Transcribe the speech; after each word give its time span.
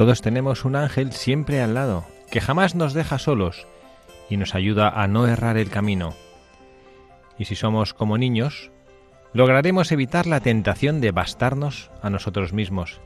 Todos 0.00 0.22
tenemos 0.22 0.64
un 0.64 0.76
ángel 0.76 1.12
siempre 1.12 1.60
al 1.60 1.74
lado, 1.74 2.06
que 2.30 2.40
jamás 2.40 2.74
nos 2.74 2.94
deja 2.94 3.18
solos 3.18 3.66
y 4.30 4.38
nos 4.38 4.54
ayuda 4.54 4.88
a 4.88 5.06
no 5.08 5.26
errar 5.26 5.58
el 5.58 5.68
camino. 5.68 6.14
Y 7.38 7.44
si 7.44 7.54
somos 7.54 7.92
como 7.92 8.16
niños, 8.16 8.70
lograremos 9.34 9.92
evitar 9.92 10.26
la 10.26 10.40
tentación 10.40 11.02
de 11.02 11.10
bastarnos 11.10 11.90
a 12.00 12.08
nosotros 12.08 12.54
mismos, 12.54 12.98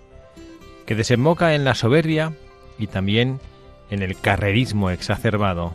que 0.87 0.95
desemboca 0.95 1.57
en 1.57 1.65
la 1.65 1.75
soberbia 1.75 2.33
y 2.79 2.87
también 2.87 3.41
en 3.91 4.05
el 4.05 4.17
carrerismo 4.17 4.91
exacerbado. 4.91 5.75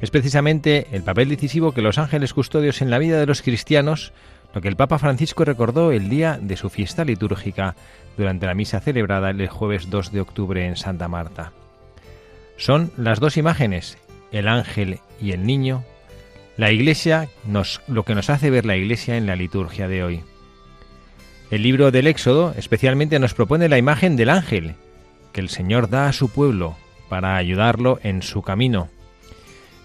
Es 0.00 0.10
precisamente 0.10 0.86
el 0.92 1.02
papel 1.02 1.28
decisivo 1.28 1.72
que 1.72 1.82
los 1.82 1.98
ángeles 1.98 2.34
custodios 2.34 2.82
en 2.82 2.90
la 2.90 2.98
vida 2.98 3.18
de 3.18 3.26
los 3.26 3.42
cristianos 3.42 4.12
lo 4.54 4.62
que 4.62 4.68
el 4.68 4.76
Papa 4.76 4.98
Francisco 4.98 5.44
recordó 5.44 5.92
el 5.92 6.08
día 6.08 6.38
de 6.40 6.56
su 6.56 6.70
fiesta 6.70 7.04
litúrgica 7.04 7.74
durante 8.16 8.46
la 8.46 8.54
misa 8.54 8.80
celebrada 8.80 9.30
el 9.30 9.48
jueves 9.48 9.90
2 9.90 10.12
de 10.12 10.20
octubre 10.20 10.66
en 10.66 10.76
Santa 10.76 11.08
Marta. 11.08 11.52
Son 12.56 12.90
las 12.96 13.20
dos 13.20 13.36
imágenes, 13.36 13.98
el 14.32 14.48
ángel 14.48 15.00
y 15.20 15.32
el 15.32 15.44
niño, 15.44 15.84
la 16.56 16.72
iglesia 16.72 17.28
nos, 17.44 17.82
lo 17.86 18.04
que 18.04 18.14
nos 18.14 18.30
hace 18.30 18.48
ver 18.48 18.64
la 18.64 18.76
iglesia 18.76 19.18
en 19.18 19.26
la 19.26 19.36
liturgia 19.36 19.88
de 19.88 20.02
hoy. 20.02 20.22
El 21.50 21.62
libro 21.62 21.90
del 21.90 22.06
Éxodo 22.06 22.54
especialmente 22.56 23.18
nos 23.18 23.34
propone 23.34 23.68
la 23.68 23.76
imagen 23.76 24.16
del 24.16 24.30
ángel 24.30 24.74
que 25.32 25.42
el 25.42 25.50
Señor 25.50 25.90
da 25.90 26.08
a 26.08 26.14
su 26.14 26.30
pueblo 26.30 26.76
para 27.10 27.36
ayudarlo 27.36 28.00
en 28.02 28.22
su 28.22 28.40
camino. 28.40 28.88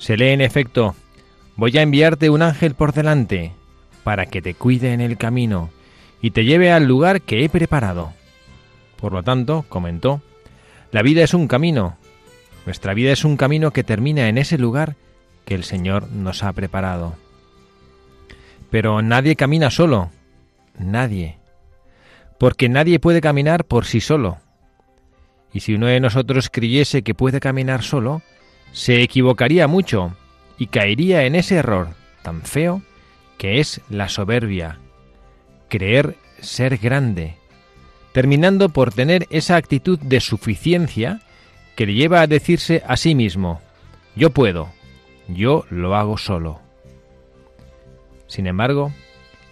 Se 0.02 0.18
lee 0.18 0.30
en 0.30 0.42
efecto, 0.42 0.96
voy 1.56 1.78
a 1.78 1.84
enviarte 1.84 2.32
un 2.32 2.42
ángel 2.42 2.74
por 2.74 2.92
delante, 2.92 3.52
para 4.04 4.26
que 4.26 4.42
te 4.42 4.56
cuide 4.56 4.94
en 4.94 5.00
el 5.00 5.16
camino 5.16 5.70
y 6.24 6.32
te 6.32 6.44
lleve 6.44 6.72
al 6.72 6.88
lugar 6.88 7.22
que 7.22 7.46
he 7.46 7.50
preparado. 7.50 8.12
Por 9.00 9.14
lo 9.14 9.22
tanto, 9.22 9.64
comentó, 9.70 10.20
la 10.92 11.04
vida 11.04 11.24
es 11.24 11.36
un 11.36 11.48
camino. 11.48 11.98
Nuestra 12.66 12.96
vida 12.96 13.12
es 13.12 13.24
un 13.24 13.38
camino 13.38 13.70
que 13.70 13.84
termina 13.84 14.28
en 14.28 14.40
ese 14.40 14.58
lugar 14.58 14.96
que 15.46 15.54
el 15.54 15.64
Señor 15.64 16.10
nos 16.10 16.42
ha 16.42 16.52
preparado. 16.52 17.14
Pero 18.72 19.04
nadie 19.04 19.36
camina 19.36 19.70
solo, 19.70 20.10
nadie, 20.80 21.38
porque 22.40 22.70
nadie 22.70 23.00
puede 23.00 23.22
caminar 23.22 23.66
por 23.66 23.86
sí 23.86 24.02
solo. 24.02 24.40
Y 25.54 25.60
si 25.60 25.76
uno 25.76 25.86
de 25.86 26.00
nosotros 26.00 26.50
creyese 26.50 27.04
que 27.04 27.14
puede 27.14 27.40
caminar 27.40 27.84
solo, 27.84 28.24
se 28.72 29.02
equivocaría 29.02 29.68
mucho 29.68 30.16
y 30.58 30.68
caería 30.68 31.24
en 31.26 31.36
ese 31.36 31.56
error 31.56 31.90
tan 32.22 32.42
feo 32.42 32.82
que 33.38 33.60
es 33.60 33.82
la 33.90 34.10
soberbia, 34.10 34.78
creer 35.68 36.16
ser 36.40 36.78
grande, 36.78 37.36
terminando 38.14 38.70
por 38.70 38.94
tener 38.94 39.28
esa 39.30 39.56
actitud 39.56 40.00
de 40.00 40.20
suficiencia 40.20 41.22
que 41.76 41.86
le 41.86 41.94
lleva 41.94 42.22
a 42.22 42.28
decirse 42.28 42.84
a 42.86 42.98
sí 42.98 43.16
mismo, 43.16 43.62
yo 44.16 44.30
puedo, 44.30 44.70
yo 45.28 45.66
lo 45.70 45.96
hago 45.96 46.18
solo. 46.18 46.60
Sin 48.28 48.46
embargo, 48.48 48.94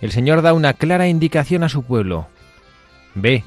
el 0.02 0.12
Señor 0.12 0.41
da 0.41 0.53
una 0.53 0.74
clara 0.74 1.08
indicación 1.08 1.63
a 1.63 1.69
su 1.69 1.84
pueblo, 1.84 2.28
ve, 3.16 3.44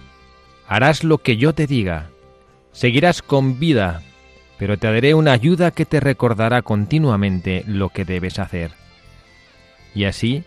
harás 0.67 1.05
lo 1.05 1.19
que 1.19 1.37
yo 1.37 1.53
te 1.55 1.67
diga, 1.67 2.11
seguirás 2.73 3.23
con 3.23 3.59
vida, 3.59 4.03
pero 4.59 4.77
te 4.79 4.87
daré 4.93 5.15
una 5.15 5.33
ayuda 5.33 5.71
que 5.71 5.87
te 5.87 6.01
recordará 6.01 6.63
continuamente 6.63 7.65
lo 7.67 7.89
que 7.89 8.05
debes 8.05 8.39
hacer 8.39 8.83
y 9.95 10.05
así 10.05 10.45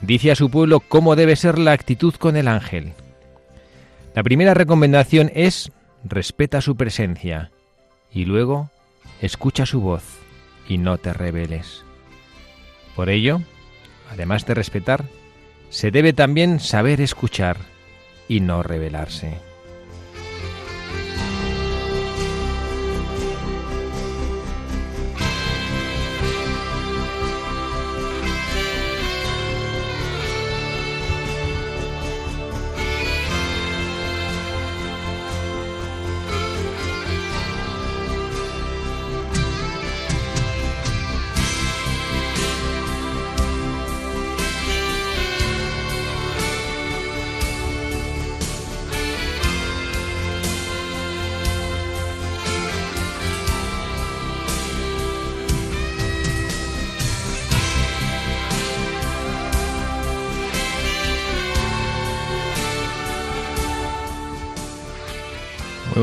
dice 0.00 0.30
a 0.30 0.36
su 0.36 0.50
pueblo 0.50 0.80
cómo 0.80 1.16
debe 1.16 1.36
ser 1.36 1.58
la 1.58 1.72
actitud 1.72 2.14
con 2.14 2.36
el 2.36 2.48
ángel. 2.48 2.92
La 4.14 4.22
primera 4.22 4.54
recomendación 4.54 5.30
es 5.34 5.70
respeta 6.04 6.60
su 6.60 6.76
presencia 6.76 7.50
y 8.12 8.24
luego 8.24 8.70
escucha 9.20 9.66
su 9.66 9.80
voz 9.80 10.02
y 10.68 10.78
no 10.78 10.98
te 10.98 11.12
rebeles. 11.12 11.84
Por 12.96 13.08
ello, 13.08 13.40
además 14.10 14.44
de 14.46 14.54
respetar, 14.54 15.04
se 15.70 15.90
debe 15.90 16.12
también 16.12 16.60
saber 16.60 17.00
escuchar 17.00 17.56
y 18.28 18.40
no 18.40 18.62
rebelarse. 18.62 19.51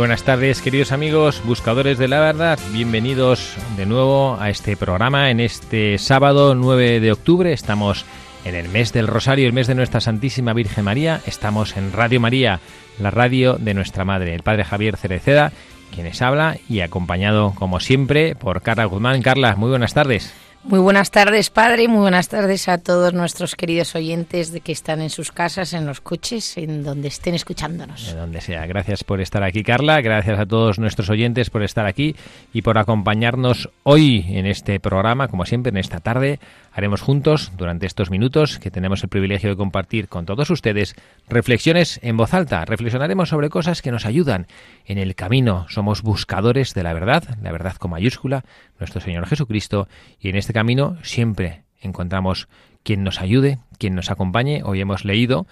Buenas 0.09 0.23
tardes, 0.23 0.63
queridos 0.63 0.91
amigos, 0.91 1.43
buscadores 1.45 1.99
de 1.99 2.07
la 2.07 2.19
verdad. 2.19 2.57
Bienvenidos 2.71 3.55
de 3.77 3.85
nuevo 3.85 4.37
a 4.39 4.49
este 4.49 4.75
programa 4.75 5.29
en 5.29 5.39
este 5.39 5.99
sábado 5.99 6.55
9 6.55 6.99
de 6.99 7.11
octubre. 7.11 7.53
Estamos 7.53 8.05
en 8.43 8.55
el 8.55 8.69
mes 8.69 8.91
del 8.91 9.05
Rosario, 9.05 9.45
el 9.45 9.53
mes 9.53 9.67
de 9.67 9.75
nuestra 9.75 10.01
Santísima 10.01 10.53
Virgen 10.53 10.83
María. 10.83 11.21
Estamos 11.27 11.77
en 11.77 11.93
Radio 11.93 12.19
María, 12.19 12.59
la 12.97 13.11
radio 13.11 13.57
de 13.59 13.75
nuestra 13.75 14.03
Madre, 14.03 14.33
el 14.33 14.41
Padre 14.41 14.63
Javier 14.63 14.97
Cereceda, 14.97 15.51
quienes 15.93 16.23
habla 16.23 16.57
y 16.67 16.79
acompañado, 16.79 17.53
como 17.53 17.79
siempre, 17.79 18.33
por 18.33 18.63
Carla 18.63 18.85
Guzmán. 18.85 19.21
Carla, 19.21 19.57
muy 19.57 19.69
buenas 19.69 19.93
tardes. 19.93 20.33
Muy 20.63 20.79
buenas 20.79 21.09
tardes, 21.09 21.49
padre. 21.49 21.87
Muy 21.87 22.01
buenas 22.01 22.27
tardes 22.27 22.67
a 22.67 22.77
todos 22.77 23.13
nuestros 23.13 23.55
queridos 23.55 23.95
oyentes 23.95 24.51
de 24.51 24.59
que 24.59 24.73
están 24.73 25.01
en 25.01 25.09
sus 25.09 25.31
casas, 25.31 25.71
en 25.71 25.85
los 25.85 26.01
coches, 26.01 26.57
en 26.57 26.83
donde 26.83 27.07
estén 27.07 27.33
escuchándonos. 27.33 28.07
De 28.07 28.19
donde 28.19 28.41
sea. 28.41 28.65
Gracias 28.65 29.05
por 29.05 29.21
estar 29.21 29.41
aquí, 29.41 29.63
Carla. 29.63 30.01
Gracias 30.01 30.37
a 30.37 30.45
todos 30.45 30.77
nuestros 30.77 31.09
oyentes 31.09 31.49
por 31.49 31.63
estar 31.63 31.85
aquí 31.85 32.13
y 32.51 32.61
por 32.61 32.77
acompañarnos 32.77 33.69
hoy 33.83 34.25
en 34.27 34.45
este 34.45 34.81
programa, 34.81 35.29
como 35.29 35.45
siempre, 35.45 35.69
en 35.69 35.77
esta 35.77 36.01
tarde, 36.01 36.39
Haremos 36.79 37.01
juntos, 37.01 37.51
durante 37.57 37.85
estos 37.85 38.09
minutos 38.09 38.57
que 38.57 38.71
tenemos 38.71 39.03
el 39.03 39.09
privilegio 39.09 39.49
de 39.49 39.57
compartir 39.57 40.07
con 40.07 40.25
todos 40.25 40.49
ustedes, 40.49 40.95
reflexiones 41.27 41.99
en 42.03 42.15
voz 42.15 42.33
alta. 42.33 42.63
Reflexionaremos 42.63 43.27
sobre 43.27 43.49
cosas 43.49 43.81
que 43.81 43.91
nos 43.91 44.05
ayudan 44.05 44.47
en 44.85 44.97
el 44.97 45.13
camino. 45.13 45.65
Somos 45.67 46.03
buscadores 46.03 46.73
de 46.73 46.83
la 46.83 46.93
verdad, 46.93 47.37
la 47.41 47.51
verdad 47.51 47.75
con 47.75 47.91
mayúscula, 47.91 48.45
nuestro 48.79 49.01
Señor 49.01 49.27
Jesucristo, 49.27 49.89
y 50.21 50.29
en 50.29 50.37
este 50.37 50.53
camino 50.53 50.95
siempre 51.03 51.63
encontramos 51.81 52.47
quien 52.81 53.03
nos 53.03 53.19
ayude, 53.19 53.59
quien 53.77 53.93
nos 53.93 54.09
acompañe. 54.09 54.61
Hoy 54.63 54.79
hemos 54.79 55.03
leído 55.03 55.47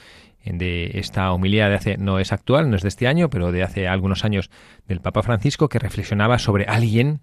de 0.45 0.91
esta 0.93 1.33
homilía 1.33 1.67
de 1.67 1.75
hace, 1.75 1.97
no 1.97 2.19
es 2.19 2.31
actual, 2.31 2.69
no 2.69 2.77
es 2.77 2.83
de 2.83 2.87
este 2.87 3.05
año, 3.05 3.29
pero 3.29 3.51
de 3.51 3.63
hace 3.63 3.89
algunos 3.89 4.23
años 4.23 4.49
del 4.87 5.01
Papa 5.01 5.23
Francisco, 5.23 5.67
que 5.67 5.77
reflexionaba 5.77 6.39
sobre 6.39 6.67
alguien 6.67 7.19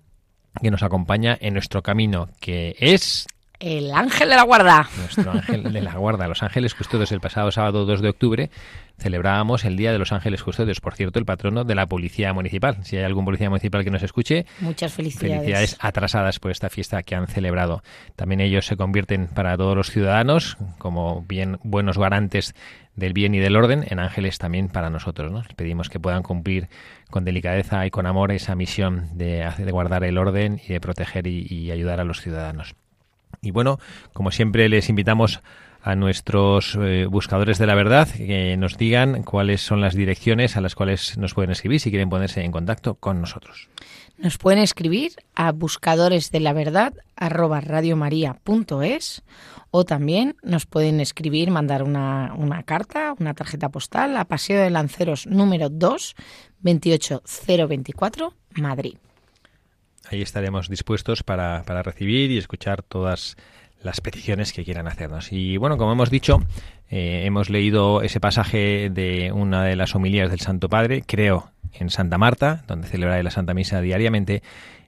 que 0.60 0.70
nos 0.70 0.82
acompaña 0.82 1.38
en 1.40 1.54
nuestro 1.54 1.82
camino, 1.82 2.28
que 2.38 2.76
es 2.78 3.26
el 3.64 3.94
ángel 3.94 4.28
de 4.28 4.36
la 4.36 4.42
guarda. 4.42 4.88
Nuestro 4.98 5.32
ángel 5.32 5.72
de 5.72 5.80
la 5.80 5.94
guarda, 5.94 6.28
los 6.28 6.42
ángeles 6.42 6.74
custodios. 6.74 7.10
El 7.12 7.20
pasado 7.20 7.50
sábado 7.50 7.86
2 7.86 8.02
de 8.02 8.08
octubre 8.10 8.50
celebrábamos 8.98 9.64
el 9.64 9.76
Día 9.76 9.90
de 9.90 9.98
los 9.98 10.12
Ángeles 10.12 10.42
Custodios, 10.42 10.80
por 10.80 10.94
cierto, 10.94 11.18
el 11.18 11.24
patrono 11.24 11.64
de 11.64 11.74
la 11.74 11.86
Policía 11.86 12.32
Municipal. 12.32 12.84
Si 12.84 12.96
hay 12.96 13.04
algún 13.04 13.24
policía 13.24 13.48
municipal 13.48 13.82
que 13.82 13.90
nos 13.90 14.02
escuche, 14.02 14.44
muchas 14.60 14.92
felicidades. 14.92 15.38
Felicidades 15.38 15.76
atrasadas 15.80 16.38
por 16.38 16.50
esta 16.50 16.68
fiesta 16.68 17.02
que 17.02 17.14
han 17.14 17.26
celebrado. 17.26 17.82
También 18.16 18.40
ellos 18.40 18.66
se 18.66 18.76
convierten 18.76 19.26
para 19.28 19.56
todos 19.56 19.74
los 19.76 19.90
ciudadanos 19.90 20.58
como 20.78 21.22
bien 21.22 21.58
buenos 21.62 21.96
garantes 21.98 22.54
del 22.94 23.14
bien 23.14 23.34
y 23.34 23.38
del 23.38 23.56
orden, 23.56 23.84
en 23.88 23.98
ángeles 23.98 24.38
también 24.38 24.68
para 24.68 24.90
nosotros. 24.90 25.32
¿no? 25.32 25.40
Les 25.40 25.54
pedimos 25.54 25.88
que 25.88 25.98
puedan 25.98 26.22
cumplir 26.22 26.68
con 27.10 27.24
delicadeza 27.24 27.86
y 27.86 27.90
con 27.90 28.06
amor 28.06 28.30
esa 28.30 28.54
misión 28.54 29.08
de, 29.14 29.50
de 29.56 29.72
guardar 29.72 30.04
el 30.04 30.18
orden 30.18 30.60
y 30.62 30.74
de 30.74 30.80
proteger 30.80 31.26
y 31.26 31.70
ayudar 31.70 31.98
a 31.98 32.04
los 32.04 32.20
ciudadanos. 32.20 32.76
Y 33.44 33.50
bueno, 33.50 33.78
como 34.12 34.30
siempre 34.30 34.68
les 34.68 34.88
invitamos 34.88 35.40
a 35.84 35.94
nuestros 35.96 36.78
eh, 36.80 37.04
buscadores 37.04 37.58
de 37.58 37.66
la 37.66 37.74
verdad 37.74 38.08
que 38.08 38.56
nos 38.56 38.78
digan 38.78 39.22
cuáles 39.22 39.60
son 39.60 39.82
las 39.82 39.94
direcciones 39.94 40.56
a 40.56 40.62
las 40.62 40.74
cuales 40.74 41.18
nos 41.18 41.34
pueden 41.34 41.50
escribir 41.50 41.78
si 41.78 41.90
quieren 41.90 42.08
ponerse 42.08 42.42
en 42.42 42.52
contacto 42.52 42.94
con 42.94 43.20
nosotros. 43.20 43.68
Nos 44.16 44.38
pueden 44.38 44.60
escribir 44.60 45.12
a 45.34 45.52
buscadores 45.52 46.30
de 46.30 46.40
la 46.40 46.54
verdad 46.54 46.94
radiomaria.es 47.18 49.24
o 49.70 49.84
también 49.84 50.36
nos 50.42 50.64
pueden 50.64 51.00
escribir, 51.00 51.50
mandar 51.50 51.82
una, 51.82 52.32
una, 52.34 52.62
carta, 52.62 53.14
una 53.18 53.34
tarjeta 53.34 53.68
postal 53.68 54.16
a 54.16 54.24
Paseo 54.24 54.62
de 54.62 54.70
Lanceros 54.70 55.26
número 55.26 55.68
2, 55.68 56.14
28024, 56.62 58.32
Madrid. 58.54 58.96
Ahí 60.10 60.22
estaremos 60.22 60.68
dispuestos 60.68 61.22
para, 61.22 61.62
para 61.64 61.82
recibir 61.82 62.30
y 62.30 62.38
escuchar 62.38 62.82
todas 62.82 63.36
las 63.82 64.00
peticiones 64.00 64.52
que 64.52 64.64
quieran 64.64 64.88
hacernos. 64.88 65.30
Y 65.30 65.56
bueno, 65.56 65.76
como 65.76 65.92
hemos 65.92 66.10
dicho, 66.10 66.42
eh, 66.90 67.22
hemos 67.24 67.50
leído 67.50 68.02
ese 68.02 68.20
pasaje 68.20 68.90
de 68.90 69.30
una 69.32 69.64
de 69.64 69.76
las 69.76 69.94
homilías 69.94 70.30
del 70.30 70.40
Santo 70.40 70.68
Padre, 70.68 71.02
creo, 71.06 71.50
en 71.72 71.90
Santa 71.90 72.18
Marta, 72.18 72.64
donde 72.66 72.88
celebra 72.88 73.22
la 73.22 73.30
Santa 73.30 73.54
Misa 73.54 73.80
diariamente, 73.80 74.42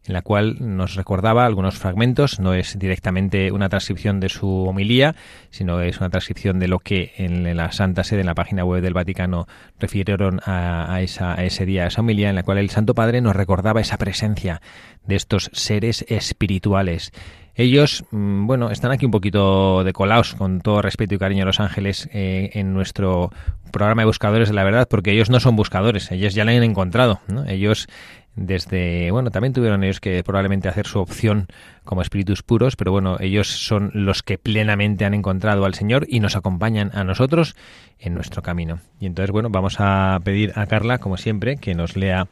en 0.07 0.13
la 0.15 0.23
cual 0.23 0.57
nos 0.61 0.95
recordaba 0.95 1.47
algunos 1.47 1.79
fragmentos. 1.79 2.41
No 2.41 2.55
es 2.55 2.79
directamente 2.79 3.53
una 3.53 3.69
transcripción 3.69 4.21
de 4.21 4.29
su 4.29 4.65
homilía, 4.65 5.15
sino 5.51 5.81
es 5.81 5.99
una 5.99 6.11
transcripción 6.11 6.59
de 6.59 6.69
lo 6.69 6.79
que 6.79 7.13
en 7.17 7.57
la 7.57 7.73
Santa 7.73 8.05
Sede, 8.05 8.21
en 8.21 8.27
la 8.27 8.35
página 8.35 8.65
web 8.65 8.83
del 8.83 8.95
Vaticano, 8.95 9.47
refirieron 9.79 10.41
a, 10.45 11.01
esa, 11.01 11.35
ese 11.35 11.67
día, 11.67 11.85
a 11.85 11.87
esa 11.89 12.01
homilía, 12.01 12.31
en 12.31 12.37
la 12.37 12.43
cual 12.43 12.59
el 12.59 12.71
Santo 12.71 12.95
Padre 12.95 13.21
nos 13.21 13.37
recordaba 13.37 13.81
esa 13.81 13.99
presencia 13.99 14.61
de 15.07 15.17
estos 15.17 15.51
seres 15.53 16.05
espirituales. 16.09 17.13
Ellos, 17.59 18.05
mm, 18.11 18.47
bueno, 18.47 18.71
están 18.71 18.93
aquí 18.93 19.07
un 19.07 19.11
poquito 19.11 19.83
decolados, 19.83 20.35
con 20.35 20.61
todo 20.61 20.83
respeto 20.83 21.15
y 21.15 21.19
cariño 21.19 21.45
a 21.45 21.47
los 21.47 21.59
ángeles, 21.59 22.09
eh, 22.13 22.51
en 22.53 22.75
nuestro 22.75 23.31
programa 23.73 24.03
de 24.03 24.07
buscadores 24.07 24.49
de 24.49 24.55
la 24.55 24.63
verdad, 24.63 24.87
porque 24.89 25.13
ellos 25.13 25.31
no 25.31 25.41
son 25.41 25.57
buscadores, 25.57 26.13
ellos 26.13 26.35
ya 26.35 26.45
la 26.45 26.53
han 26.53 26.63
encontrado. 26.63 27.21
¿no? 27.29 27.47
Ellos 27.47 27.89
desde, 28.37 29.11
bueno, 29.11 29.31
también 29.31 29.55
tuvieron 29.55 29.83
ellos 29.83 29.99
que 29.99 30.23
probablemente 30.23 30.69
hacer 30.69 30.87
su 30.87 31.01
opción 31.01 31.49
como 31.85 32.03
espíritus 32.03 32.43
puros, 32.43 32.77
pero 32.77 32.93
bueno, 32.93 33.17
ellos 33.19 33.49
son 33.49 33.91
los 33.95 34.23
que 34.23 34.37
plenamente 34.37 35.07
han 35.07 35.15
encontrado 35.15 35.65
al 35.65 35.75
Señor 35.75 36.07
y 36.09 36.21
nos 36.21 36.37
acompañan 36.37 36.91
a 36.95 37.03
nosotros 37.03 37.57
en 37.99 38.15
nuestro 38.15 38.43
camino. 38.43 38.79
Y 39.01 39.07
entonces, 39.07 39.31
bueno, 39.31 39.49
vamos 39.51 39.77
a 39.79 40.21
pedir 40.23 40.53
a 40.55 40.67
Carla, 40.67 40.99
como 40.99 41.17
siempre, 41.17 41.57
que 41.57 41.75
nos 41.75 41.97
lea, 41.97 42.29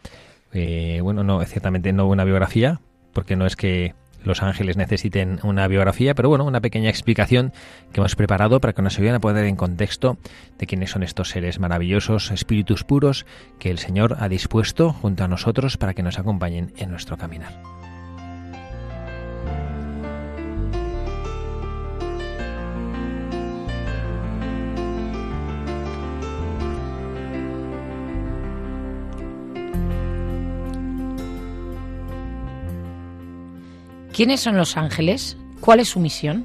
eh, 0.52 1.00
bueno, 1.02 1.24
no, 1.24 1.42
ciertamente 1.44 1.92
no 1.92 2.06
una 2.06 2.24
biografía, 2.24 2.80
porque 3.14 3.34
no 3.34 3.46
es 3.46 3.56
que 3.56 3.94
los 4.24 4.42
ángeles 4.42 4.76
necesiten 4.76 5.38
una 5.42 5.68
biografía, 5.68 6.14
pero 6.14 6.28
bueno, 6.28 6.44
una 6.44 6.60
pequeña 6.60 6.90
explicación 6.90 7.52
que 7.92 8.00
hemos 8.00 8.16
preparado 8.16 8.60
para 8.60 8.72
que 8.72 8.82
nos 8.82 8.96
ayuden 8.98 9.14
a 9.14 9.20
poner 9.20 9.44
en 9.44 9.56
contexto 9.56 10.18
de 10.58 10.66
quiénes 10.66 10.90
son 10.90 11.02
estos 11.02 11.30
seres 11.30 11.58
maravillosos, 11.58 12.30
espíritus 12.30 12.84
puros, 12.84 13.26
que 13.58 13.70
el 13.70 13.78
Señor 13.78 14.16
ha 14.20 14.28
dispuesto 14.28 14.92
junto 14.92 15.24
a 15.24 15.28
nosotros 15.28 15.76
para 15.76 15.94
que 15.94 16.02
nos 16.02 16.18
acompañen 16.18 16.72
en 16.76 16.90
nuestro 16.90 17.16
caminar. 17.16 17.73
¿Quiénes 34.14 34.42
son 34.42 34.56
los 34.56 34.76
ángeles? 34.76 35.36
¿Cuál 35.58 35.80
es 35.80 35.88
su 35.88 35.98
misión? 35.98 36.44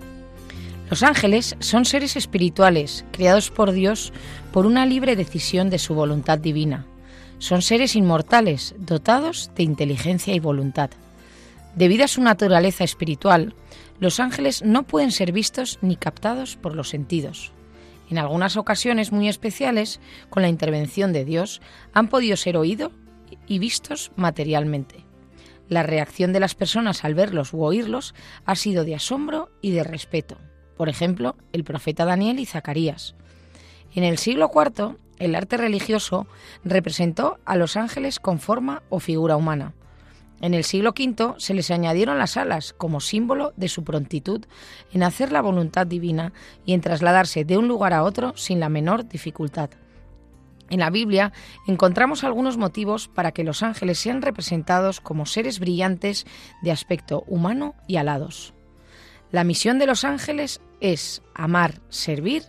Los 0.90 1.04
ángeles 1.04 1.56
son 1.60 1.86
seres 1.86 2.16
espirituales 2.16 3.06
creados 3.12 3.52
por 3.52 3.74
Dios 3.74 4.12
por 4.52 4.66
una 4.66 4.88
libre 4.88 5.16
decisión 5.16 5.70
de 5.70 5.78
su 5.78 5.94
voluntad 5.94 6.40
divina. 6.40 6.88
Son 7.38 7.62
seres 7.62 7.96
inmortales, 7.96 8.74
dotados 8.80 9.52
de 9.56 9.62
inteligencia 9.62 10.34
y 10.34 10.40
voluntad. 10.40 10.90
Debido 11.76 12.06
a 12.06 12.08
su 12.08 12.24
naturaleza 12.24 12.84
espiritual, 12.84 13.54
los 14.00 14.20
ángeles 14.20 14.64
no 14.64 14.82
pueden 14.82 15.12
ser 15.12 15.32
vistos 15.32 15.78
ni 15.84 15.96
captados 15.96 16.56
por 16.56 16.74
los 16.74 16.90
sentidos. 16.90 17.52
En 18.10 18.18
algunas 18.18 18.58
ocasiones 18.58 19.12
muy 19.12 19.30
especiales, 19.30 20.00
con 20.32 20.42
la 20.42 20.50
intervención 20.50 21.14
de 21.14 21.24
Dios, 21.24 21.62
han 21.94 22.08
podido 22.08 22.36
ser 22.36 22.58
oídos 22.58 22.94
y 23.46 23.60
vistos 23.60 24.12
materialmente. 24.16 25.09
La 25.70 25.84
reacción 25.84 26.34
de 26.34 26.40
las 26.40 26.56
personas 26.56 27.06
al 27.06 27.14
verlos 27.14 27.54
u 27.54 27.64
oírlos 27.64 28.16
ha 28.44 28.56
sido 28.56 28.84
de 28.84 28.96
asombro 28.96 29.52
y 29.62 29.72
de 29.72 29.84
respeto. 29.84 30.38
Por 30.76 30.90
ejemplo, 30.90 31.36
el 31.54 31.64
profeta 31.64 32.06
Daniel 32.06 32.40
y 32.40 32.48
Zacarías. 32.48 33.16
En 33.94 34.04
el 34.04 34.18
siglo 34.18 34.50
IV, 34.54 34.98
el 35.20 35.36
arte 35.36 35.58
religioso 35.58 36.26
representó 36.64 37.38
a 37.46 37.56
los 37.56 37.78
ángeles 37.78 38.20
con 38.20 38.40
forma 38.40 38.82
o 38.90 39.00
figura 39.00 39.36
humana. 39.36 39.74
En 40.42 40.54
el 40.54 40.64
siglo 40.64 40.94
V 40.98 41.36
se 41.38 41.54
les 41.54 41.70
añadieron 41.70 42.18
las 42.18 42.38
alas 42.38 42.74
como 42.74 43.00
símbolo 43.00 43.54
de 43.58 43.68
su 43.68 43.84
prontitud 43.84 44.46
en 44.92 45.04
hacer 45.04 45.32
la 45.32 45.42
voluntad 45.42 45.86
divina 45.86 46.34
y 46.66 46.74
en 46.74 46.82
trasladarse 46.82 47.44
de 47.44 47.58
un 47.58 47.68
lugar 47.68 47.94
a 47.94 48.04
otro 48.04 48.36
sin 48.38 48.60
la 48.60 48.70
menor 48.70 49.08
dificultad. 49.08 49.70
En 50.70 50.80
la 50.80 50.90
Biblia 50.90 51.34
encontramos 51.68 52.24
algunos 52.24 52.58
motivos 52.58 53.08
para 53.08 53.32
que 53.32 53.44
los 53.44 53.64
ángeles 53.64 54.00
sean 54.00 54.22
representados 54.22 55.02
como 55.02 55.26
seres 55.26 55.60
brillantes 55.60 56.26
de 56.62 56.72
aspecto 56.72 57.24
humano 57.28 57.76
y 57.88 57.98
alados. 57.98 58.54
La 59.32 59.44
misión 59.44 59.80
de 59.80 59.86
los 59.86 60.04
ángeles 60.04 60.62
es 60.82 61.22
amar, 61.36 61.82
servir 61.90 62.44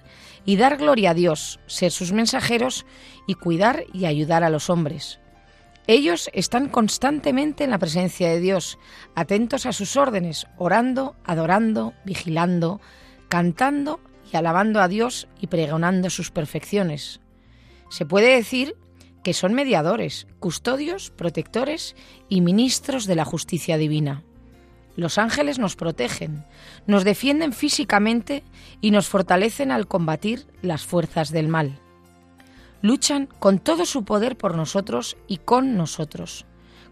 y 0.44 0.56
dar 0.56 0.76
gloria 0.76 1.10
a 1.10 1.14
Dios, 1.14 1.60
ser 1.66 1.90
sus 1.90 2.12
mensajeros 2.12 2.86
y 3.26 3.34
cuidar 3.34 3.84
y 3.92 4.06
ayudar 4.06 4.44
a 4.44 4.50
los 4.50 4.70
hombres. 4.70 5.20
Ellos 5.86 6.30
están 6.32 6.68
constantemente 6.68 7.64
en 7.64 7.70
la 7.70 7.78
presencia 7.78 8.28
de 8.28 8.40
Dios, 8.40 8.78
atentos 9.14 9.66
a 9.66 9.72
sus 9.72 9.96
órdenes, 9.96 10.46
orando, 10.56 11.16
adorando, 11.24 11.94
vigilando, 12.04 12.80
cantando 13.28 14.00
y 14.32 14.36
alabando 14.36 14.80
a 14.80 14.88
Dios 14.88 15.26
y 15.40 15.48
pregonando 15.48 16.08
sus 16.08 16.30
perfecciones, 16.30 17.19
se 17.90 18.06
puede 18.06 18.34
decir 18.34 18.76
que 19.22 19.34
son 19.34 19.52
mediadores, 19.52 20.26
custodios, 20.38 21.10
protectores 21.10 21.94
y 22.30 22.40
ministros 22.40 23.06
de 23.06 23.16
la 23.16 23.26
justicia 23.26 23.76
divina. 23.76 24.22
Los 24.96 25.18
ángeles 25.18 25.58
nos 25.58 25.76
protegen, 25.76 26.44
nos 26.86 27.04
defienden 27.04 27.52
físicamente 27.52 28.42
y 28.80 28.90
nos 28.90 29.08
fortalecen 29.08 29.70
al 29.70 29.86
combatir 29.86 30.46
las 30.62 30.86
fuerzas 30.86 31.30
del 31.30 31.48
mal. 31.48 31.78
Luchan 32.82 33.28
con 33.38 33.58
todo 33.58 33.84
su 33.84 34.04
poder 34.04 34.36
por 34.36 34.56
nosotros 34.56 35.16
y 35.26 35.36
con 35.36 35.76
nosotros. 35.76 36.46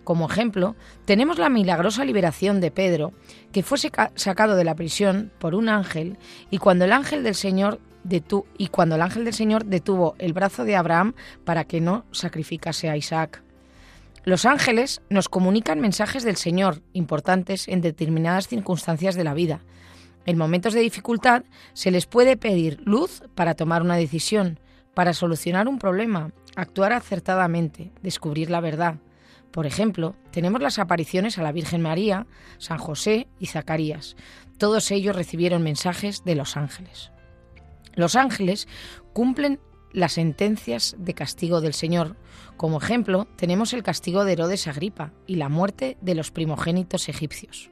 Como 0.05 0.27
ejemplo, 0.31 0.75
tenemos 1.05 1.39
la 1.39 1.49
milagrosa 1.49 2.05
liberación 2.05 2.61
de 2.61 2.71
Pedro, 2.71 3.13
que 3.53 3.63
fue 3.63 3.79
sacado 3.79 4.57
de 4.57 4.65
la 4.65 4.75
prisión 4.75 5.33
por 5.39 5.55
un 5.55 5.69
ángel 5.69 6.19
y 6.51 6.59
cuando 6.59 6.85
el 6.85 6.93
ángel 6.93 7.23
del 7.23 7.35
Señor 7.35 7.81
y 8.57 8.69
cuando 8.69 8.95
el 8.95 9.03
ángel 9.03 9.25
del 9.25 9.35
Señor 9.35 9.65
detuvo 9.65 10.15
el 10.19 10.33
brazo 10.33 10.65
de 10.65 10.77
Abraham 10.77 11.15
para 11.45 11.65
que 11.65 11.81
no 11.81 12.05
sacrificase 12.11 12.89
a 12.89 12.97
Isaac. 12.97 13.43
Los 14.25 14.45
ángeles 14.45 15.01
nos 15.09 15.29
comunican 15.29 15.81
mensajes 15.81 16.23
del 16.23 16.37
Señor 16.37 16.83
importantes 16.93 17.69
en 17.69 17.81
determinadas 17.81 18.49
circunstancias 18.49 19.15
de 19.15 19.25
la 19.25 19.35
vida. 19.35 19.61
En 20.27 20.37
momentos 20.37 20.75
de 20.75 20.81
dificultad 20.81 21.45
se 21.73 21.91
les 21.91 22.07
puede 22.07 22.37
pedir 22.37 22.81
luz 22.85 23.23
para 23.35 23.55
tomar 23.55 23.83
una 23.83 23.97
decisión, 23.97 24.61
para 24.95 25.15
solucionar 25.15 25.69
un 25.69 25.79
problema, 25.79 26.33
actuar 26.57 26.93
acertadamente, 26.93 27.93
descubrir 28.03 28.51
la 28.51 28.61
verdad. 28.61 28.97
Por 29.51 29.65
ejemplo, 29.65 30.15
tenemos 30.31 30.61
las 30.61 30.79
apariciones 30.79 31.39
a 31.39 31.43
la 31.43 31.53
Virgen 31.53 31.81
María, 31.81 32.27
San 32.59 32.79
José 32.79 33.29
y 33.39 33.47
Zacarías. 33.47 34.17
Todos 34.59 34.91
ellos 34.91 35.17
recibieron 35.17 35.63
mensajes 35.63 36.25
de 36.25 36.35
los 36.35 36.57
ángeles. 36.57 37.13
Los 37.95 38.17
ángeles 38.17 38.69
cumplen 39.13 39.61
las 39.93 40.13
sentencias 40.13 40.97
de 40.99 41.15
castigo 41.15 41.61
del 41.61 41.75
Señor. 41.75 42.17
Como 42.57 42.79
ejemplo, 42.79 43.27
tenemos 43.37 43.73
el 43.73 43.83
castigo 43.83 44.25
de 44.25 44.33
Herodes 44.33 44.67
Agripa 44.67 45.13
y 45.27 45.37
la 45.37 45.49
muerte 45.49 45.97
de 46.01 46.15
los 46.15 46.31
primogénitos 46.31 47.09
egipcios. 47.09 47.71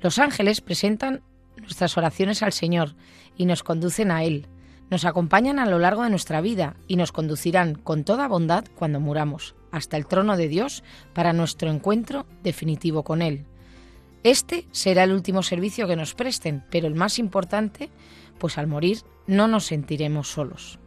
Los 0.00 0.18
ángeles 0.18 0.60
presentan 0.60 1.22
nuestras 1.60 1.96
oraciones 1.98 2.42
al 2.42 2.52
Señor 2.52 2.94
y 3.36 3.44
nos 3.44 3.62
conducen 3.62 4.10
a 4.10 4.24
Él. 4.24 4.46
Nos 4.90 5.04
acompañan 5.04 5.58
a 5.58 5.66
lo 5.66 5.78
largo 5.78 6.02
de 6.02 6.10
nuestra 6.10 6.40
vida 6.40 6.76
y 6.88 6.96
nos 6.96 7.12
conducirán 7.12 7.74
con 7.74 8.04
toda 8.04 8.26
bondad 8.26 8.64
cuando 8.74 8.98
muramos, 8.98 9.54
hasta 9.70 9.96
el 9.96 10.06
trono 10.06 10.36
de 10.36 10.48
Dios 10.48 10.82
para 11.12 11.32
nuestro 11.32 11.70
encuentro 11.70 12.26
definitivo 12.42 13.04
con 13.04 13.22
Él. 13.22 13.44
Este 14.22 14.66
será 14.72 15.04
el 15.04 15.12
último 15.12 15.42
servicio 15.42 15.86
que 15.86 15.96
nos 15.96 16.14
presten, 16.14 16.64
pero 16.70 16.86
el 16.88 16.94
más 16.94 17.18
importante, 17.18 17.88
pues 18.40 18.58
al 18.58 18.66
morir 18.66 18.98
no 19.28 19.46
nos 19.46 19.66
sentiremos 19.66 20.28
solos. 20.28 20.80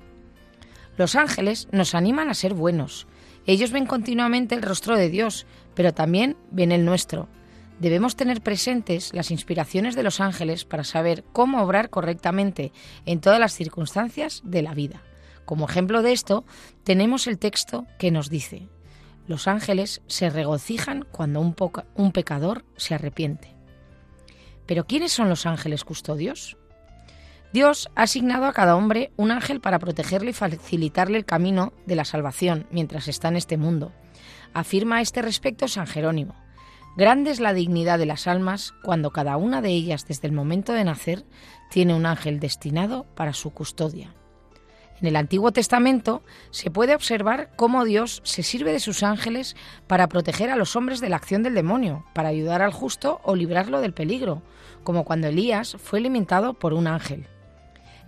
Los 0.97 1.15
ángeles 1.15 1.69
nos 1.71 1.95
animan 1.95 2.29
a 2.29 2.33
ser 2.33 2.53
buenos. 2.53 3.07
Ellos 3.45 3.71
ven 3.71 3.85
continuamente 3.85 4.55
el 4.55 4.61
rostro 4.61 4.97
de 4.97 5.09
Dios, 5.09 5.45
pero 5.73 5.93
también 5.93 6.35
ven 6.51 6.73
el 6.73 6.83
nuestro. 6.83 7.29
Debemos 7.79 8.15
tener 8.15 8.41
presentes 8.41 9.13
las 9.13 9.31
inspiraciones 9.31 9.95
de 9.95 10.03
los 10.03 10.19
ángeles 10.19 10.65
para 10.65 10.83
saber 10.83 11.23
cómo 11.31 11.63
obrar 11.63 11.89
correctamente 11.89 12.71
en 13.05 13.21
todas 13.21 13.39
las 13.39 13.53
circunstancias 13.53 14.41
de 14.43 14.61
la 14.61 14.73
vida. 14.73 15.01
Como 15.45 15.65
ejemplo 15.65 16.01
de 16.01 16.11
esto, 16.11 16.45
tenemos 16.83 17.27
el 17.27 17.39
texto 17.39 17.85
que 17.97 18.11
nos 18.11 18.29
dice, 18.29 18.69
los 19.27 19.47
ángeles 19.47 20.01
se 20.07 20.29
regocijan 20.29 21.05
cuando 21.11 21.39
un, 21.39 21.55
un 21.95 22.11
pecador 22.11 22.65
se 22.75 22.93
arrepiente. 22.93 23.55
Pero 24.65 24.85
¿quiénes 24.85 25.11
son 25.11 25.29
los 25.29 25.45
ángeles 25.45 25.83
custodios? 25.83 26.57
Dios 27.53 27.87
ha 27.93 28.01
asignado 28.01 28.45
a 28.45 28.51
cada 28.51 28.75
hombre 28.75 29.11
un 29.15 29.29
ángel 29.29 29.61
para 29.61 29.77
protegerle 29.77 30.31
y 30.31 30.33
facilitarle 30.33 31.19
el 31.19 31.25
camino 31.25 31.71
de 31.85 31.95
la 31.95 32.03
salvación 32.03 32.65
mientras 32.71 33.07
está 33.07 33.27
en 33.27 33.35
este 33.35 33.57
mundo. 33.57 33.91
Afirma 34.55 34.97
a 34.97 35.01
este 35.01 35.21
respecto 35.21 35.67
San 35.67 35.85
Jerónimo. 35.85 36.33
Grande 36.97 37.29
es 37.29 37.39
la 37.39 37.53
dignidad 37.53 37.99
de 37.99 38.07
las 38.07 38.25
almas 38.25 38.73
cuando 38.83 39.11
cada 39.11 39.37
una 39.37 39.61
de 39.61 39.69
ellas 39.69 40.07
desde 40.07 40.27
el 40.27 40.33
momento 40.33 40.73
de 40.73 40.83
nacer 40.83 41.25
tiene 41.69 41.93
un 41.93 42.07
ángel 42.07 42.39
destinado 42.39 43.05
para 43.13 43.33
su 43.33 43.51
custodia. 43.51 44.15
En 44.99 45.07
el 45.07 45.15
Antiguo 45.15 45.51
Testamento 45.51 46.23
se 46.49 46.71
puede 46.71 46.95
observar 46.95 47.51
cómo 47.55 47.85
Dios 47.85 48.21
se 48.23 48.41
sirve 48.41 48.71
de 48.71 48.79
sus 48.79 49.03
ángeles 49.03 49.55
para 49.85 50.09
proteger 50.09 50.49
a 50.49 50.55
los 50.55 50.75
hombres 50.75 51.01
de 51.01 51.09
la 51.09 51.17
acción 51.17 51.43
del 51.43 51.53
demonio, 51.53 52.03
para 52.15 52.29
ayudar 52.29 52.63
al 52.63 52.71
justo 52.71 53.21
o 53.23 53.35
librarlo 53.35 53.79
del 53.79 53.93
peligro, 53.93 54.41
como 54.83 55.03
cuando 55.03 55.27
Elías 55.27 55.77
fue 55.79 55.99
alimentado 55.99 56.55
por 56.55 56.73
un 56.73 56.87
ángel. 56.87 57.27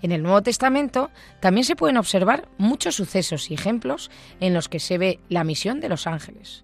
En 0.02 0.12
el 0.12 0.22
Nuevo 0.22 0.42
Testamento 0.42 1.10
también 1.40 1.66
se 1.66 1.76
pueden 1.76 1.98
observar 1.98 2.48
muchos 2.58 2.96
sucesos 2.96 3.50
y 3.50 3.54
ejemplos 3.54 4.12
en 4.40 4.54
los 4.54 4.70
que 4.70 4.80
se 4.80 4.98
ve 4.98 5.20
la 5.30 5.44
misión 5.44 5.80
de 5.80 5.90
los 5.90 6.08
ángeles. 6.08 6.64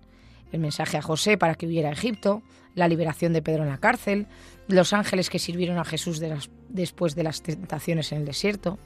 El 0.52 0.60
mensaje 0.60 0.98
a 0.98 1.02
José 1.02 1.38
para 1.38 1.56
que 1.56 1.66
huyera 1.66 1.90
a 1.90 1.94
Egipto, 1.94 2.44
la 2.76 2.88
liberación 2.88 3.34
de 3.34 3.42
Pedro 3.42 3.64
en 3.64 3.70
la 3.70 3.80
cárcel, 3.80 4.28
los 4.68 4.94
ángeles 4.94 5.30
que 5.30 5.40
sirvieron 5.40 5.78
a 5.78 5.86
Jesús 5.86 6.22
después 6.70 7.16
de 7.16 7.24
las 7.24 7.42
tentaciones 7.42 8.12
en 8.12 8.20
el 8.20 8.26
desierto. 8.26 8.80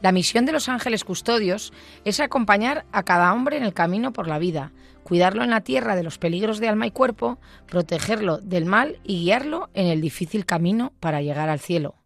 La 0.00 0.12
misión 0.12 0.46
de 0.46 0.52
los 0.52 0.68
ángeles 0.68 1.04
custodios 1.04 1.72
es 2.04 2.20
acompañar 2.20 2.86
a 2.92 3.02
cada 3.02 3.32
hombre 3.32 3.56
en 3.56 3.64
el 3.64 3.74
camino 3.74 4.12
por 4.12 4.28
la 4.28 4.38
vida, 4.38 4.72
cuidarlo 5.02 5.42
en 5.42 5.50
la 5.50 5.62
tierra 5.62 5.96
de 5.96 6.04
los 6.04 6.18
peligros 6.18 6.60
de 6.60 6.68
alma 6.68 6.86
y 6.86 6.92
cuerpo, 6.92 7.38
protegerlo 7.66 8.38
del 8.38 8.64
mal 8.64 9.00
y 9.02 9.22
guiarlo 9.22 9.70
en 9.74 9.86
el 9.86 10.00
difícil 10.00 10.46
camino 10.46 10.92
para 11.00 11.20
llegar 11.20 11.48
al 11.48 11.58
cielo. 11.58 11.96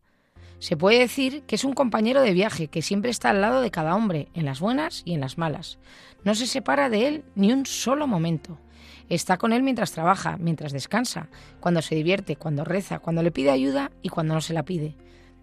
Se 0.62 0.76
puede 0.76 1.00
decir 1.00 1.42
que 1.42 1.56
es 1.56 1.64
un 1.64 1.72
compañero 1.72 2.22
de 2.22 2.32
viaje 2.32 2.68
que 2.68 2.82
siempre 2.82 3.10
está 3.10 3.30
al 3.30 3.40
lado 3.40 3.62
de 3.62 3.72
cada 3.72 3.96
hombre, 3.96 4.28
en 4.32 4.44
las 4.44 4.60
buenas 4.60 5.02
y 5.04 5.12
en 5.12 5.20
las 5.20 5.36
malas. 5.36 5.80
No 6.22 6.36
se 6.36 6.46
separa 6.46 6.88
de 6.88 7.08
él 7.08 7.24
ni 7.34 7.52
un 7.52 7.66
solo 7.66 8.06
momento. 8.06 8.60
Está 9.08 9.38
con 9.38 9.52
él 9.52 9.64
mientras 9.64 9.90
trabaja, 9.90 10.36
mientras 10.38 10.70
descansa, 10.70 11.26
cuando 11.58 11.82
se 11.82 11.96
divierte, 11.96 12.36
cuando 12.36 12.64
reza, 12.64 13.00
cuando 13.00 13.24
le 13.24 13.32
pide 13.32 13.50
ayuda 13.50 13.90
y 14.02 14.08
cuando 14.08 14.34
no 14.34 14.40
se 14.40 14.52
la 14.52 14.62
pide. 14.62 14.94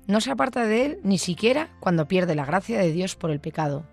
No 0.08 0.22
se 0.22 0.32
aparta 0.32 0.64
de 0.64 0.86
él 0.86 1.00
ni 1.04 1.18
siquiera 1.18 1.70
cuando 1.82 2.08
pierde 2.08 2.34
la 2.34 2.46
gracia 2.46 2.80
de 2.80 2.94
Dios 2.94 3.18
por 3.18 3.30
el 3.30 3.42
pecado. 3.42 3.86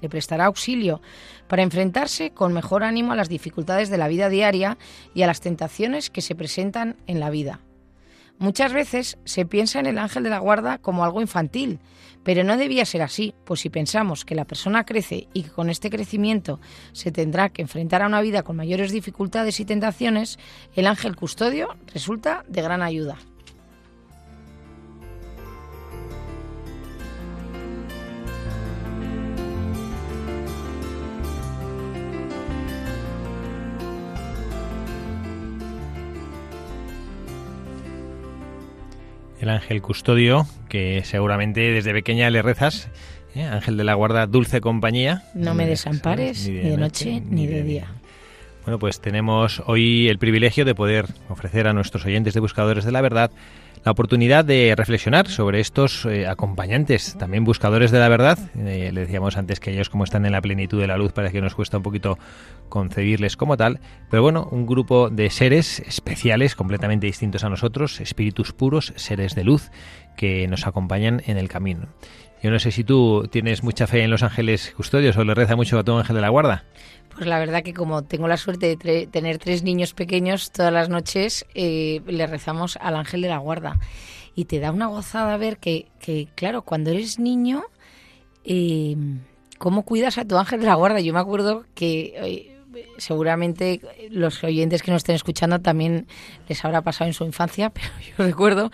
Le 0.00 0.08
prestará 0.08 0.44
auxilio 0.44 1.02
para 1.48 1.64
enfrentarse 1.64 2.30
con 2.30 2.52
mejor 2.52 2.84
ánimo 2.84 3.10
a 3.10 3.16
las 3.16 3.28
dificultades 3.28 3.90
de 3.90 3.98
la 3.98 4.06
vida 4.06 4.28
diaria 4.28 4.78
y 5.12 5.22
a 5.22 5.26
las 5.26 5.40
tentaciones 5.40 6.08
que 6.08 6.20
se 6.20 6.36
presentan 6.36 6.98
en 7.08 7.18
la 7.18 7.30
vida. 7.30 7.58
Muchas 8.40 8.72
veces 8.72 9.18
se 9.26 9.44
piensa 9.44 9.80
en 9.80 9.86
el 9.86 9.98
ángel 9.98 10.22
de 10.22 10.30
la 10.30 10.38
guarda 10.38 10.78
como 10.78 11.04
algo 11.04 11.20
infantil, 11.20 11.78
pero 12.24 12.42
no 12.42 12.56
debía 12.56 12.86
ser 12.86 13.02
así, 13.02 13.34
pues 13.44 13.60
si 13.60 13.68
pensamos 13.68 14.24
que 14.24 14.34
la 14.34 14.46
persona 14.46 14.84
crece 14.84 15.28
y 15.34 15.42
que 15.42 15.50
con 15.50 15.68
este 15.68 15.90
crecimiento 15.90 16.58
se 16.92 17.12
tendrá 17.12 17.50
que 17.50 17.60
enfrentar 17.60 18.00
a 18.00 18.06
una 18.06 18.22
vida 18.22 18.42
con 18.42 18.56
mayores 18.56 18.92
dificultades 18.92 19.60
y 19.60 19.66
tentaciones, 19.66 20.38
el 20.74 20.86
ángel 20.86 21.16
custodio 21.16 21.76
resulta 21.92 22.46
de 22.48 22.62
gran 22.62 22.80
ayuda. 22.80 23.18
El 39.40 39.48
ángel 39.48 39.82
custodio, 39.82 40.46
que 40.68 41.02
seguramente 41.04 41.60
desde 41.72 41.92
pequeña 41.92 42.30
le 42.30 42.42
rezas, 42.42 42.88
¿eh? 43.34 43.44
ángel 43.44 43.76
de 43.76 43.84
la 43.84 43.94
guarda, 43.94 44.26
dulce 44.26 44.60
compañía. 44.60 45.24
No 45.34 45.54
me 45.54 45.66
desampares 45.66 46.46
ni 46.48 46.54
de, 46.54 46.76
noche, 46.76 47.22
ni 47.28 47.46
de 47.46 47.62
día. 47.62 47.86
Bueno, 48.64 48.78
pues 48.78 49.00
tenemos 49.00 49.62
hoy 49.66 50.08
el 50.08 50.18
privilegio 50.18 50.64
de 50.64 50.74
poder 50.74 51.06
ofrecer 51.28 51.66
a 51.66 51.72
nuestros 51.72 52.04
oyentes 52.04 52.34
de 52.34 52.40
Buscadores 52.40 52.84
de 52.84 52.92
la 52.92 53.00
Verdad 53.00 53.30
la 53.84 53.92
oportunidad 53.92 54.44
de 54.44 54.74
reflexionar 54.76 55.28
sobre 55.28 55.60
estos 55.60 56.04
eh, 56.04 56.26
acompañantes, 56.26 57.16
también 57.18 57.44
buscadores 57.44 57.90
de 57.90 57.98
la 57.98 58.08
verdad. 58.08 58.38
Eh, 58.56 58.90
le 58.92 59.00
decíamos 59.00 59.36
antes 59.36 59.58
que 59.58 59.70
ellos 59.70 59.88
como 59.88 60.04
están 60.04 60.26
en 60.26 60.32
la 60.32 60.42
plenitud 60.42 60.80
de 60.80 60.86
la 60.86 60.98
luz 60.98 61.12
parece 61.12 61.34
que 61.34 61.40
nos 61.40 61.54
cuesta 61.54 61.78
un 61.78 61.82
poquito 61.82 62.18
concebirles 62.68 63.36
como 63.36 63.56
tal, 63.56 63.80
pero 64.10 64.22
bueno, 64.22 64.48
un 64.50 64.66
grupo 64.66 65.08
de 65.08 65.30
seres 65.30 65.80
especiales, 65.80 66.54
completamente 66.54 67.06
distintos 67.06 67.42
a 67.42 67.48
nosotros, 67.48 68.00
espíritus 68.00 68.52
puros, 68.52 68.92
seres 68.96 69.34
de 69.34 69.44
luz, 69.44 69.70
que 70.16 70.46
nos 70.46 70.66
acompañan 70.66 71.22
en 71.26 71.38
el 71.38 71.48
camino. 71.48 71.88
Yo 72.42 72.50
no 72.50 72.58
sé 72.58 72.70
si 72.70 72.84
tú 72.84 73.28
tienes 73.30 73.62
mucha 73.62 73.86
fe 73.86 74.02
en 74.02 74.10
los 74.10 74.22
ángeles 74.22 74.72
custodios 74.74 75.16
o 75.16 75.24
le 75.24 75.34
reza 75.34 75.56
mucho 75.56 75.78
a 75.78 75.84
tu 75.84 75.92
ángel 75.92 76.16
de 76.16 76.22
la 76.22 76.30
guarda. 76.30 76.64
Pues 77.14 77.26
la 77.26 77.38
verdad 77.38 77.62
que 77.62 77.74
como 77.74 78.02
tengo 78.02 78.28
la 78.28 78.36
suerte 78.36 78.76
de 78.76 79.06
tener 79.06 79.38
tres 79.38 79.62
niños 79.62 79.94
pequeños, 79.94 80.50
todas 80.50 80.72
las 80.72 80.88
noches 80.88 81.44
eh, 81.54 82.00
le 82.06 82.26
rezamos 82.26 82.78
al 82.80 82.96
ángel 82.96 83.22
de 83.22 83.28
la 83.28 83.38
guarda. 83.38 83.78
Y 84.34 84.44
te 84.46 84.60
da 84.60 84.70
una 84.70 84.86
gozada 84.86 85.36
ver 85.36 85.58
que, 85.58 85.88
que 85.98 86.28
claro, 86.34 86.62
cuando 86.62 86.90
eres 86.90 87.18
niño, 87.18 87.64
eh, 88.44 88.96
¿cómo 89.58 89.84
cuidas 89.84 90.18
a 90.18 90.24
tu 90.24 90.36
ángel 90.38 90.60
de 90.60 90.66
la 90.66 90.74
guarda? 90.74 91.00
Yo 91.00 91.12
me 91.12 91.20
acuerdo 91.20 91.64
que... 91.74 92.14
Eh, 92.16 92.56
seguramente 92.98 93.80
los 94.10 94.44
oyentes 94.44 94.80
que 94.80 94.92
nos 94.92 94.98
estén 94.98 95.16
escuchando 95.16 95.58
también 95.58 96.06
les 96.48 96.64
habrá 96.64 96.82
pasado 96.82 97.08
en 97.08 97.14
su 97.14 97.24
infancia, 97.24 97.70
pero 97.74 97.88
yo 97.98 98.24
recuerdo 98.24 98.70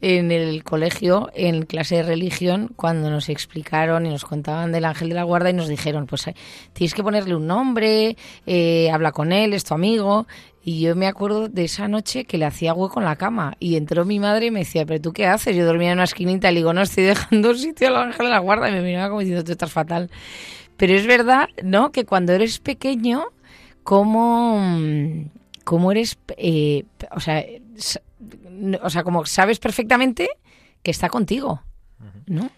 en 0.00 0.30
el 0.30 0.62
colegio, 0.64 1.30
en 1.34 1.62
clase 1.62 1.96
de 1.96 2.02
religión, 2.02 2.70
cuando 2.76 3.10
nos 3.10 3.28
explicaron 3.28 4.06
y 4.06 4.10
nos 4.10 4.24
contaban 4.24 4.72
del 4.72 4.84
ángel 4.84 5.08
de 5.08 5.14
la 5.14 5.22
guarda 5.22 5.50
y 5.50 5.54
nos 5.54 5.68
dijeron, 5.68 6.06
pues 6.06 6.26
eh, 6.28 6.34
tienes 6.72 6.94
que 6.94 7.02
ponerle 7.02 7.34
un 7.34 7.46
nombre, 7.46 8.16
eh, 8.46 8.90
habla 8.90 9.12
con 9.12 9.32
él, 9.32 9.52
es 9.54 9.64
tu 9.64 9.74
amigo. 9.74 10.26
Y 10.62 10.80
yo 10.80 10.96
me 10.96 11.06
acuerdo 11.06 11.48
de 11.48 11.64
esa 11.64 11.86
noche 11.86 12.24
que 12.24 12.38
le 12.38 12.44
hacía 12.44 12.74
hueco 12.74 12.98
en 12.98 13.06
la 13.06 13.14
cama 13.14 13.54
y 13.60 13.76
entró 13.76 14.04
mi 14.04 14.18
madre 14.18 14.46
y 14.46 14.50
me 14.50 14.60
decía, 14.60 14.84
pero 14.84 15.00
tú 15.00 15.12
qué 15.12 15.26
haces? 15.26 15.54
Yo 15.54 15.64
dormía 15.64 15.92
en 15.92 15.98
una 15.98 16.04
esquinita 16.04 16.50
y 16.50 16.54
le 16.54 16.60
digo, 16.60 16.72
no, 16.72 16.82
estoy 16.82 17.04
dejando 17.04 17.54
sitio 17.54 17.88
al 17.88 17.96
ángel 17.96 18.26
de 18.26 18.32
la 18.32 18.40
guarda 18.40 18.68
y 18.68 18.72
me 18.72 18.82
miraba 18.82 19.08
como 19.08 19.20
diciendo, 19.20 19.44
tú 19.44 19.52
estás 19.52 19.72
fatal. 19.72 20.10
Pero 20.76 20.94
es 20.94 21.06
verdad, 21.06 21.48
¿no? 21.62 21.92
Que 21.92 22.04
cuando 22.04 22.32
eres 22.32 22.58
pequeño, 22.58 23.26
como 23.84 24.60
cómo 25.66 25.90
eres, 25.90 26.18
eh, 26.36 26.84
o 27.10 27.20
sea, 27.20 27.44
o 28.82 28.90
sea, 28.90 29.02
como 29.02 29.26
sabes 29.26 29.58
perfectamente 29.58 30.28
que 30.82 30.90
está 30.90 31.08
contigo, 31.08 31.62
¿no? 32.26 32.50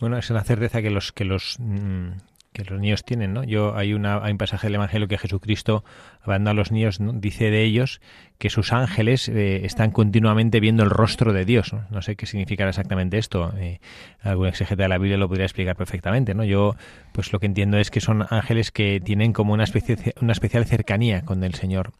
Bueno, 0.00 0.18
es 0.18 0.30
una 0.30 0.42
certeza 0.42 0.82
que 0.82 0.90
los 0.90 1.12
que 1.12 1.24
los 1.24 1.56
mm, 1.58 2.10
que 2.52 2.64
los 2.64 2.80
niños 2.80 3.04
tienen, 3.04 3.32
¿no? 3.32 3.44
Yo 3.44 3.76
hay 3.76 3.94
una 3.94 4.22
hay 4.22 4.32
un 4.32 4.38
pasaje 4.38 4.66
del 4.66 4.74
Evangelio 4.74 5.08
que 5.08 5.16
Jesucristo 5.16 5.84
hablando 6.20 6.50
a 6.50 6.54
los 6.54 6.70
niños 6.70 6.98
dice 7.00 7.50
de 7.50 7.62
ellos 7.62 8.00
que 8.38 8.50
sus 8.50 8.72
ángeles 8.72 9.28
eh, 9.28 9.64
están 9.64 9.90
continuamente 9.90 10.60
viendo 10.60 10.82
el 10.82 10.90
rostro 10.90 11.32
de 11.32 11.44
Dios. 11.44 11.74
No, 11.90 12.02
sé 12.02 12.16
qué 12.16 12.26
significará 12.26 12.70
exactamente 12.70 13.16
esto. 13.16 13.52
Eh, 13.56 13.80
algún 14.22 14.48
exegeta 14.48 14.82
de 14.82 14.88
la 14.88 14.98
Biblia 14.98 15.16
lo 15.16 15.28
podría 15.28 15.46
explicar 15.46 15.76
perfectamente, 15.76 16.34
¿no? 16.34 16.44
Yo 16.44 16.76
pues 17.12 17.32
lo 17.32 17.40
que 17.40 17.46
entiendo 17.46 17.78
es 17.78 17.90
que 17.90 18.00
son 18.00 18.26
ángeles 18.28 18.70
que 18.70 19.00
tienen 19.00 19.32
como 19.32 19.54
una 19.54 19.64
especie 19.64 20.14
una 20.20 20.32
especial 20.32 20.66
cercanía 20.66 21.22
con 21.22 21.42
el 21.44 21.54
Señor 21.54 21.92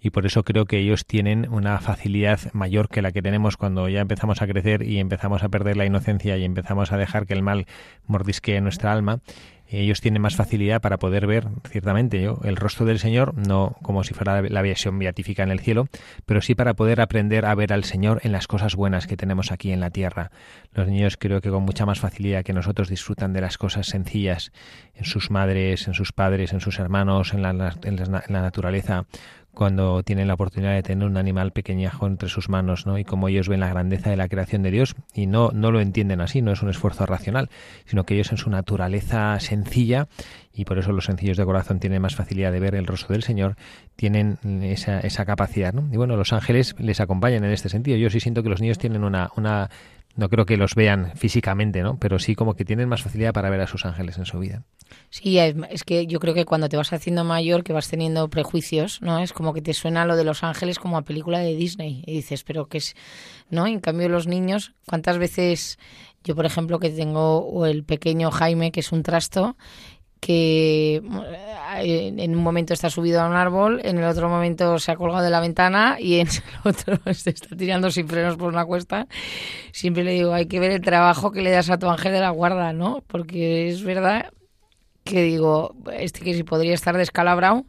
y 0.00 0.10
por 0.10 0.26
eso 0.26 0.44
creo 0.44 0.64
que 0.64 0.78
ellos 0.78 1.06
tienen 1.06 1.48
una 1.50 1.78
facilidad 1.80 2.40
mayor 2.52 2.88
que 2.88 3.02
la 3.02 3.12
que 3.12 3.22
tenemos 3.22 3.56
cuando 3.56 3.88
ya 3.88 4.00
empezamos 4.00 4.42
a 4.42 4.46
crecer 4.46 4.82
y 4.82 4.98
empezamos 4.98 5.42
a 5.42 5.48
perder 5.48 5.76
la 5.76 5.86
inocencia 5.86 6.36
y 6.36 6.44
empezamos 6.44 6.92
a 6.92 6.96
dejar 6.96 7.26
que 7.26 7.34
el 7.34 7.42
mal 7.42 7.66
mordisquee 8.06 8.60
nuestra 8.60 8.92
alma 8.92 9.20
ellos 9.70 10.00
tienen 10.00 10.22
más 10.22 10.34
facilidad 10.34 10.80
para 10.80 10.98
poder 10.98 11.26
ver 11.26 11.46
ciertamente 11.68 12.22
yo, 12.22 12.40
el 12.44 12.56
rostro 12.56 12.86
del 12.86 12.98
Señor, 12.98 13.34
no 13.36 13.76
como 13.82 14.02
si 14.02 14.14
fuera 14.14 14.40
la 14.40 14.62
visión 14.62 14.98
beatífica 14.98 15.42
en 15.42 15.50
el 15.50 15.60
cielo, 15.60 15.88
pero 16.24 16.40
sí 16.40 16.54
para 16.54 16.74
poder 16.74 17.00
aprender 17.00 17.44
a 17.44 17.54
ver 17.54 17.72
al 17.72 17.84
Señor 17.84 18.20
en 18.22 18.32
las 18.32 18.46
cosas 18.46 18.76
buenas 18.76 19.06
que 19.06 19.16
tenemos 19.16 19.52
aquí 19.52 19.70
en 19.72 19.80
la 19.80 19.90
tierra. 19.90 20.30
Los 20.72 20.88
niños 20.88 21.16
creo 21.18 21.40
que 21.42 21.50
con 21.50 21.64
mucha 21.64 21.84
más 21.84 22.00
facilidad 22.00 22.44
que 22.44 22.54
nosotros 22.54 22.88
disfrutan 22.88 23.34
de 23.34 23.42
las 23.42 23.58
cosas 23.58 23.86
sencillas 23.86 24.52
en 24.94 25.04
sus 25.04 25.30
madres, 25.30 25.86
en 25.86 25.94
sus 25.94 26.12
padres, 26.12 26.52
en 26.54 26.60
sus 26.60 26.78
hermanos, 26.78 27.34
en 27.34 27.42
la, 27.42 27.50
en 27.82 27.96
la 27.96 28.42
naturaleza, 28.42 29.04
cuando 29.58 30.04
tienen 30.04 30.28
la 30.28 30.34
oportunidad 30.34 30.72
de 30.72 30.84
tener 30.84 31.04
un 31.04 31.16
animal 31.16 31.50
pequeñajo 31.50 32.06
entre 32.06 32.28
sus 32.28 32.48
manos, 32.48 32.86
¿no? 32.86 32.96
Y 32.96 33.04
como 33.04 33.26
ellos 33.26 33.48
ven 33.48 33.58
la 33.58 33.68
grandeza 33.68 34.08
de 34.08 34.16
la 34.16 34.28
creación 34.28 34.62
de 34.62 34.70
Dios 34.70 34.94
y 35.12 35.26
no, 35.26 35.50
no 35.52 35.72
lo 35.72 35.80
entienden 35.80 36.20
así, 36.20 36.42
no 36.42 36.52
es 36.52 36.62
un 36.62 36.70
esfuerzo 36.70 37.06
racional, 37.06 37.50
sino 37.84 38.04
que 38.04 38.14
ellos 38.14 38.30
en 38.30 38.38
su 38.38 38.50
naturaleza 38.50 39.40
sencilla 39.40 40.06
y 40.52 40.64
por 40.64 40.78
eso 40.78 40.92
los 40.92 41.06
sencillos 41.06 41.36
de 41.36 41.44
corazón 41.44 41.80
tienen 41.80 42.00
más 42.00 42.14
facilidad 42.14 42.52
de 42.52 42.60
ver 42.60 42.76
el 42.76 42.86
rostro 42.86 43.14
del 43.14 43.24
Señor, 43.24 43.56
tienen 43.96 44.38
esa, 44.62 45.00
esa 45.00 45.24
capacidad, 45.24 45.72
¿no? 45.72 45.88
Y 45.92 45.96
bueno, 45.96 46.16
los 46.16 46.32
ángeles 46.32 46.76
les 46.78 47.00
acompañan 47.00 47.42
en 47.42 47.50
este 47.50 47.68
sentido. 47.68 47.96
Yo 47.96 48.10
sí 48.10 48.20
siento 48.20 48.44
que 48.44 48.50
los 48.50 48.60
niños 48.60 48.78
tienen 48.78 49.02
una, 49.02 49.30
una 49.36 49.70
no 50.18 50.28
creo 50.28 50.46
que 50.46 50.56
los 50.56 50.74
vean 50.74 51.12
físicamente, 51.14 51.80
¿no? 51.80 51.96
Pero 52.00 52.18
sí 52.18 52.34
como 52.34 52.54
que 52.54 52.64
tienen 52.64 52.88
más 52.88 53.02
facilidad 53.02 53.32
para 53.32 53.50
ver 53.50 53.60
a 53.60 53.68
sus 53.68 53.86
ángeles 53.86 54.18
en 54.18 54.26
su 54.26 54.40
vida. 54.40 54.64
Sí, 55.10 55.38
es, 55.38 55.84
que 55.84 56.08
yo 56.08 56.18
creo 56.18 56.34
que 56.34 56.44
cuando 56.44 56.68
te 56.68 56.76
vas 56.76 56.92
haciendo 56.92 57.22
mayor, 57.22 57.62
que 57.62 57.72
vas 57.72 57.88
teniendo 57.88 58.28
prejuicios, 58.28 59.00
¿no? 59.00 59.20
Es 59.20 59.32
como 59.32 59.54
que 59.54 59.62
te 59.62 59.74
suena 59.74 60.04
lo 60.06 60.16
de 60.16 60.24
los 60.24 60.42
ángeles 60.42 60.80
como 60.80 60.98
a 60.98 61.02
película 61.02 61.38
de 61.38 61.54
Disney 61.54 62.02
y 62.04 62.14
dices, 62.14 62.42
pero 62.42 62.66
que 62.66 62.78
es, 62.78 62.96
¿no? 63.48 63.68
En 63.68 63.78
cambio 63.78 64.08
los 64.08 64.26
niños, 64.26 64.74
¿cuántas 64.86 65.18
veces 65.18 65.78
yo, 66.24 66.34
por 66.34 66.46
ejemplo, 66.46 66.80
que 66.80 66.90
tengo 66.90 67.64
el 67.64 67.84
pequeño 67.84 68.32
Jaime, 68.32 68.72
que 68.72 68.80
es 68.80 68.90
un 68.90 69.04
trasto, 69.04 69.56
que 70.20 70.96
eh, 70.96 72.14
en 72.16 72.36
un 72.36 72.42
momento 72.42 72.74
está 72.74 72.90
subido 72.90 73.20
a 73.20 73.28
un 73.28 73.34
árbol, 73.34 73.80
en 73.84 73.98
el 73.98 74.04
otro 74.04 74.28
momento 74.28 74.78
se 74.78 74.92
ha 74.92 74.96
colgado 74.96 75.24
de 75.24 75.30
la 75.30 75.40
ventana 75.40 75.96
y 75.98 76.20
en 76.20 76.28
el 76.28 76.42
otro 76.64 76.98
se 77.14 77.30
está 77.30 77.56
tirando 77.56 77.90
sin 77.90 78.08
frenos 78.08 78.36
por 78.36 78.52
una 78.52 78.64
cuesta. 78.64 79.06
Siempre 79.72 80.04
le 80.04 80.12
digo, 80.12 80.32
hay 80.32 80.46
que 80.46 80.60
ver 80.60 80.72
el 80.72 80.80
trabajo 80.80 81.30
que 81.30 81.42
le 81.42 81.50
das 81.50 81.70
a 81.70 81.78
tu 81.78 81.88
ángel 81.88 82.12
de 82.12 82.20
la 82.20 82.30
guarda, 82.30 82.72
¿no? 82.72 83.02
Porque 83.06 83.68
es 83.68 83.82
verdad 83.82 84.32
que 85.04 85.22
digo, 85.22 85.74
este 85.92 86.20
que 86.20 86.34
si 86.34 86.42
podría 86.42 86.74
estar 86.74 86.96
descalabrado, 86.96 87.64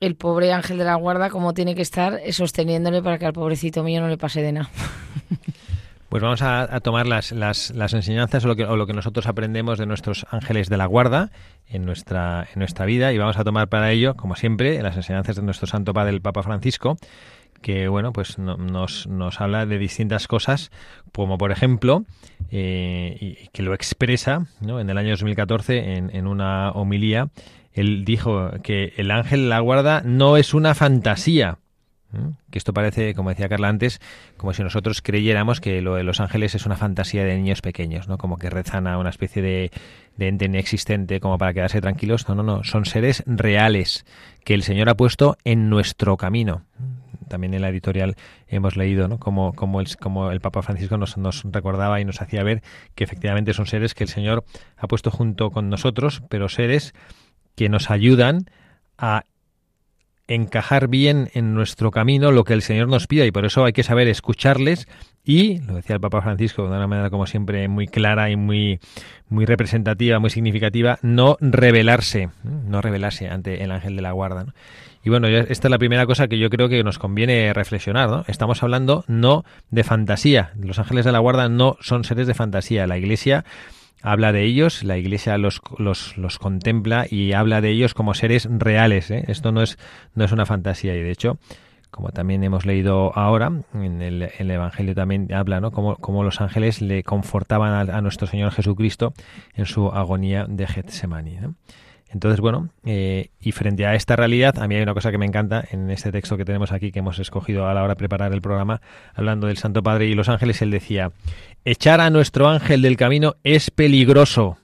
el 0.00 0.16
pobre 0.16 0.52
ángel 0.52 0.78
de 0.78 0.84
la 0.84 0.96
guarda 0.96 1.30
como 1.30 1.54
tiene 1.54 1.74
que 1.74 1.82
estar 1.82 2.20
sosteniéndole 2.30 3.02
para 3.02 3.18
que 3.18 3.26
al 3.26 3.32
pobrecito 3.32 3.82
mío 3.82 4.00
no 4.00 4.08
le 4.08 4.18
pase 4.18 4.42
de 4.42 4.52
nada. 4.52 4.70
Pues 6.14 6.22
vamos 6.22 6.42
a, 6.42 6.78
tomar 6.78 7.08
las, 7.08 7.32
las, 7.32 7.92
enseñanzas 7.92 8.44
o 8.44 8.46
lo, 8.46 8.54
que, 8.54 8.64
o 8.64 8.76
lo 8.76 8.86
que 8.86 8.92
nosotros 8.92 9.26
aprendemos 9.26 9.80
de 9.80 9.86
nuestros 9.86 10.26
ángeles 10.30 10.68
de 10.68 10.76
la 10.76 10.86
guarda 10.86 11.32
en 11.66 11.84
nuestra, 11.84 12.46
en 12.54 12.60
nuestra 12.60 12.86
vida 12.86 13.12
y 13.12 13.18
vamos 13.18 13.36
a 13.36 13.42
tomar 13.42 13.68
para 13.68 13.90
ello, 13.90 14.14
como 14.14 14.36
siempre, 14.36 14.80
las 14.80 14.94
enseñanzas 14.94 15.34
de 15.34 15.42
nuestro 15.42 15.66
Santo 15.66 15.92
Padre, 15.92 16.12
el 16.12 16.20
Papa 16.20 16.44
Francisco, 16.44 16.98
que 17.62 17.88
bueno, 17.88 18.12
pues 18.12 18.38
nos, 18.38 19.08
nos 19.08 19.40
habla 19.40 19.66
de 19.66 19.76
distintas 19.76 20.28
cosas, 20.28 20.70
como 21.10 21.36
por 21.36 21.50
ejemplo, 21.50 22.04
eh, 22.52 23.16
y 23.20 23.48
que 23.48 23.64
lo 23.64 23.74
expresa 23.74 24.46
¿no? 24.60 24.78
en 24.78 24.90
el 24.90 24.98
año 24.98 25.10
2014 25.10 25.96
en, 25.96 26.14
en 26.14 26.28
una 26.28 26.70
homilía, 26.70 27.30
él 27.72 28.04
dijo 28.04 28.52
que 28.62 28.92
el 28.98 29.10
ángel 29.10 29.42
de 29.42 29.48
la 29.48 29.58
guarda 29.58 30.00
no 30.04 30.36
es 30.36 30.54
una 30.54 30.76
fantasía, 30.76 31.58
que 32.50 32.58
esto 32.58 32.72
parece, 32.72 33.14
como 33.14 33.30
decía 33.30 33.48
Carla 33.48 33.68
antes, 33.68 34.00
como 34.36 34.52
si 34.52 34.62
nosotros 34.62 35.02
creyéramos 35.02 35.60
que 35.60 35.80
lo 35.80 35.94
de 35.94 36.04
los 36.04 36.20
ángeles 36.20 36.54
es 36.54 36.66
una 36.66 36.76
fantasía 36.76 37.24
de 37.24 37.36
niños 37.36 37.60
pequeños, 37.60 38.08
¿no? 38.08 38.18
Como 38.18 38.38
que 38.38 38.50
rezan 38.50 38.86
a 38.86 38.98
una 38.98 39.10
especie 39.10 39.42
de, 39.42 39.70
de 40.16 40.28
ente 40.28 40.46
inexistente 40.46 41.20
como 41.20 41.38
para 41.38 41.52
quedarse 41.52 41.80
tranquilos. 41.80 42.28
No, 42.28 42.34
no, 42.34 42.42
no. 42.42 42.64
Son 42.64 42.84
seres 42.84 43.22
reales 43.26 44.04
que 44.44 44.54
el 44.54 44.62
Señor 44.62 44.88
ha 44.88 44.96
puesto 44.96 45.36
en 45.44 45.68
nuestro 45.68 46.16
camino. 46.16 46.62
También 47.28 47.54
en 47.54 47.62
la 47.62 47.70
editorial 47.70 48.16
hemos 48.48 48.76
leído 48.76 49.08
¿no? 49.08 49.18
como, 49.18 49.54
como, 49.54 49.80
el, 49.80 49.96
como 49.96 50.30
el 50.30 50.40
Papa 50.40 50.62
Francisco 50.62 50.98
nos, 50.98 51.16
nos 51.16 51.42
recordaba 51.44 52.00
y 52.00 52.04
nos 52.04 52.20
hacía 52.20 52.42
ver 52.42 52.62
que 52.94 53.04
efectivamente 53.04 53.54
son 53.54 53.66
seres 53.66 53.94
que 53.94 54.04
el 54.04 54.10
Señor 54.10 54.44
ha 54.76 54.86
puesto 54.86 55.10
junto 55.10 55.50
con 55.50 55.70
nosotros, 55.70 56.22
pero 56.28 56.48
seres 56.48 56.94
que 57.54 57.68
nos 57.68 57.90
ayudan 57.90 58.50
a 58.98 59.24
encajar 60.26 60.88
bien 60.88 61.30
en 61.34 61.54
nuestro 61.54 61.90
camino 61.90 62.32
lo 62.32 62.44
que 62.44 62.54
el 62.54 62.62
Señor 62.62 62.88
nos 62.88 63.06
pida 63.06 63.26
y 63.26 63.30
por 63.30 63.44
eso 63.44 63.64
hay 63.64 63.72
que 63.72 63.82
saber 63.82 64.08
escucharles 64.08 64.88
y, 65.24 65.60
lo 65.60 65.74
decía 65.74 65.94
el 65.94 66.00
Papa 66.00 66.20
Francisco 66.20 66.62
de 66.62 66.68
una 66.68 66.86
manera 66.86 67.10
como 67.10 67.26
siempre 67.26 67.66
muy 67.68 67.86
clara 67.86 68.30
y 68.30 68.36
muy, 68.36 68.78
muy 69.28 69.46
representativa, 69.46 70.18
muy 70.18 70.30
significativa, 70.30 70.98
no 71.00 71.36
rebelarse, 71.40 72.28
no 72.42 72.80
ante 73.30 73.62
el 73.64 73.70
ángel 73.70 73.96
de 73.96 74.02
la 74.02 74.12
guarda. 74.12 74.46
Y 75.02 75.10
bueno, 75.10 75.28
esta 75.28 75.68
es 75.68 75.70
la 75.70 75.78
primera 75.78 76.06
cosa 76.06 76.28
que 76.28 76.38
yo 76.38 76.48
creo 76.48 76.68
que 76.68 76.82
nos 76.82 76.98
conviene 76.98 77.52
reflexionar. 77.52 78.08
¿no? 78.08 78.24
Estamos 78.26 78.62
hablando 78.62 79.04
no 79.06 79.44
de 79.70 79.84
fantasía. 79.84 80.52
Los 80.58 80.78
ángeles 80.78 81.04
de 81.04 81.12
la 81.12 81.18
guarda 81.18 81.48
no 81.50 81.76
son 81.80 82.04
seres 82.04 82.26
de 82.26 82.34
fantasía. 82.34 82.86
La 82.86 82.96
Iglesia 82.96 83.44
habla 84.02 84.32
de 84.32 84.42
ellos, 84.44 84.84
la 84.84 84.98
Iglesia 84.98 85.38
los, 85.38 85.60
los, 85.78 86.38
contempla 86.38 87.06
y 87.08 87.32
habla 87.32 87.60
de 87.60 87.70
ellos 87.70 87.94
como 87.94 88.14
seres 88.14 88.48
reales. 88.50 89.10
¿eh? 89.10 89.24
Esto 89.28 89.52
no 89.52 89.62
es, 89.62 89.78
no 90.14 90.24
es 90.24 90.32
una 90.32 90.46
fantasía 90.46 90.94
y 90.94 91.02
de 91.02 91.10
hecho, 91.10 91.38
como 91.90 92.10
también 92.10 92.42
hemos 92.42 92.66
leído 92.66 93.16
ahora, 93.16 93.52
en 93.72 94.02
el, 94.02 94.50
Evangelio 94.50 94.94
también 94.94 95.32
habla, 95.32 95.60
¿no? 95.60 95.70
Como, 95.70 96.24
los 96.24 96.40
ángeles 96.40 96.82
le 96.82 97.04
confortaban 97.04 97.88
a, 97.88 98.00
nuestro 98.00 98.26
Señor 98.26 98.50
Jesucristo 98.50 99.14
en 99.54 99.66
su 99.66 99.88
agonía 99.88 100.46
de 100.48 100.66
Getsemaní. 100.66 101.38
Entonces, 102.14 102.40
bueno, 102.40 102.68
eh, 102.84 103.30
y 103.40 103.50
frente 103.50 103.86
a 103.86 103.94
esta 103.96 104.14
realidad, 104.14 104.60
a 104.60 104.68
mí 104.68 104.76
hay 104.76 104.82
una 104.82 104.94
cosa 104.94 105.10
que 105.10 105.18
me 105.18 105.26
encanta 105.26 105.64
en 105.72 105.90
este 105.90 106.12
texto 106.12 106.36
que 106.36 106.44
tenemos 106.44 106.70
aquí, 106.70 106.92
que 106.92 107.00
hemos 107.00 107.18
escogido 107.18 107.66
a 107.66 107.74
la 107.74 107.82
hora 107.82 107.94
de 107.94 107.96
preparar 107.96 108.32
el 108.32 108.40
programa, 108.40 108.80
hablando 109.14 109.48
del 109.48 109.56
Santo 109.56 109.82
Padre 109.82 110.06
y 110.06 110.14
los 110.14 110.28
ángeles, 110.28 110.62
él 110.62 110.70
decía, 110.70 111.10
echar 111.64 112.00
a 112.00 112.10
nuestro 112.10 112.48
ángel 112.48 112.82
del 112.82 112.96
camino 112.96 113.36
es 113.42 113.70
peligroso, 113.70 114.58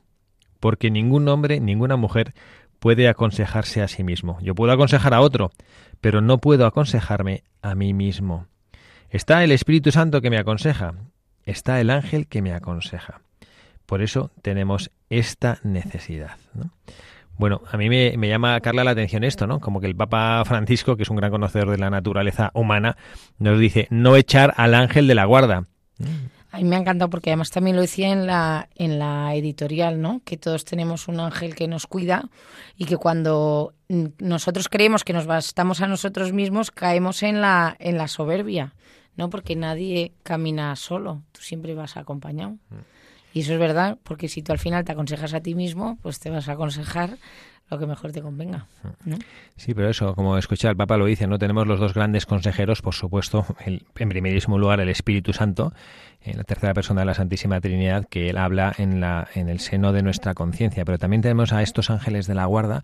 porque 0.59 0.91
ningún 0.91 1.29
hombre, 1.29 1.61
ninguna 1.61 1.97
mujer 1.97 2.35
puede 2.79 3.09
aconsejarse 3.09 3.83
a 3.83 3.89
sí 3.89 4.03
mismo. 4.05 4.39
Yo 4.41 4.55
puedo 4.55 4.73
aconsejar 4.73 5.15
a 5.15 5.21
otro, 5.21 5.53
pero 6.01 6.21
no 6.21 6.39
puedo 6.39 6.67
aconsejarme 6.67 7.45
a 7.63 7.75
mí 7.75 7.95
mismo. 7.95 8.47
Está 9.11 9.45
el 9.45 9.53
Espíritu 9.53 9.91
Santo 9.93 10.21
que 10.21 10.31
me 10.31 10.39
aconseja, 10.39 10.95
está 11.45 11.81
el 11.81 11.91
ángel 11.91 12.27
que 12.27 12.43
me 12.43 12.53
aconseja. 12.53 13.23
Por 13.87 14.03
eso 14.03 14.31
tenemos 14.43 14.91
esta 15.09 15.59
necesidad. 15.65 16.37
¿no? 16.55 16.71
Bueno, 17.37 17.63
a 17.73 17.77
mí 17.77 17.89
me, 17.89 18.29
llama, 18.29 18.61
Carla, 18.61 18.85
la 18.85 18.91
atención 18.91 19.25
esto, 19.25 19.47
¿no? 19.47 19.61
Como 19.61 19.81
que 19.81 19.87
el 19.87 19.97
Papa 19.97 20.43
Francisco, 20.45 20.97
que 20.97 21.05
es 21.05 21.11
un 21.11 21.17
gran 21.17 21.31
conocedor 21.31 21.71
de 21.71 21.79
la 21.79 21.89
naturaleza 21.89 22.51
humana, 22.53 22.99
nos 23.39 23.59
dice 23.59 23.89
no 23.91 24.15
echar 24.17 24.53
al 24.59 24.75
ángel 24.75 25.07
de 25.07 25.15
la 25.15 25.25
guarda. 25.25 25.65
A 26.53 26.59
mí 26.59 26.65
me 26.65 26.77
ha 26.77 26.81
encantado 26.81 27.11
porque 27.11 27.31
además 27.31 27.51
también 27.51 27.77
lo 27.77 27.83
decía 27.83 28.11
en 28.11 28.27
la, 28.27 28.69
en 28.75 28.99
la 28.99 29.35
editorial, 29.35 30.01
¿no? 30.01 30.21
Que 30.25 30.37
todos 30.37 30.65
tenemos 30.65 31.07
un 31.07 31.21
ángel 31.21 31.55
que 31.55 31.69
nos 31.69 31.87
cuida 31.87 32.29
y 32.77 32.87
que 32.87 32.97
cuando 32.97 33.75
nosotros 34.19 34.69
creemos 34.69 35.05
que 35.05 35.13
nos 35.13 35.27
bastamos 35.27 35.81
a 35.81 35.87
nosotros 35.87 36.33
mismos, 36.33 36.71
caemos 36.71 37.23
en 37.23 37.41
la, 37.41 37.77
en 37.79 37.97
la 37.97 38.09
soberbia, 38.09 38.75
¿no? 39.17 39.31
Porque 39.31 39.55
nadie 39.55 40.13
camina 40.25 40.75
solo, 40.75 41.23
tú 41.33 41.41
siempre 41.41 41.75
vas 41.75 41.97
acompañado. 41.97 42.53
Mm. 42.71 42.79
Y 43.33 43.41
eso 43.41 43.53
es 43.53 43.61
verdad, 43.61 43.99
porque 44.03 44.29
si 44.29 44.43
tú 44.43 44.51
al 44.51 44.59
final 44.59 44.85
te 44.85 44.93
aconsejas 44.93 45.35
a 45.35 45.41
ti 45.41 45.55
mismo, 45.55 45.99
pues 46.03 46.19
te 46.19 46.31
vas 46.31 46.49
a 46.49 46.53
aconsejar 46.53 47.17
lo 47.71 47.79
que 47.79 47.87
mejor 47.87 48.13
te 48.13 48.21
convenga. 48.21 48.67
Sí, 49.57 49.75
pero 49.75 49.89
eso, 49.89 50.15
como 50.15 50.37
escuchar 50.37 50.73
el 50.73 50.77
Papa 50.77 50.97
lo 50.97 51.07
dice, 51.07 51.27
no 51.27 51.39
tenemos 51.39 51.67
los 51.67 51.79
dos 51.79 51.95
grandes 51.95 52.27
consejeros, 52.27 52.83
por 52.83 52.95
supuesto, 52.95 53.47
el, 53.65 53.85
en 53.97 54.09
primerísimo 54.09 54.59
lugar 54.59 54.81
el 54.81 54.89
Espíritu 54.89 55.33
Santo, 55.33 55.73
en 56.23 56.37
la 56.37 56.45
tercera 56.45 56.75
persona 56.75 57.03
de 57.03 57.07
la 57.07 57.15
Santísima 57.15 57.61
Trinidad, 57.61 58.07
que 58.09 58.29
él 58.29 58.39
habla 58.39 58.75
en, 58.77 59.01
la, 59.01 59.29
en 59.35 59.49
el 59.49 59.61
seno 59.61 59.93
de 59.93 60.03
nuestra 60.03 60.35
conciencia, 60.35 60.85
pero 60.85 60.99
también 60.99 61.23
tenemos 61.23 61.53
a 61.53 61.63
estos 61.63 61.91
ángeles 61.91 62.27
de 62.27 62.35
la 62.35 62.47
guarda 62.47 62.83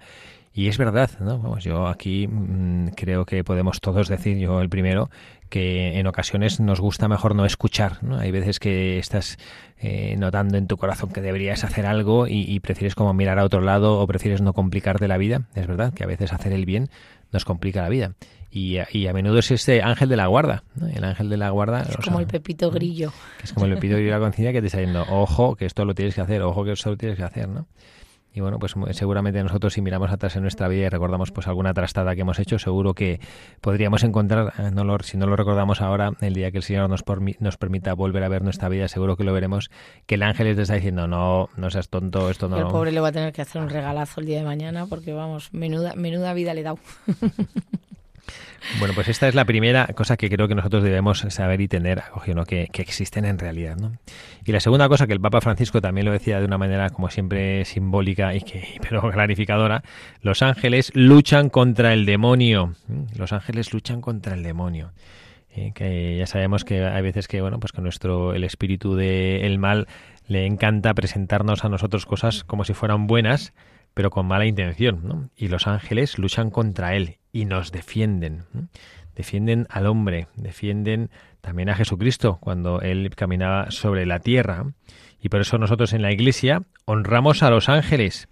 y 0.56 0.68
es 0.68 0.78
verdad, 0.78 1.10
¿no? 1.20 1.38
Vamos, 1.38 1.64
yo 1.64 1.86
aquí 1.86 2.26
mm, 2.26 2.88
creo 2.96 3.26
que 3.26 3.44
podemos 3.44 3.82
todos 3.82 4.08
decir, 4.08 4.38
yo 4.38 4.62
el 4.62 4.70
primero, 4.70 5.10
que 5.50 5.98
en 5.98 6.06
ocasiones 6.06 6.60
nos 6.60 6.80
gusta 6.80 7.08
mejor 7.08 7.34
no 7.34 7.44
escuchar, 7.44 8.02
¿no? 8.02 8.16
Hay 8.18 8.30
veces 8.30 8.58
que 8.58 8.98
estás 8.98 9.36
eh, 9.78 10.16
notando 10.16 10.56
en 10.56 10.66
tu 10.66 10.78
corazón 10.78 11.10
que 11.10 11.20
deberías 11.20 11.62
hacer 11.62 11.84
algo 11.84 12.26
y, 12.26 12.58
prefieres 12.60 12.94
como 12.94 13.12
mirar 13.12 13.38
a 13.38 13.44
otro 13.44 13.60
lado 13.60 14.00
o 14.00 14.06
prefieres 14.06 14.40
no 14.40 14.54
complicarte 14.54 15.08
la 15.08 15.18
vida. 15.18 15.42
Es 15.54 15.66
verdad 15.66 15.92
que 15.92 16.04
a 16.04 16.06
veces 16.06 16.32
hacer 16.32 16.54
el 16.54 16.64
bien 16.64 16.88
nos 17.32 17.44
complica 17.44 17.82
la 17.82 17.90
vida. 17.90 18.14
Y, 18.50 18.78
a 18.78 19.12
menudo 19.12 19.40
es 19.40 19.50
este 19.50 19.82
ángel 19.82 20.08
de 20.08 20.16
la 20.16 20.26
guarda, 20.26 20.64
el 20.90 21.04
ángel 21.04 21.28
de 21.28 21.36
la 21.36 21.50
guarda. 21.50 21.82
Es 21.82 21.98
como 21.98 22.18
el 22.18 22.26
pepito 22.26 22.70
grillo. 22.70 23.12
es 23.44 23.52
como 23.52 23.66
el 23.66 23.74
pepito 23.74 23.96
grillo 23.96 24.14
de 24.14 24.18
la 24.18 24.24
conciencia 24.24 24.54
que 24.54 24.62
te 24.62 24.68
está 24.68 24.78
diciendo, 24.78 25.04
ojo, 25.10 25.54
que 25.54 25.66
esto 25.66 25.84
lo 25.84 25.94
tienes 25.94 26.14
que 26.14 26.22
hacer, 26.22 26.40
ojo, 26.40 26.64
que 26.64 26.72
esto 26.72 26.88
lo 26.88 26.96
tienes 26.96 27.18
que 27.18 27.24
hacer, 27.24 27.46
¿no? 27.46 27.66
Y 28.36 28.40
bueno, 28.40 28.58
pues 28.58 28.74
seguramente 28.90 29.42
nosotros 29.42 29.72
si 29.72 29.80
miramos 29.80 30.10
atrás 30.10 30.36
en 30.36 30.42
nuestra 30.42 30.68
vida 30.68 30.84
y 30.84 30.88
recordamos 30.90 31.32
pues 31.32 31.46
alguna 31.46 31.72
trastada 31.72 32.14
que 32.14 32.20
hemos 32.20 32.38
hecho, 32.38 32.58
seguro 32.58 32.92
que 32.92 33.18
podríamos 33.62 34.04
encontrar, 34.04 34.52
eh, 34.58 34.70
no 34.74 34.84
lo, 34.84 34.98
si 34.98 35.16
no 35.16 35.26
lo 35.26 35.36
recordamos 35.36 35.80
ahora, 35.80 36.12
el 36.20 36.34
día 36.34 36.50
que 36.50 36.58
el 36.58 36.62
Señor 36.62 36.90
nos, 36.90 37.02
nos 37.40 37.56
permita 37.56 37.94
volver 37.94 38.22
a 38.24 38.28
ver 38.28 38.42
nuestra 38.42 38.68
vida, 38.68 38.88
seguro 38.88 39.16
que 39.16 39.24
lo 39.24 39.32
veremos, 39.32 39.70
que 40.04 40.16
el 40.16 40.22
ángel 40.22 40.54
te 40.54 40.60
está 40.60 40.74
diciendo, 40.74 41.06
no, 41.06 41.48
no 41.56 41.70
seas 41.70 41.88
tonto, 41.88 42.28
esto 42.28 42.46
no... 42.50 42.58
El 42.58 42.66
pobre 42.66 42.92
le 42.92 43.00
va 43.00 43.08
a 43.08 43.12
tener 43.12 43.32
que 43.32 43.40
hacer 43.40 43.62
un 43.62 43.70
regalazo 43.70 44.20
el 44.20 44.26
día 44.26 44.36
de 44.36 44.44
mañana 44.44 44.84
porque 44.84 45.14
vamos, 45.14 45.54
menuda, 45.54 45.94
menuda 45.96 46.34
vida 46.34 46.52
le 46.52 46.60
he 46.60 46.64
dado. 46.64 46.78
Bueno, 48.78 48.94
pues 48.94 49.08
esta 49.08 49.28
es 49.28 49.34
la 49.34 49.44
primera 49.44 49.86
cosa 49.94 50.16
que 50.16 50.28
creo 50.28 50.48
que 50.48 50.54
nosotros 50.54 50.82
debemos 50.82 51.20
saber 51.28 51.60
y 51.60 51.68
tener 51.68 52.00
acogido, 52.00 52.44
que, 52.44 52.68
existen 52.74 53.24
en 53.24 53.38
realidad. 53.38 53.76
¿no? 53.76 53.92
Y 54.44 54.52
la 54.52 54.60
segunda 54.60 54.88
cosa 54.88 55.06
que 55.06 55.12
el 55.12 55.20
Papa 55.20 55.40
Francisco 55.40 55.80
también 55.80 56.04
lo 56.06 56.12
decía 56.12 56.40
de 56.40 56.44
una 56.44 56.58
manera 56.58 56.90
como 56.90 57.08
siempre 57.10 57.64
simbólica 57.64 58.34
y 58.34 58.40
que 58.40 58.80
pero 58.82 59.10
clarificadora, 59.10 59.82
los 60.20 60.42
ángeles 60.42 60.90
luchan 60.94 61.48
contra 61.48 61.92
el 61.92 62.06
demonio. 62.06 62.74
Los 63.16 63.32
ángeles 63.32 63.72
luchan 63.72 64.00
contra 64.00 64.34
el 64.34 64.42
demonio. 64.42 64.92
Eh, 65.54 65.72
que 65.74 66.16
ya 66.18 66.26
sabemos 66.26 66.64
que 66.64 66.84
hay 66.84 67.02
veces 67.02 67.28
que 67.28 67.40
bueno 67.40 67.58
pues 67.58 67.72
que 67.72 67.80
nuestro 67.80 68.34
el 68.34 68.44
espíritu 68.44 68.94
del 68.94 69.58
mal 69.58 69.86
le 70.28 70.44
encanta 70.44 70.92
presentarnos 70.92 71.64
a 71.64 71.70
nosotros 71.70 72.04
cosas 72.04 72.44
como 72.44 72.64
si 72.64 72.74
fueran 72.74 73.06
buenas 73.06 73.54
pero 73.96 74.10
con 74.10 74.26
mala 74.26 74.44
intención 74.44 75.00
¿no? 75.04 75.30
y 75.38 75.48
los 75.48 75.66
ángeles 75.66 76.18
luchan 76.18 76.50
contra 76.50 76.94
él 76.94 77.16
y 77.32 77.46
nos 77.46 77.72
defienden. 77.72 78.44
Defienden 79.14 79.66
al 79.70 79.86
hombre, 79.86 80.26
defienden 80.36 81.08
también 81.40 81.70
a 81.70 81.74
Jesucristo 81.74 82.36
cuando 82.38 82.82
él 82.82 83.08
caminaba 83.16 83.70
sobre 83.70 84.04
la 84.04 84.18
tierra. 84.18 84.66
Y 85.18 85.30
por 85.30 85.40
eso 85.40 85.56
nosotros 85.56 85.94
en 85.94 86.02
la 86.02 86.12
iglesia 86.12 86.64
honramos 86.84 87.42
a 87.42 87.48
los 87.48 87.70
ángeles, 87.70 88.28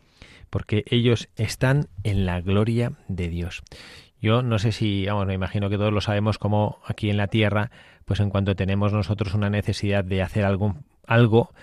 porque 0.50 0.84
ellos 0.90 1.30
están 1.36 1.88
en 2.02 2.26
la 2.26 2.42
gloria 2.42 2.92
de 3.08 3.30
Dios. 3.30 3.62
Yo 4.20 4.42
no 4.42 4.58
sé 4.58 4.70
si, 4.70 5.06
vamos, 5.06 5.24
me 5.24 5.32
imagino 5.32 5.70
que 5.70 5.78
todos 5.78 5.94
lo 5.94 6.02
sabemos 6.02 6.36
como 6.36 6.78
aquí 6.84 7.08
en 7.08 7.16
la 7.16 7.28
tierra, 7.28 7.70
pues 8.04 8.20
en 8.20 8.28
cuanto 8.28 8.54
tenemos 8.54 8.92
nosotros 8.92 9.32
una 9.32 9.48
necesidad 9.48 10.04
de 10.04 10.20
hacer 10.20 10.44
algo, 10.44 10.76
algo 11.06 11.54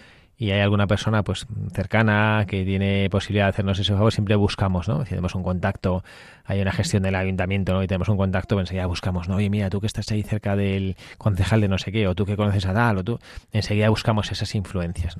y 0.42 0.50
hay 0.50 0.62
alguna 0.62 0.88
persona 0.88 1.22
pues 1.22 1.46
cercana 1.72 2.46
que 2.48 2.66
tiene 2.66 3.08
posibilidad 3.12 3.46
de 3.46 3.50
hacernos 3.50 3.78
ese 3.78 3.94
favor, 3.94 4.12
siempre 4.12 4.36
buscamos, 4.36 4.90
¿no? 4.90 5.04
Si 5.04 5.10
tenemos 5.10 5.36
un 5.36 5.44
contacto, 5.44 6.04
hay 6.46 6.60
una 6.60 6.72
gestión 6.72 7.04
del 7.04 7.14
ayuntamiento, 7.14 7.74
¿no? 7.74 7.84
Y 7.84 7.88
tenemos 7.88 8.10
un 8.10 8.18
contacto, 8.18 8.56
pues 8.56 8.64
enseguida 8.64 8.88
buscamos, 8.88 9.30
¿no? 9.30 9.36
Oye, 9.36 9.52
mira, 9.52 9.70
tú 9.70 9.80
que 9.80 9.86
estás 9.86 10.12
ahí 10.12 10.24
cerca 10.24 10.56
del 10.56 10.96
concejal 11.20 11.62
de 11.62 11.68
no 11.68 11.78
sé 11.78 11.92
qué, 11.92 12.08
o 12.08 12.16
tú 12.16 12.26
que 12.26 12.36
conoces 12.36 12.66
a 12.66 12.74
tal, 12.74 12.98
o 12.98 13.04
tú, 13.04 13.20
enseguida 13.52 13.90
buscamos 13.90 14.32
esas 14.32 14.56
influencias. 14.56 15.16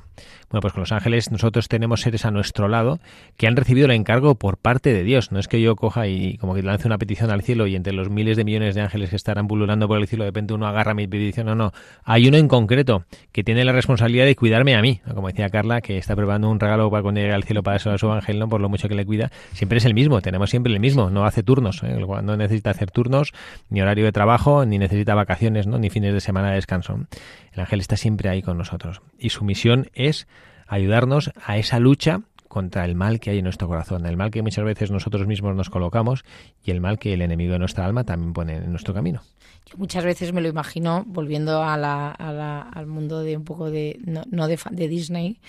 Bueno, 0.50 0.62
pues 0.62 0.74
con 0.74 0.82
los 0.82 0.92
ángeles 0.92 1.32
nosotros 1.32 1.68
tenemos 1.68 2.02
seres 2.02 2.26
a 2.26 2.32
nuestro 2.32 2.68
lado 2.68 3.00
que 3.38 3.46
han 3.46 3.56
recibido 3.56 3.86
el 3.86 3.92
encargo 3.92 4.34
por 4.34 4.58
parte 4.58 4.92
de 4.92 5.04
Dios. 5.04 5.32
No 5.32 5.40
es 5.40 5.48
que 5.48 5.62
yo 5.62 5.76
coja 5.76 6.08
y 6.08 6.38
como 6.40 6.56
que 6.56 6.64
lance 6.64 6.88
una 6.88 6.98
petición 6.98 7.30
al 7.30 7.44
cielo 7.44 7.68
y 7.68 7.76
entre 7.76 7.94
los 7.94 8.10
miles 8.10 8.38
de 8.38 8.44
millones 8.44 8.74
de 8.74 8.82
ángeles 8.82 9.12
que 9.12 9.16
estarán 9.18 9.48
pululando 9.48 9.88
por 9.88 10.00
el 10.00 10.08
cielo 10.08 10.24
de 10.24 10.32
repente 10.32 10.56
uno 10.56 10.66
agarra 10.66 10.96
mi 10.96 11.08
petición. 11.08 11.46
No, 11.46 11.56
no. 11.56 11.74
Hay 12.04 12.28
uno 12.28 12.38
en 12.38 12.48
concreto 12.48 13.06
que 13.32 13.44
tiene 13.44 13.64
la 13.64 13.72
responsabilidad 13.72 14.26
de 14.26 14.36
cuidarme 14.36 14.76
a 14.76 14.82
mí 14.82 15.00
como 15.14 15.28
decía 15.28 15.50
Carla, 15.50 15.82
que 15.82 15.98
está 15.98 16.16
preparando 16.16 16.50
un 16.50 16.60
regalo 16.60 16.90
para 16.90 17.04
cuando 17.04 17.22
llegue 17.22 17.34
al 17.34 17.44
cielo 17.44 17.64
para 17.64 17.78
eso 17.78 17.92
a 17.92 17.98
su 17.98 18.12
ángel, 18.12 18.40
¿no? 18.40 18.50
por 18.50 18.62
lo 18.62 18.70
mucho 18.70 18.88
que 18.88 18.96
le 18.96 19.06
cuida, 19.06 19.32
siempre 19.54 19.78
es 19.78 19.86
el 19.86 19.94
mismo, 19.94 20.22
tenemos 20.22 20.50
siempre 20.50 20.74
el 20.74 20.80
mismo, 20.80 21.10
no 21.10 21.26
hace 21.26 21.44
turnos, 21.44 21.84
¿eh? 21.84 22.00
no 22.24 22.38
necesita 22.38 22.72
hacer 22.72 22.92
turnos, 22.92 23.34
ni 23.70 23.82
horario 23.82 24.06
de 24.06 24.12
trabajo, 24.12 24.66
ni 24.66 24.78
necesita 24.78 25.16
vacaciones, 25.16 25.68
ni 25.68 25.90
fines 25.90 26.14
de 26.14 26.22
semana 26.22 26.50
de 26.50 26.56
descanso. 26.56 27.00
El 27.54 27.60
ángel 27.60 27.80
está 27.80 27.98
siempre 27.98 28.30
ahí 28.30 28.42
con 28.42 28.58
nosotros 28.58 29.02
y 29.18 29.30
su 29.30 29.44
misión 29.44 29.90
es 29.94 30.28
ayudarnos 30.68 31.32
a 31.46 31.58
esa 31.58 31.80
lucha 31.80 32.22
contra 32.48 32.84
el 32.84 32.96
mal 32.96 33.22
que 33.22 33.30
hay 33.30 33.38
en 33.38 33.46
nuestro 33.46 33.70
corazón, 33.70 34.06
el 34.06 34.18
mal 34.18 34.30
que 34.30 34.42
muchas 34.42 34.66
veces 34.66 34.92
nosotros 34.92 35.26
mismos 35.26 35.56
nos 35.56 35.70
colocamos 35.70 36.26
y 36.66 36.72
el 36.72 36.82
mal 36.82 37.00
que 37.00 37.14
el 37.14 37.22
enemigo 37.22 37.54
de 37.54 37.60
nuestra 37.60 37.86
alma 37.86 38.04
también 38.04 38.34
pone 38.34 38.58
en 38.58 38.72
nuestro 38.72 38.94
camino. 38.94 39.22
Yo 39.66 39.78
muchas 39.78 40.04
veces 40.04 40.34
me 40.34 40.42
lo 40.42 40.50
imagino 40.50 41.04
volviendo 41.06 41.64
a 41.64 41.78
la, 41.78 42.12
al 42.12 42.88
mundo 42.88 43.22
de 43.22 43.38
un 43.38 43.46
poco 43.46 43.70
de, 43.70 44.00
no, 44.04 44.24
no 44.30 44.48
de, 44.48 44.60
de, 44.72 44.88
Disney, 44.88 45.40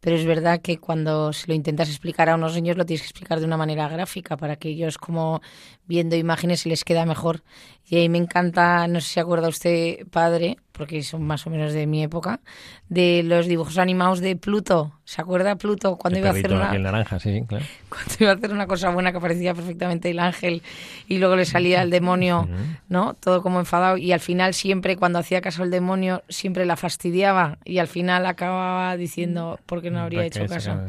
pero 0.00 0.14
es 0.16 0.24
verdad 0.24 0.60
que 0.60 0.78
cuando 0.78 1.32
se 1.32 1.48
lo 1.48 1.54
intentas 1.54 1.88
explicar 1.88 2.28
a 2.28 2.34
unos 2.34 2.54
niños 2.54 2.76
lo 2.76 2.84
tienes 2.84 3.02
que 3.02 3.06
explicar 3.06 3.40
de 3.40 3.46
una 3.46 3.56
manera 3.56 3.88
gráfica 3.88 4.36
para 4.36 4.56
que 4.56 4.68
ellos 4.68 4.98
como 4.98 5.40
viendo 5.86 6.16
imágenes 6.16 6.60
se 6.60 6.68
les 6.68 6.84
queda 6.84 7.06
mejor. 7.06 7.42
Y 7.86 7.96
ahí 7.96 8.08
me 8.08 8.18
encanta, 8.18 8.86
no 8.88 9.00
sé 9.00 9.08
si 9.14 9.20
acuerda 9.20 9.48
usted, 9.48 10.06
padre, 10.08 10.58
porque 10.82 11.00
son 11.04 11.22
más 11.22 11.46
o 11.46 11.50
menos 11.50 11.72
de 11.72 11.86
mi 11.86 12.02
época, 12.02 12.40
de 12.88 13.22
los 13.24 13.46
dibujos 13.46 13.78
animados 13.78 14.18
de 14.18 14.34
Pluto. 14.34 14.98
¿Se 15.04 15.22
acuerda 15.22 15.54
Pluto 15.54 15.94
cuando 15.94 16.18
iba 16.18 16.30
a 16.30 16.32
hacer 16.32 16.52
una 16.52 16.76
naranja, 16.76 17.20
sí, 17.20 17.44
claro. 17.46 17.64
cuando 17.88 18.14
iba 18.18 18.30
a 18.32 18.34
hacer 18.34 18.50
una 18.50 18.66
cosa 18.66 18.90
buena 18.90 19.12
que 19.12 19.20
parecía 19.20 19.54
perfectamente 19.54 20.10
el 20.10 20.18
ángel 20.18 20.60
y 21.06 21.18
luego 21.18 21.36
le 21.36 21.44
salía 21.44 21.82
el 21.82 21.90
demonio, 21.90 22.48
¿no? 22.88 23.14
Todo 23.14 23.44
como 23.44 23.60
enfadado 23.60 23.96
y 23.96 24.10
al 24.10 24.18
final 24.18 24.54
siempre 24.54 24.96
cuando 24.96 25.20
hacía 25.20 25.40
caso 25.40 25.62
el 25.62 25.70
demonio 25.70 26.24
siempre 26.28 26.66
la 26.66 26.74
fastidiaba 26.74 27.58
y 27.64 27.78
al 27.78 27.86
final 27.86 28.26
acababa 28.26 28.96
diciendo 28.96 29.60
por 29.66 29.82
qué 29.82 29.92
no 29.92 30.00
habría 30.00 30.24
hecho 30.24 30.46
caso. 30.46 30.80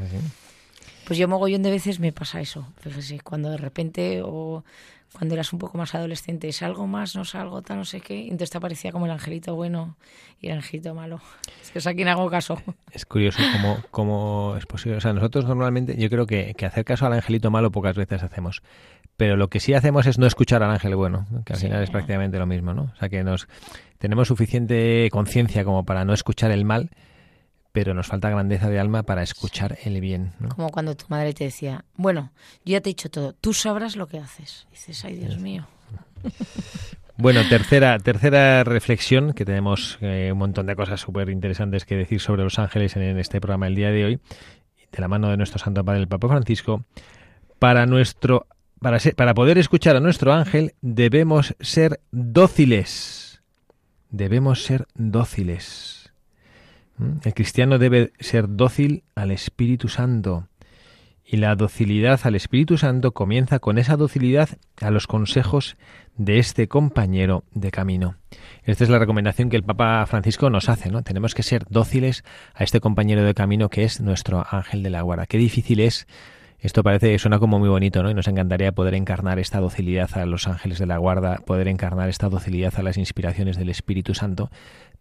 Pues 1.06 1.20
yo 1.20 1.28
mogollón 1.28 1.62
de 1.62 1.70
veces 1.70 2.00
me 2.00 2.12
pasa 2.12 2.42
eso, 2.42 2.66
fíjese, 2.80 3.20
cuando 3.20 3.52
de 3.52 3.58
repente 3.58 4.22
o 4.24 4.64
cuando 5.14 5.36
eras 5.36 5.54
un 5.54 5.60
poco 5.60 5.78
más 5.78 5.94
adolescente, 5.96 6.50
algo 6.62 6.88
más, 6.88 7.16
no 7.16 7.24
salgo, 7.24 7.62
tal, 7.62 7.78
no 7.78 7.86
sé 7.86 8.02
qué, 8.02 8.24
entonces 8.24 8.50
te 8.50 8.58
aparecía 8.58 8.92
como 8.92 9.06
el 9.06 9.12
angelito 9.12 9.56
bueno 9.56 9.96
y 10.42 10.48
el 10.48 10.54
angelito 10.54 10.94
malo. 10.94 11.22
Es 11.74 11.88
a 11.88 11.94
quien 11.96 12.08
hago 12.08 12.30
caso. 12.30 12.62
Es 12.92 13.04
curioso 13.04 13.40
cómo, 13.54 13.78
cómo 13.90 14.56
es 14.58 14.68
posible. 14.68 14.98
O 14.98 15.02
sea, 15.02 15.12
nosotros 15.12 15.46
normalmente, 15.46 15.98
yo 15.98 16.08
creo 16.08 16.28
que, 16.28 16.54
que, 16.56 16.68
hacer 16.68 16.86
caso 16.86 17.08
al 17.08 17.14
angelito 17.14 17.50
malo 17.50 17.72
pocas 17.72 17.96
veces 17.96 18.22
hacemos. 18.22 18.62
Pero 19.18 19.38
lo 19.38 19.48
que 19.50 19.60
sí 19.60 19.74
hacemos 19.74 20.06
es 20.06 20.20
no 20.20 20.28
escuchar 20.28 20.62
al 20.62 20.70
ángel 20.70 20.96
bueno, 20.96 21.26
que 21.46 21.54
al 21.54 21.60
final 21.60 21.82
es 21.82 21.90
prácticamente 21.90 22.38
lo 22.38 22.46
mismo, 22.46 22.76
¿no? 22.76 22.92
O 22.94 22.96
sea, 23.00 23.10
que 23.10 23.24
nos 23.24 23.48
tenemos 23.98 24.28
suficiente 24.28 25.10
conciencia 25.12 25.64
como 25.64 25.84
para 25.84 26.06
no 26.06 26.14
escuchar 26.14 26.52
el 26.52 26.64
mal 26.64 26.92
pero 27.74 27.96
nos 27.96 28.08
falta 28.08 28.30
grandeza 28.30 28.70
de 28.70 28.80
alma 28.80 29.04
para 29.04 29.24
escuchar 29.24 29.78
el 29.84 30.00
bien. 30.00 30.32
Como 30.56 30.70
cuando 30.70 30.96
tu 30.96 31.06
madre 31.10 31.34
te 31.34 31.46
decía, 31.46 31.84
bueno, 31.96 32.32
yo 32.64 32.74
ya 32.74 32.82
te 32.82 32.90
he 32.90 32.94
dicho 32.94 33.10
todo, 33.10 33.34
tú 33.34 33.52
sabrás 33.52 33.96
lo 33.96 34.08
que 34.08 34.20
haces. 34.20 34.68
dices, 34.72 35.04
ay 35.04 35.18
Dios 35.18 35.38
mío. 35.40 35.68
Bueno, 37.16 37.42
tercera, 37.48 38.00
tercera 38.00 38.64
reflexión, 38.64 39.34
que 39.34 39.46
tenemos 39.46 40.00
eh, 40.02 40.32
un 40.32 40.40
montón 40.40 40.66
de 40.66 40.76
cosas 40.76 41.00
súper 41.00 41.30
interesantes 41.30 41.86
que 41.86 41.96
decir 41.96 42.20
sobre 42.20 42.44
los 42.44 42.58
ángeles 42.58 42.96
en, 42.96 43.20
este 43.20 43.40
programa 43.40 43.68
el 43.68 43.76
día 43.76 43.92
de 43.92 44.04
hoy, 44.04 44.20
de 44.92 45.00
la 45.00 45.08
mano 45.08 45.30
de 45.30 45.38
nuestro 45.38 45.60
Santo 45.60 45.86
Padre 45.86 46.02
el 46.02 46.08
Papa 46.08 46.28
Francisco. 46.28 46.86
Para, 47.60 47.86
nuestro, 47.86 48.48
para, 48.80 48.98
para 49.16 49.36
poder 49.36 49.60
escuchar 49.60 49.96
a 49.96 50.00
nuestro 50.00 50.34
ángel 50.34 50.74
debemos 50.82 51.56
ser 51.60 52.02
dóciles. 52.12 53.44
Debemos 54.10 54.64
ser 54.64 54.88
dóciles. 54.96 56.03
¿Mm? 56.98 57.18
El 57.24 57.34
cristiano 57.34 57.78
debe 57.78 58.14
ser 58.20 58.48
dócil 58.50 59.04
al 59.16 59.32
Espíritu 59.32 59.88
Santo. 59.88 60.48
Y 61.26 61.38
la 61.38 61.56
docilidad 61.56 62.20
al 62.24 62.36
Espíritu 62.36 62.78
Santo 62.78 63.14
comienza 63.14 63.60
con 63.60 63.78
esa 63.78 63.96
docilidad 63.96 64.50
a 64.82 64.92
los 64.92 65.08
consejos 65.08 65.78
de 66.18 66.38
este 66.38 66.68
compañero 66.68 67.44
de 67.54 67.72
camino. 67.72 68.18
Esta 68.64 68.84
es 68.84 68.90
la 68.90 69.00
recomendación 69.00 69.50
que 69.50 69.56
el 69.56 69.64
Papa 69.64 70.06
Francisco 70.06 70.50
nos 70.50 70.70
hace, 70.70 70.92
¿no? 70.92 71.02
Tenemos 71.02 71.34
que 71.34 71.44
ser 71.44 71.66
dóciles 71.70 72.24
a 72.54 72.64
este 72.64 72.82
compañero 72.82 73.24
de 73.24 73.34
camino 73.34 73.70
que 73.70 73.84
es 73.84 74.02
nuestro 74.02 74.46
ángel 74.50 74.84
de 74.84 74.90
la 74.90 75.02
guarda. 75.02 75.26
Qué 75.26 75.38
difícil 75.38 75.80
es. 75.80 76.08
Esto 76.60 76.84
parece, 76.84 77.18
suena 77.20 77.40
como 77.40 77.60
muy 77.60 77.68
bonito, 77.68 78.04
¿no? 78.04 78.12
Y 78.12 78.14
nos 78.14 78.28
encantaría 78.28 78.72
poder 78.72 78.94
encarnar 78.94 79.40
esta 79.40 79.60
docilidad 79.60 80.18
a 80.18 80.26
los 80.26 80.48
ángeles 80.48 80.78
de 80.80 80.86
la 80.86 80.98
guarda, 80.98 81.38
poder 81.46 81.68
encarnar 81.68 82.10
esta 82.10 82.30
docilidad 82.30 82.74
a 82.78 82.84
las 82.84 82.98
inspiraciones 82.98 83.58
del 83.58 83.70
Espíritu 83.70 84.14
Santo, 84.14 84.50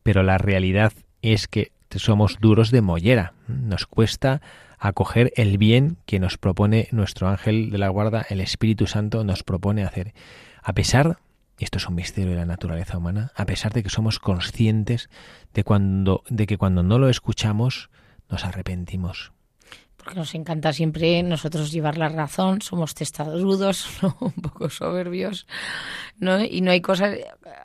pero 0.02 0.22
la 0.22 0.38
realidad 0.38 0.92
es 1.22 1.48
que 1.48 1.72
somos 1.96 2.38
duros 2.40 2.70
de 2.70 2.82
mollera. 2.82 3.34
Nos 3.48 3.86
cuesta 3.86 4.42
acoger 4.78 5.32
el 5.36 5.58
bien 5.58 5.96
que 6.06 6.18
nos 6.18 6.38
propone 6.38 6.88
nuestro 6.90 7.28
ángel 7.28 7.70
de 7.70 7.78
la 7.78 7.88
guarda, 7.88 8.26
el 8.28 8.40
Espíritu 8.40 8.86
Santo 8.86 9.24
nos 9.24 9.42
propone 9.42 9.84
hacer. 9.84 10.12
A 10.62 10.72
pesar, 10.72 11.18
esto 11.58 11.78
es 11.78 11.88
un 11.88 11.94
misterio 11.94 12.30
de 12.30 12.36
la 12.36 12.46
naturaleza 12.46 12.98
humana, 12.98 13.30
a 13.36 13.46
pesar 13.46 13.72
de 13.72 13.82
que 13.82 13.90
somos 13.90 14.18
conscientes 14.18 15.08
de, 15.54 15.62
cuando, 15.62 16.24
de 16.28 16.46
que 16.46 16.58
cuando 16.58 16.82
no 16.82 16.98
lo 16.98 17.08
escuchamos 17.08 17.90
nos 18.28 18.44
arrepentimos 18.44 19.32
porque 20.02 20.18
nos 20.18 20.34
encanta 20.34 20.72
siempre 20.72 21.22
nosotros 21.22 21.70
llevar 21.70 21.96
la 21.96 22.08
razón, 22.08 22.60
somos 22.60 22.94
testarudos, 22.94 23.86
un 24.20 24.32
poco 24.32 24.68
soberbios, 24.68 25.46
¿no? 26.18 26.42
Y 26.44 26.60
no 26.60 26.72
hay 26.72 26.80
cosas, 26.80 27.16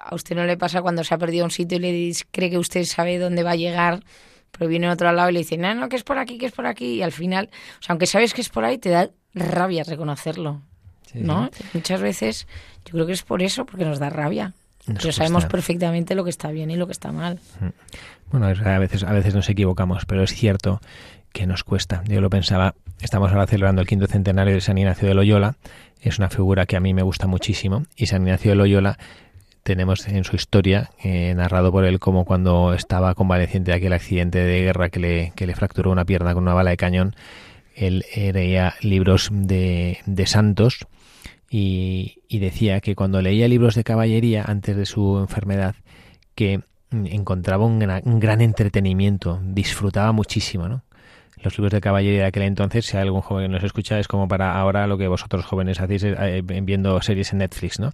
a 0.04 0.13
usted 0.13 0.36
no 0.36 0.45
le 0.45 0.56
pasa 0.56 0.82
cuando 0.82 1.04
se 1.04 1.15
ha 1.15 1.17
perdido 1.17 1.45
un 1.45 1.52
sitio 1.52 1.78
y 1.78 1.82
le 1.82 1.91
dice, 1.91 2.26
cree 2.30 2.50
que 2.52 2.60
usted 2.60 2.84
sabe 2.84 3.17
dónde 3.17 3.41
va 3.41 3.52
a 3.52 3.56
llegar, 3.56 4.04
pero 4.52 4.69
viene 4.69 4.88
a 4.88 4.93
otro 4.93 5.12
lado 5.12 5.30
y 5.30 5.34
le 5.34 5.39
dice, 5.39 5.58
no, 5.58 5.73
no, 5.73 5.89
que 5.89 5.95
es 5.95 6.04
por 6.04 6.19
aquí, 6.19 6.38
que 6.38 6.45
es 6.45 6.52
por 6.52 6.67
aquí, 6.67 6.95
y 6.95 7.02
al 7.02 7.12
final, 7.12 7.50
o 7.80 7.82
sea, 7.82 7.93
aunque 7.93 8.06
sabes 8.06 8.34
que 8.34 8.41
es 8.41 8.50
por 8.50 8.65
ahí, 8.65 8.78
te 8.78 8.89
da 8.89 9.10
rabia 9.34 9.84
reconocerlo, 9.84 10.62
¿no? 11.15 11.50
Muchas 11.73 12.02
veces 12.02 12.47
yo 12.86 12.91
creo 12.91 13.08
que 13.08 13.13
es 13.13 13.23
por 13.23 13.41
eso, 13.41 13.65
porque 13.65 13.86
nos 13.86 13.97
da 13.97 14.10
rabia. 14.12 14.54
pero 14.86 15.12
sabemos 15.12 15.45
perfectamente 15.45 16.13
lo 16.13 16.23
que 16.23 16.30
está 16.30 16.52
bien 16.52 16.69
y 16.69 16.76
lo 16.76 16.86
que 16.86 16.93
está 16.93 17.12
mal. 17.12 17.39
Bueno, 18.30 18.47
a 18.47 18.80
veces, 18.80 19.04
a 19.04 19.13
veces 19.13 19.34
nos 19.34 19.50
equivocamos, 19.50 20.06
pero 20.06 20.23
es 20.23 20.34
cierto 20.34 20.82
que 21.38 21.45
nos 21.45 21.63
cuesta. 21.63 22.04
Yo 22.08 22.19
lo 22.19 22.32
pensaba 22.32 22.73
estamos 23.00 23.32
ahora 23.32 23.45
celebrando 23.45 23.80
el 23.80 23.88
quinto 23.88 24.08
centenario 24.08 24.56
de 24.56 24.62
San 24.62 24.76
Ignacio 24.80 25.08
de 25.08 25.13
Loyola. 25.13 25.56
Es 26.02 26.17
una 26.17 26.30
figura 26.30 26.65
que 26.65 26.76
a 26.76 26.80
mí 26.80 26.95
me 26.95 27.04
gusta 27.04 27.28
muchísimo. 27.28 27.86
Y 27.95 28.08
San 28.08 28.23
Ignacio 28.23 28.50
de 28.50 28.56
Loyola 28.56 28.97
tenemos 29.62 30.08
en 30.08 30.23
su 30.23 30.36
historia, 30.36 30.89
eh, 31.04 31.36
narrado 31.36 31.71
por 31.71 31.86
él 31.86 32.00
como 32.00 32.26
cuando 32.26 32.73
estaba 32.73 33.13
convaleciente 33.13 33.69
de 33.69 33.78
aquel 33.78 33.93
accidente 33.93 34.39
de 34.39 34.62
guerra 34.62 34.89
que 34.89 35.00
le, 35.00 35.34
que 35.36 35.45
le 35.45 35.54
fracturó 35.54 35.91
una 35.91 36.06
pierna 36.06 36.34
con 36.34 36.41
una 36.41 36.56
bala 36.56 36.71
de 36.71 36.78
cañón, 36.78 37.15
él 37.76 38.04
leía 38.15 38.73
libros 38.82 39.30
de, 39.32 40.00
de 40.08 40.26
santos 40.26 40.88
y, 41.52 42.23
y, 42.28 42.39
decía 42.39 42.82
que 42.82 42.95
cuando 42.95 43.21
leía 43.21 43.47
libros 43.47 43.76
de 43.76 43.84
caballería 43.84 44.43
antes 44.43 44.76
de 44.76 44.88
su 44.88 45.19
enfermedad, 45.19 45.76
que 46.34 46.62
encontraba 46.89 47.65
un 47.65 47.78
gran, 47.78 48.02
un 48.06 48.19
gran 48.19 48.41
entretenimiento, 48.41 49.39
disfrutaba 49.43 50.12
muchísimo, 50.13 50.67
¿no? 50.67 50.82
Los 51.41 51.58
libros 51.58 51.71
de 51.71 51.82
caballería 51.82 52.21
de 52.21 52.26
aquel 52.26 52.43
entonces, 52.43 52.86
si 52.86 52.97
hay 52.97 53.04
algún 53.04 53.21
joven 53.21 53.45
que 53.45 53.54
nos 53.54 53.63
escucha, 53.63 54.00
es 54.00 54.08
como 54.08 54.28
para 54.28 54.60
ahora 54.60 54.88
lo 54.88 54.97
que 54.97 55.08
vosotros 55.08 55.45
jóvenes 55.45 55.80
hacéis 55.80 56.04
eh, 56.04 56.41
viendo 56.43 57.02
series 57.02 57.32
en 57.32 57.39
Netflix, 57.39 57.80
¿no? 57.80 57.91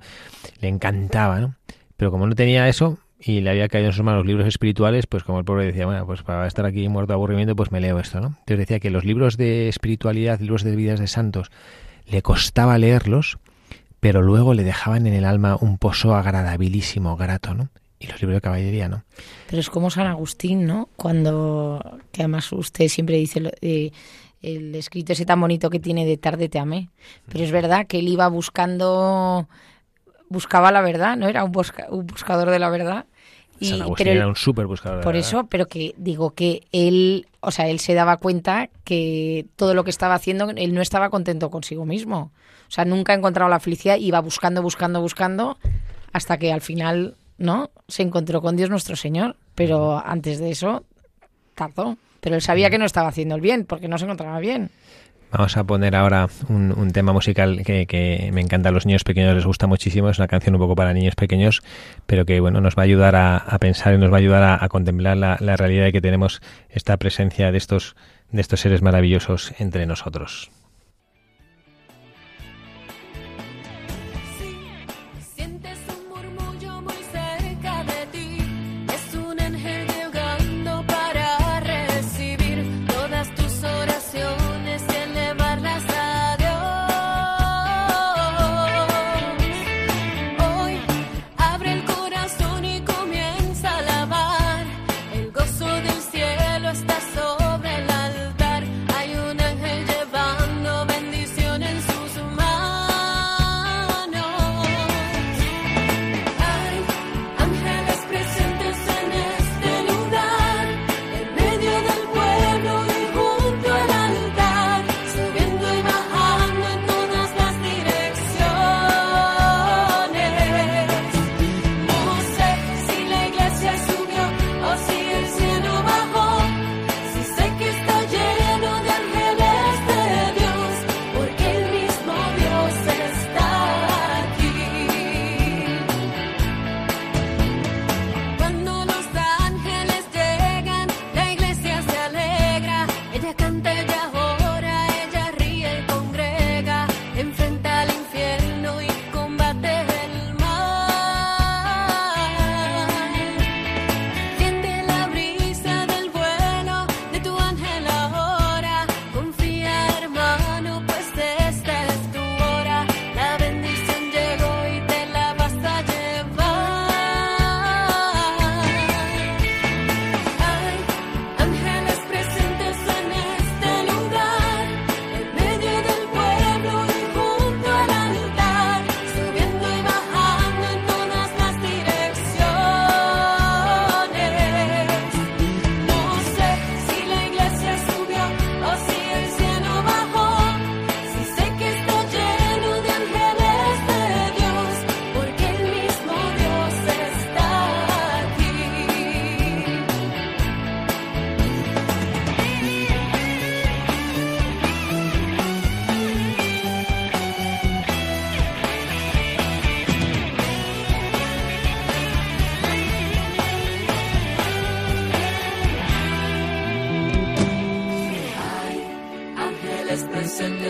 Le 0.61 0.67
encantaba, 0.67 1.39
¿no? 1.39 1.55
Pero 1.97 2.11
como 2.11 2.27
no 2.27 2.35
tenía 2.35 2.67
eso 2.67 2.97
y 3.19 3.41
le 3.41 3.49
había 3.49 3.67
caído 3.67 3.87
en 3.87 3.93
sus 3.93 4.03
manos 4.03 4.25
libros 4.25 4.47
espirituales, 4.47 5.07
pues 5.07 5.23
como 5.23 5.39
el 5.39 5.45
pobre 5.45 5.65
decía, 5.65 5.85
bueno, 5.85 6.05
pues 6.05 6.23
para 6.23 6.47
estar 6.47 6.65
aquí 6.65 6.87
muerto 6.89 7.13
de 7.13 7.15
aburrimiento, 7.15 7.55
pues 7.55 7.71
me 7.71 7.79
leo 7.79 7.99
esto, 7.99 8.19
¿no? 8.19 8.27
Entonces 8.27 8.57
decía 8.57 8.79
que 8.79 8.89
los 8.89 9.05
libros 9.05 9.37
de 9.37 9.69
espiritualidad, 9.69 10.39
libros 10.39 10.63
de 10.63 10.75
vidas 10.75 10.99
de 10.99 11.07
santos, 11.07 11.51
le 12.05 12.21
costaba 12.21 12.77
leerlos, 12.77 13.37
pero 13.99 14.21
luego 14.21 14.53
le 14.53 14.63
dejaban 14.63 15.07
en 15.07 15.13
el 15.13 15.25
alma 15.25 15.57
un 15.59 15.77
pozo 15.77 16.15
agradabilísimo, 16.15 17.15
grato, 17.15 17.53
¿no? 17.53 17.69
Y 18.03 18.07
los 18.07 18.21
libros 18.21 18.37
de 18.37 18.41
caballería, 18.41 18.89
¿no? 18.89 19.03
Pero 19.47 19.59
es 19.59 19.69
como 19.69 19.89
San 19.89 20.07
Agustín, 20.07 20.65
¿no? 20.65 20.89
Cuando, 20.97 21.99
que 22.11 22.21
además 22.21 22.51
usted 22.51 22.89
siempre 22.89 23.15
dice 23.15 23.51
eh, 23.61 23.91
el 24.41 24.75
escrito 24.75 25.13
ese 25.13 25.25
tan 25.25 25.39
bonito 25.39 25.69
que 25.69 25.79
tiene 25.79 26.05
de 26.05 26.17
tarde 26.17 26.49
te 26.49 26.59
amé. 26.59 26.89
Pero 27.29 27.43
es 27.43 27.51
verdad 27.51 27.87
que 27.87 27.99
él 27.99 28.09
iba 28.09 28.27
buscando, 28.27 29.47
buscaba 30.27 30.71
la 30.71 30.81
verdad, 30.81 31.15
¿no? 31.15 31.27
Era 31.27 31.45
un, 31.45 31.53
un 31.89 32.07
buscador 32.07 32.49
de 32.49 32.59
la 32.59 32.69
verdad. 32.69 33.05
Y, 33.59 33.67
San 33.67 33.81
Agustín 33.83 34.07
era 34.09 34.27
un 34.27 34.35
súper 34.35 34.67
buscador. 34.67 35.01
Por 35.01 35.15
eso, 35.15 35.47
pero 35.47 35.67
que 35.67 35.93
digo 35.97 36.31
que 36.31 36.63
él, 36.73 37.27
o 37.39 37.51
sea, 37.51 37.69
él 37.69 37.79
se 37.79 37.93
daba 37.93 38.17
cuenta 38.17 38.69
que 38.83 39.45
todo 39.55 39.73
lo 39.73 39.85
que 39.85 39.91
estaba 39.91 40.15
haciendo, 40.15 40.49
él 40.49 40.73
no 40.73 40.81
estaba 40.81 41.09
contento 41.09 41.49
consigo 41.49 41.85
mismo. 41.85 42.31
O 42.67 42.71
sea, 42.71 42.83
nunca 42.83 43.13
ha 43.13 43.15
encontrado 43.15 43.49
la 43.49 43.61
felicidad, 43.61 43.97
iba 43.97 44.19
buscando, 44.19 44.61
buscando, 44.61 44.99
buscando, 44.99 45.57
hasta 46.11 46.37
que 46.37 46.51
al 46.51 46.61
final 46.61 47.15
¿no? 47.37 47.71
Se 47.87 48.03
encontró 48.03 48.41
con 48.41 48.55
Dios 48.55 48.69
nuestro 48.69 48.95
Señor, 48.95 49.35
pero 49.55 50.01
antes 50.03 50.39
de 50.39 50.51
eso 50.51 50.83
tardó. 51.55 51.97
Pero 52.19 52.35
él 52.35 52.41
sabía 52.41 52.69
que 52.69 52.77
no 52.77 52.85
estaba 52.85 53.09
haciendo 53.09 53.35
el 53.35 53.41
bien, 53.41 53.65
porque 53.65 53.87
no 53.87 53.97
se 53.97 54.05
encontraba 54.05 54.39
bien. 54.39 54.71
Vamos 55.33 55.57
a 55.57 55.63
poner 55.63 55.95
ahora 55.95 56.29
un, 56.47 56.71
un 56.71 56.91
tema 56.91 57.11
musical 57.11 57.63
que, 57.65 57.87
que, 57.87 58.29
me 58.31 58.39
encanta 58.39 58.69
a 58.69 58.71
los 58.71 58.85
niños 58.85 59.03
pequeños, 59.03 59.33
les 59.33 59.47
gusta 59.47 59.65
muchísimo, 59.65 60.09
es 60.09 60.19
una 60.19 60.27
canción 60.27 60.53
un 60.53 60.61
poco 60.61 60.75
para 60.75 60.93
niños 60.93 61.15
pequeños, 61.15 61.63
pero 62.05 62.23
que 62.23 62.39
bueno, 62.39 62.61
nos 62.61 62.77
va 62.77 62.83
a 62.83 62.85
ayudar 62.85 63.15
a, 63.15 63.37
a 63.37 63.57
pensar 63.57 63.95
y 63.95 63.97
nos 63.97 64.11
va 64.11 64.17
a 64.17 64.19
ayudar 64.19 64.43
a, 64.43 64.63
a 64.63 64.69
contemplar 64.69 65.17
la, 65.17 65.37
la, 65.39 65.57
realidad 65.57 65.85
de 65.85 65.91
que 65.91 66.01
tenemos 66.01 66.39
esta 66.69 66.97
presencia 66.97 67.51
de 67.51 67.57
estos, 67.57 67.95
de 68.31 68.41
estos 68.41 68.59
seres 68.59 68.83
maravillosos 68.83 69.53
entre 69.57 69.87
nosotros. 69.87 70.51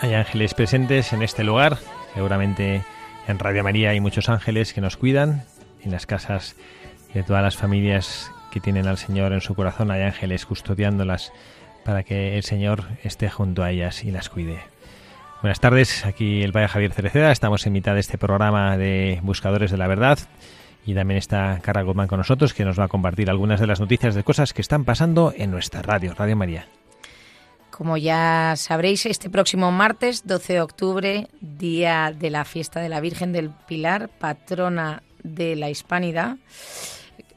Hay 0.00 0.14
ángeles 0.14 0.52
presentes 0.54 1.12
en 1.12 1.22
este 1.22 1.44
lugar 1.44 1.78
Seguramente 2.14 2.84
en 3.26 3.38
Radio 3.40 3.64
María 3.64 3.90
hay 3.90 4.00
muchos 4.00 4.28
ángeles 4.28 4.72
que 4.72 4.80
nos 4.80 4.96
cuidan, 4.96 5.44
en 5.82 5.90
las 5.90 6.06
casas 6.06 6.54
de 7.12 7.24
todas 7.24 7.42
las 7.42 7.56
familias 7.56 8.30
que 8.52 8.60
tienen 8.60 8.86
al 8.86 8.98
Señor 8.98 9.32
en 9.32 9.40
su 9.40 9.56
corazón 9.56 9.90
hay 9.90 10.02
ángeles 10.02 10.46
custodiándolas 10.46 11.32
para 11.84 12.04
que 12.04 12.36
el 12.36 12.44
Señor 12.44 12.84
esté 13.02 13.28
junto 13.28 13.64
a 13.64 13.72
ellas 13.72 14.04
y 14.04 14.12
las 14.12 14.28
cuide. 14.28 14.73
Buenas 15.44 15.60
tardes, 15.60 16.06
aquí 16.06 16.40
el 16.40 16.54
Padre 16.54 16.68
Javier 16.68 16.94
Cereceda, 16.94 17.30
estamos 17.30 17.66
en 17.66 17.74
mitad 17.74 17.92
de 17.92 18.00
este 18.00 18.16
programa 18.16 18.78
de 18.78 19.20
Buscadores 19.22 19.70
de 19.70 19.76
la 19.76 19.86
Verdad 19.86 20.18
y 20.86 20.94
también 20.94 21.18
está 21.18 21.60
Carla 21.60 21.82
Guzmán 21.82 22.08
con 22.08 22.16
nosotros 22.16 22.54
que 22.54 22.64
nos 22.64 22.80
va 22.80 22.84
a 22.84 22.88
compartir 22.88 23.28
algunas 23.28 23.60
de 23.60 23.66
las 23.66 23.78
noticias 23.78 24.14
de 24.14 24.24
cosas 24.24 24.54
que 24.54 24.62
están 24.62 24.86
pasando 24.86 25.34
en 25.36 25.50
nuestra 25.50 25.82
radio, 25.82 26.14
Radio 26.14 26.34
María. 26.34 26.66
Como 27.68 27.98
ya 27.98 28.54
sabréis, 28.56 29.04
este 29.04 29.28
próximo 29.28 29.70
martes 29.70 30.26
12 30.26 30.54
de 30.54 30.60
octubre, 30.62 31.28
día 31.42 32.14
de 32.18 32.30
la 32.30 32.46
fiesta 32.46 32.80
de 32.80 32.88
la 32.88 33.02
Virgen 33.02 33.34
del 33.34 33.50
Pilar, 33.50 34.08
patrona 34.08 35.02
de 35.22 35.56
la 35.56 35.68
Hispanidad, 35.68 36.38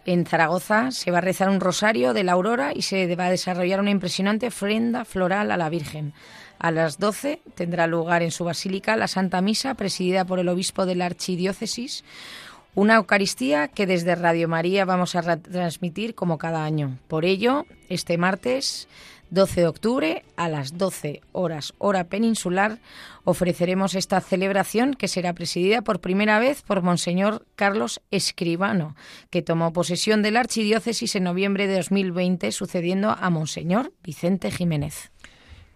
en 0.05 0.25
Zaragoza 0.25 0.91
se 0.91 1.11
va 1.11 1.17
a 1.17 1.21
rezar 1.21 1.49
un 1.49 1.59
rosario 1.59 2.13
de 2.13 2.23
la 2.23 2.31
aurora 2.31 2.71
y 2.73 2.83
se 2.83 3.13
va 3.17 3.25
a 3.25 3.31
desarrollar 3.31 3.81
una 3.81 3.91
impresionante 3.91 4.47
ofrenda 4.47 5.03
floral 5.03 5.51
a 5.51 5.57
la 5.57 5.67
Virgen. 5.67 6.13
A 6.59 6.71
las 6.71 6.97
12 6.97 7.41
tendrá 7.55 7.87
lugar 7.87 8.23
en 8.23 8.31
su 8.31 8.43
basílica 8.43 8.95
la 8.95 9.07
Santa 9.07 9.41
Misa, 9.41 9.75
presidida 9.75 10.25
por 10.25 10.39
el 10.39 10.49
obispo 10.49 10.85
de 10.85 10.95
la 10.95 11.05
Archidiócesis, 11.05 12.03
una 12.75 12.95
Eucaristía 12.95 13.67
que 13.67 13.87
desde 13.87 14.15
Radio 14.15 14.47
María 14.47 14.85
vamos 14.85 15.15
a 15.15 15.37
transmitir 15.37 16.15
como 16.15 16.37
cada 16.37 16.63
año. 16.63 16.97
Por 17.07 17.25
ello, 17.25 17.65
este 17.89 18.17
martes 18.17 18.87
12 19.29 19.61
de 19.61 19.67
octubre 19.67 20.25
a 20.35 20.47
las 20.47 20.77
12 20.77 21.21
horas 21.31 21.73
hora 21.79 22.05
peninsular 22.05 22.79
ofreceremos 23.23 23.95
esta 23.95 24.21
celebración 24.21 24.93
que 24.93 25.07
será 25.07 25.33
presidida 25.33 25.81
por 25.81 25.99
primera 25.99 26.39
vez 26.39 26.61
por 26.61 26.81
Monseñor 26.81 27.45
Carlos 27.55 28.01
Escribano, 28.09 28.95
que 29.29 29.41
tomó 29.41 29.73
posesión 29.73 30.21
de 30.21 30.31
la 30.31 30.39
archidiócesis 30.39 31.15
en 31.15 31.23
noviembre 31.23 31.67
de 31.67 31.75
2020 31.75 32.51
sucediendo 32.51 33.09
a 33.09 33.29
Monseñor 33.29 33.91
Vicente 34.01 34.49
Jiménez. 34.49 35.11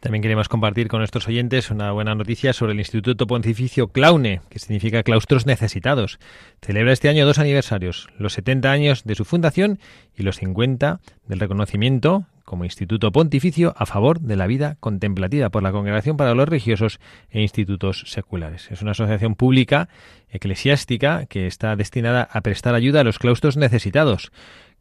También 0.01 0.23
queremos 0.23 0.49
compartir 0.49 0.87
con 0.87 0.97
nuestros 0.97 1.27
oyentes 1.27 1.69
una 1.69 1.91
buena 1.91 2.15
noticia 2.15 2.53
sobre 2.53 2.73
el 2.73 2.79
Instituto 2.79 3.27
Pontificio 3.27 3.89
Claune, 3.89 4.41
que 4.49 4.57
significa 4.57 5.03
Claustros 5.03 5.45
Necesitados. 5.45 6.17
Celebra 6.59 6.91
este 6.91 7.07
año 7.07 7.23
dos 7.23 7.37
aniversarios, 7.37 8.09
los 8.17 8.33
70 8.33 8.71
años 8.71 9.03
de 9.03 9.13
su 9.13 9.25
fundación 9.25 9.77
y 10.17 10.23
los 10.23 10.37
50 10.37 11.01
del 11.27 11.39
reconocimiento 11.39 12.25
como 12.45 12.65
Instituto 12.65 13.11
Pontificio 13.11 13.75
a 13.77 13.85
favor 13.85 14.19
de 14.19 14.35
la 14.37 14.47
vida 14.47 14.75
contemplativa 14.79 15.51
por 15.51 15.61
la 15.61 15.71
Congregación 15.71 16.17
para 16.17 16.33
los 16.33 16.49
Religiosos 16.49 16.99
e 17.29 17.39
Institutos 17.39 18.03
Seculares. 18.07 18.71
Es 18.71 18.81
una 18.81 18.91
asociación 18.91 19.35
pública 19.35 19.87
eclesiástica 20.29 21.27
que 21.27 21.45
está 21.45 21.75
destinada 21.75 22.27
a 22.31 22.41
prestar 22.41 22.73
ayuda 22.73 23.01
a 23.01 23.03
los 23.03 23.19
claustros 23.19 23.55
necesitados, 23.55 24.31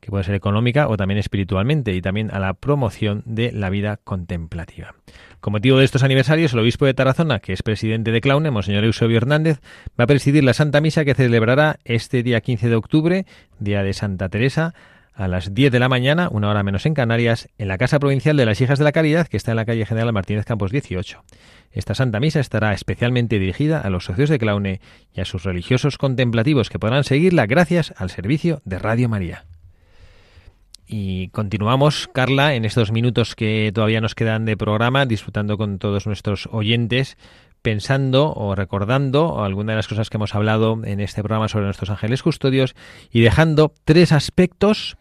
que 0.00 0.10
puede 0.10 0.24
ser 0.24 0.34
económica 0.34 0.88
o 0.88 0.96
también 0.96 1.18
espiritualmente, 1.18 1.94
y 1.94 2.02
también 2.02 2.30
a 2.32 2.38
la 2.38 2.54
promoción 2.54 3.22
de 3.26 3.52
la 3.52 3.70
vida 3.70 3.98
contemplativa. 4.02 4.94
Con 5.40 5.52
motivo 5.52 5.78
de 5.78 5.84
estos 5.84 6.02
aniversarios, 6.02 6.52
el 6.52 6.58
obispo 6.58 6.86
de 6.86 6.94
Tarazona, 6.94 7.40
que 7.40 7.52
es 7.52 7.62
presidente 7.62 8.10
de 8.10 8.20
Claune, 8.20 8.50
Monseñor 8.50 8.84
Eusebio 8.84 9.16
Hernández, 9.16 9.60
va 9.98 10.04
a 10.04 10.06
presidir 10.06 10.44
la 10.44 10.54
Santa 10.54 10.80
Misa 10.80 11.04
que 11.04 11.14
celebrará 11.14 11.78
este 11.84 12.22
día 12.22 12.40
15 12.40 12.68
de 12.68 12.76
octubre, 12.76 13.26
día 13.58 13.82
de 13.82 13.92
Santa 13.92 14.28
Teresa, 14.28 14.74
a 15.14 15.28
las 15.28 15.52
10 15.52 15.72
de 15.72 15.78
la 15.78 15.88
mañana, 15.88 16.28
una 16.30 16.48
hora 16.48 16.62
menos 16.62 16.86
en 16.86 16.94
Canarias, 16.94 17.48
en 17.58 17.68
la 17.68 17.78
Casa 17.78 17.98
Provincial 17.98 18.36
de 18.36 18.46
las 18.46 18.60
Hijas 18.60 18.78
de 18.78 18.84
la 18.84 18.92
Caridad, 18.92 19.26
que 19.26 19.36
está 19.36 19.52
en 19.52 19.56
la 19.56 19.66
calle 19.66 19.84
General 19.84 20.12
Martínez 20.12 20.46
Campos 20.46 20.70
18. 20.70 21.22
Esta 21.72 21.94
Santa 21.94 22.20
Misa 22.20 22.40
estará 22.40 22.72
especialmente 22.72 23.38
dirigida 23.38 23.80
a 23.80 23.90
los 23.90 24.06
socios 24.06 24.30
de 24.30 24.38
Claune 24.38 24.80
y 25.14 25.20
a 25.20 25.24
sus 25.24 25.44
religiosos 25.44 25.98
contemplativos 25.98 26.70
que 26.70 26.78
podrán 26.78 27.04
seguirla 27.04 27.46
gracias 27.46 27.92
al 27.96 28.10
servicio 28.10 28.62
de 28.64 28.78
Radio 28.78 29.08
María. 29.08 29.44
Y 30.92 31.28
continuamos, 31.28 32.08
Carla, 32.12 32.56
en 32.56 32.64
estos 32.64 32.90
minutos 32.90 33.36
que 33.36 33.70
todavía 33.72 34.00
nos 34.00 34.16
quedan 34.16 34.44
de 34.44 34.56
programa, 34.56 35.06
disfrutando 35.06 35.56
con 35.56 35.78
todos 35.78 36.08
nuestros 36.08 36.48
oyentes, 36.50 37.16
pensando 37.62 38.32
o 38.32 38.56
recordando 38.56 39.44
algunas 39.44 39.74
de 39.74 39.76
las 39.76 39.86
cosas 39.86 40.10
que 40.10 40.16
hemos 40.16 40.34
hablado 40.34 40.80
en 40.82 40.98
este 40.98 41.22
programa 41.22 41.46
sobre 41.46 41.66
nuestros 41.66 41.90
ángeles 41.90 42.24
custodios 42.24 42.74
y 43.12 43.20
dejando 43.20 43.72
tres 43.84 44.10
aspectos 44.10 44.96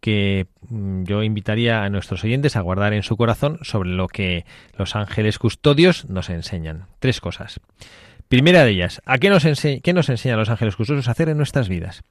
que 0.00 0.46
mm, 0.70 1.04
yo 1.04 1.22
invitaría 1.22 1.84
a 1.84 1.90
nuestros 1.90 2.24
oyentes 2.24 2.56
a 2.56 2.62
guardar 2.62 2.94
en 2.94 3.02
su 3.02 3.18
corazón 3.18 3.58
sobre 3.60 3.90
lo 3.90 4.08
que 4.08 4.46
los 4.78 4.96
ángeles 4.96 5.38
custodios 5.38 6.08
nos 6.08 6.30
enseñan. 6.30 6.86
Tres 6.98 7.20
cosas. 7.20 7.60
Primera 8.28 8.64
de 8.64 8.70
ellas, 8.70 9.02
¿a 9.04 9.18
qué 9.18 9.28
nos, 9.28 9.44
qué 9.44 9.92
nos 9.92 10.08
enseñan 10.08 10.38
los 10.38 10.48
ángeles 10.48 10.76
custodios 10.76 11.08
a 11.08 11.10
hacer 11.10 11.28
en 11.28 11.36
nuestras 11.36 11.68
vidas? 11.68 12.04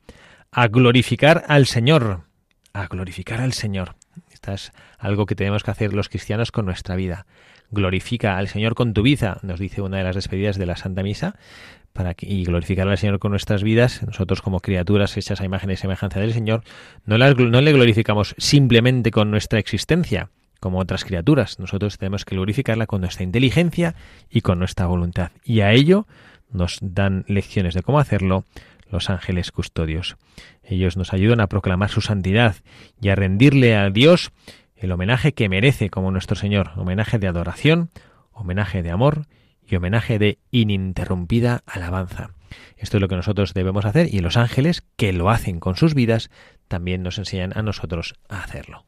A 0.52 0.68
glorificar 0.68 1.44
al 1.48 1.66
Señor. 1.66 2.35
A 2.76 2.88
glorificar 2.88 3.40
al 3.40 3.54
Señor. 3.54 3.96
Esto 4.32 4.52
es 4.52 4.74
algo 5.00 5.26
que 5.26 5.36
tenemos 5.36 5.64
que 5.64 5.72
hacer 5.72 5.94
los 5.94 6.10
cristianos 6.10 6.52
con 6.52 6.66
nuestra 6.66 6.98
vida 6.98 7.26
glorifica 7.72 8.38
al 8.38 8.48
Señor 8.48 8.76
con 8.76 8.94
tu 8.94 9.02
vida, 9.02 9.40
nos 9.42 9.60
dice 9.60 9.82
una 9.82 9.98
de 9.98 10.04
las 10.04 10.16
despedidas 10.16 10.58
de 10.58 10.66
la 10.66 10.76
Santa 10.76 11.04
Misa, 11.04 11.36
para 11.94 12.14
que, 12.14 12.28
y 12.28 12.44
glorificar 12.44 12.88
al 12.88 12.98
Señor 12.98 13.20
con 13.20 13.32
nuestras 13.32 13.64
vidas, 13.64 14.04
nosotros 14.04 14.42
como 14.42 14.60
criaturas 14.60 15.16
hechas 15.18 15.42
a 15.42 15.46
imagen 15.46 15.72
y 15.72 15.78
semejanza 15.78 16.20
del 16.20 16.34
Señor, 16.34 16.64
no, 17.06 17.18
no 17.18 17.62
le 17.62 17.74
glorificamos 17.74 18.36
simplemente 18.38 19.12
con 19.12 19.32
nuestra 19.32 19.60
existencia, 19.60 20.30
como 20.60 20.80
otras 20.80 21.06
criaturas. 21.06 21.60
Nosotros 21.60 21.98
tenemos 21.98 22.26
que 22.26 22.36
glorificarla 22.36 22.88
con 22.88 23.02
nuestra 23.02 23.24
inteligencia 23.24 23.96
y 24.30 24.42
con 24.42 24.60
nuestra 24.60 24.88
voluntad. 24.88 25.32
Y 25.44 25.62
a 25.62 25.72
ello 25.72 26.08
nos 26.52 26.80
dan 26.82 27.24
lecciones 27.28 27.74
de 27.74 27.84
cómo 27.84 28.00
hacerlo 28.00 28.46
los 28.96 29.10
ángeles 29.10 29.52
custodios. 29.52 30.18
Ellos 30.64 30.98
nos 30.98 31.14
ayudan 31.14 31.42
a 31.42 31.48
proclamar 31.48 31.90
su 31.90 32.02
santidad 32.02 32.56
y 33.00 33.10
a 33.10 33.16
rendirle 33.16 33.76
a 33.76 33.90
Dios 33.90 34.32
el 34.76 34.92
homenaje 34.92 35.34
que 35.34 35.50
merece 35.50 35.90
como 35.90 36.12
nuestro 36.12 36.36
Señor, 36.36 36.72
homenaje 36.78 37.20
de 37.20 37.28
adoración, 37.28 37.92
homenaje 38.32 38.82
de 38.82 38.92
amor 38.92 39.28
y 39.68 39.76
homenaje 39.76 40.18
de 40.18 40.40
ininterrumpida 40.52 41.64
alabanza. 41.66 42.32
Esto 42.78 42.98
es 42.98 43.02
lo 43.02 43.08
que 43.08 43.16
nosotros 43.16 43.54
debemos 43.54 43.86
hacer 43.86 44.14
y 44.14 44.20
los 44.20 44.38
ángeles 44.38 44.84
que 44.96 45.14
lo 45.14 45.30
hacen 45.30 45.60
con 45.60 45.76
sus 45.76 45.94
vidas 45.94 46.30
también 46.68 47.04
nos 47.04 47.18
enseñan 47.18 47.52
a 47.56 47.62
nosotros 47.62 48.16
a 48.30 48.44
hacerlo. 48.44 48.86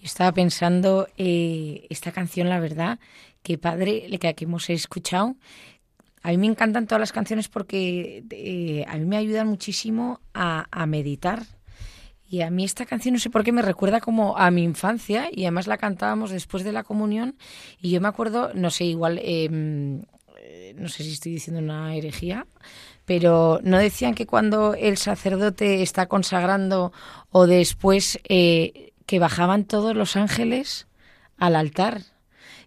Estaba 0.00 0.32
pensando 0.32 1.06
eh, 1.16 1.86
esta 1.90 2.10
canción, 2.10 2.48
la 2.48 2.58
verdad, 2.58 2.98
que 3.42 3.58
padre, 3.58 4.08
que 4.18 4.34
que 4.34 4.44
hemos 4.44 4.68
escuchado, 4.70 5.36
a 6.22 6.30
mí 6.30 6.38
me 6.38 6.46
encantan 6.46 6.86
todas 6.86 7.00
las 7.00 7.12
canciones 7.12 7.48
porque 7.48 8.24
eh, 8.30 8.84
a 8.88 8.96
mí 8.96 9.04
me 9.04 9.16
ayudan 9.16 9.48
muchísimo 9.48 10.20
a, 10.34 10.66
meditar 10.86 11.42
y 12.28 12.42
a 12.42 12.50
mí 12.50 12.64
esta 12.64 12.86
canción 12.86 13.14
no 13.14 13.20
sé 13.20 13.28
por 13.28 13.44
qué 13.44 13.52
me 13.52 13.62
recuerda 13.62 14.00
como 14.00 14.38
a 14.38 14.50
mi 14.50 14.62
infancia 14.62 15.28
y 15.30 15.42
además 15.42 15.66
la 15.66 15.78
cantábamos 15.78 16.30
después 16.30 16.64
de 16.64 16.72
la 16.72 16.84
comunión 16.84 17.36
y 17.80 17.90
yo 17.90 18.00
me 18.00 18.08
acuerdo, 18.08 18.52
no 18.54 18.70
sé, 18.70 18.84
igual, 18.84 19.20
em, 19.22 20.02
eh, 20.38 20.74
no 20.76 20.88
sé 20.88 21.02
si 21.02 21.12
estoy 21.12 21.32
diciendo 21.32 21.60
una 21.60 21.94
herejía, 21.94 22.46
pero 23.04 23.60
no 23.64 23.78
decían 23.78 24.14
que 24.14 24.26
cuando 24.26 24.74
el 24.74 24.96
sacerdote 24.96 25.82
está 25.82 26.06
consagrando 26.06 26.92
o 27.30 27.46
después 27.46 28.20
eh, 28.28 28.92
que 29.06 29.18
bajaban 29.18 29.64
todos 29.64 29.96
los 29.96 30.16
ángeles 30.16 30.86
al 31.36 31.56
altar. 31.56 32.02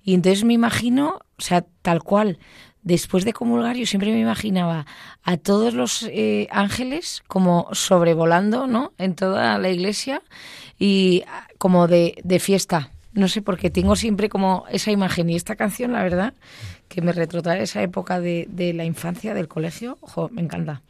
Y 0.04 0.14
entonces 0.14 0.44
me 0.44 0.54
imagino, 0.54 1.22
o 1.38 1.42
sea, 1.42 1.66
tal 1.82 2.04
cual, 2.04 2.38
después 2.86 3.26
de 3.26 3.34
comulgar 3.34 3.76
yo 3.76 3.86
siempre 3.86 4.14
me 4.14 4.20
imaginaba 4.20 4.86
a 5.24 5.36
todos 5.38 5.74
los 5.74 6.04
eh, 6.04 6.48
ángeles 6.52 7.24
como 7.28 7.68
sobrevolando, 7.74 8.68
¿no? 8.68 8.94
En 8.98 9.16
toda 9.16 9.58
la 9.58 9.70
iglesia 9.70 10.22
y 10.80 11.24
ah, 11.28 11.48
como 11.58 11.88
de, 11.88 12.16
fiesta. 12.40 12.92
No 13.14 13.28
sé, 13.28 13.42
porque 13.42 13.70
tengo 13.70 13.96
siempre 13.96 14.30
como 14.30 14.66
esa 14.70 14.92
imagen 14.92 15.30
y 15.30 15.36
esta 15.36 15.56
canción, 15.56 15.94
la 15.94 16.04
verdad, 16.04 16.34
que 16.88 17.02
me 17.02 17.12
retrotrae 17.12 17.64
esa 17.64 17.82
época 17.82 18.20
de, 18.20 18.74
la 18.76 18.84
infancia, 18.84 19.34
del 19.34 19.48
colegio, 19.48 19.98
ojo, 20.02 20.30
me 20.32 20.42
encanta. 20.42 20.82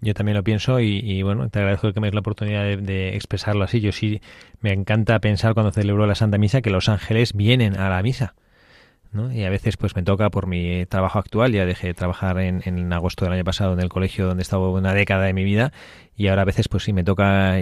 Yo 0.00 0.14
también 0.14 0.36
lo 0.36 0.44
pienso 0.44 0.78
y, 0.78 1.22
bueno, 1.22 1.48
te 1.48 1.58
agradezco 1.58 1.92
que 1.92 2.00
me 2.00 2.06
des 2.06 2.14
la 2.14 2.20
oportunidad 2.20 2.62
de, 2.62 2.76
de, 2.76 3.16
expresarlo 3.16 3.64
así. 3.64 3.80
Yo 3.80 3.92
sí 3.92 4.20
me 4.60 4.72
encanta 4.72 5.18
pensar 5.18 5.54
cuando 5.54 5.72
celebro 5.72 6.06
la 6.06 6.14
Santa 6.14 6.38
Misa 6.38 6.62
que 6.62 6.70
los 6.70 6.88
ángeles 6.88 7.32
vienen 7.32 7.76
a 7.76 7.90
la 7.90 8.02
misa. 8.02 8.34
Y 9.32 9.44
a 9.44 9.50
veces 9.50 9.76
pues 9.76 9.96
me 9.96 10.02
toca 10.02 10.30
por 10.30 10.46
mi 10.46 10.86
trabajo 10.86 11.18
actual, 11.18 11.52
ya 11.52 11.64
dejé 11.66 11.88
de 11.88 11.94
trabajar 11.94 12.38
en, 12.38 12.62
en 12.64 12.92
agosto 12.92 13.24
del 13.24 13.34
año 13.34 13.44
pasado 13.44 13.72
en 13.72 13.80
el 13.80 13.88
colegio 13.88 14.26
donde 14.26 14.42
he 14.42 14.42
estado 14.42 14.70
una 14.72 14.94
década 14.94 15.24
de 15.24 15.32
mi 15.32 15.44
vida 15.44 15.72
y 16.16 16.28
ahora 16.28 16.42
a 16.42 16.44
veces 16.46 16.68
pues 16.68 16.84
sí 16.84 16.92
me 16.92 17.04
toca 17.04 17.56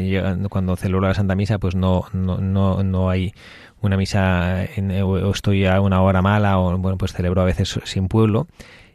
cuando 0.49 0.77
celebro 0.77 1.09
la 1.09 1.15
Santa 1.15 1.35
Misa 1.35 1.59
pues 1.59 1.75
no 1.75 2.05
no 2.13 2.39
no, 2.39 2.83
no 2.83 3.11
hay 3.11 3.35
una 3.81 3.97
misa 3.97 4.67
o 5.03 5.31
estoy 5.31 5.67
a 5.67 5.81
una 5.81 6.01
hora 6.03 6.23
mala 6.23 6.59
o 6.59 6.79
bueno 6.79 6.97
pues 6.97 7.13
celebro 7.13 7.43
a 7.43 7.45
veces 7.45 7.81
sin 7.85 8.09
pueblo 8.09 8.47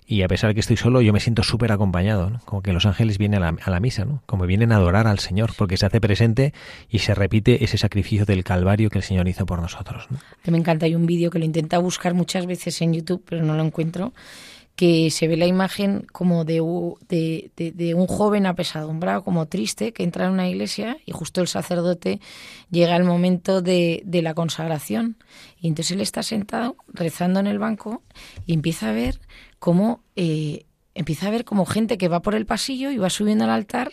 y 0.10 0.24
a 0.24 0.28
pesar 0.28 0.50
de 0.50 0.56
que 0.56 0.62
estoy 0.62 0.76
solo, 0.76 1.02
yo 1.02 1.14
me 1.14 1.20
siento 1.20 1.44
súper 1.44 1.72
acompañado, 1.72 2.42
como 2.46 2.64
que 2.64 2.74
los 2.74 2.88
ángeles 2.88 3.20
vienen 3.20 3.44
a 3.44 3.70
la, 3.70 3.80
misa, 3.80 4.06
¿no? 4.06 4.24
como 4.26 4.48
vienen 4.48 4.72
a 4.72 4.78
adorar 4.78 5.06
al 5.06 5.20
Señor, 5.20 5.52
porque 5.56 5.78
se 5.78 5.86
hace 5.86 6.02
presente 6.02 6.52
y 6.90 6.98
se 6.98 7.14
repite 7.14 7.64
ese 7.64 7.78
sacrificio 7.78 8.26
del 8.26 8.44
Calvario 8.44 8.90
que 8.90 8.98
el 8.98 9.04
Señor 9.04 9.28
hizo 9.28 9.46
por 9.46 9.62
nosotros. 9.62 10.08
¿no? 10.10 10.18
me 10.52 10.58
encanta, 10.58 10.88
hay 10.88 10.96
un 10.96 11.06
vídeo 11.06 11.30
que 11.30 11.38
lo 11.38 11.46
intenta 11.46 11.78
buscar 11.78 12.16
muchas 12.16 12.48
veces 12.48 12.82
en 12.82 12.96
YouTube, 12.96 13.24
pero 13.24 13.44
no 13.44 13.54
lo 13.54 13.64
encuentro, 13.64 14.12
que 14.80 15.12
se 15.12 15.28
ve 15.28 15.36
la 15.36 15.46
imagen 15.46 16.08
como 16.12 16.46
de, 16.46 16.62
de, 17.10 17.94
un 17.94 18.08
joven 18.08 18.46
apesadumbrado, 18.46 19.26
como 19.26 19.46
triste, 19.46 19.92
que 19.92 20.04
entra 20.04 20.26
en 20.26 20.32
una 20.32 20.48
iglesia 20.48 20.98
y 21.06 21.12
justo 21.12 21.42
el 21.42 21.50
sacerdote 21.50 22.22
llega 22.72 22.96
al 22.96 23.04
momento 23.04 23.62
de, 23.62 24.02
la 24.06 24.34
consagración. 24.34 25.18
Y 25.60 25.68
entonces 25.68 25.92
él 25.92 26.00
está 26.00 26.24
sentado 26.24 26.78
rezando 26.88 27.42
en 27.42 27.48
el 27.48 27.60
banco 27.60 28.04
y 28.46 28.54
empieza 28.54 28.90
a 28.90 28.94
ver 28.94 29.20
cómo, 29.60 30.02
eh, 30.16 30.66
empieza 30.96 31.28
a 31.28 31.32
ver 31.32 31.46
como 31.46 31.66
gente 31.66 31.98
que 31.98 32.08
va 32.08 32.22
por 32.22 32.36
el 32.36 32.46
pasillo 32.46 32.92
y 32.92 32.98
va 32.98 33.10
subiendo 33.10 33.46
al 33.46 33.52
altar 33.52 33.92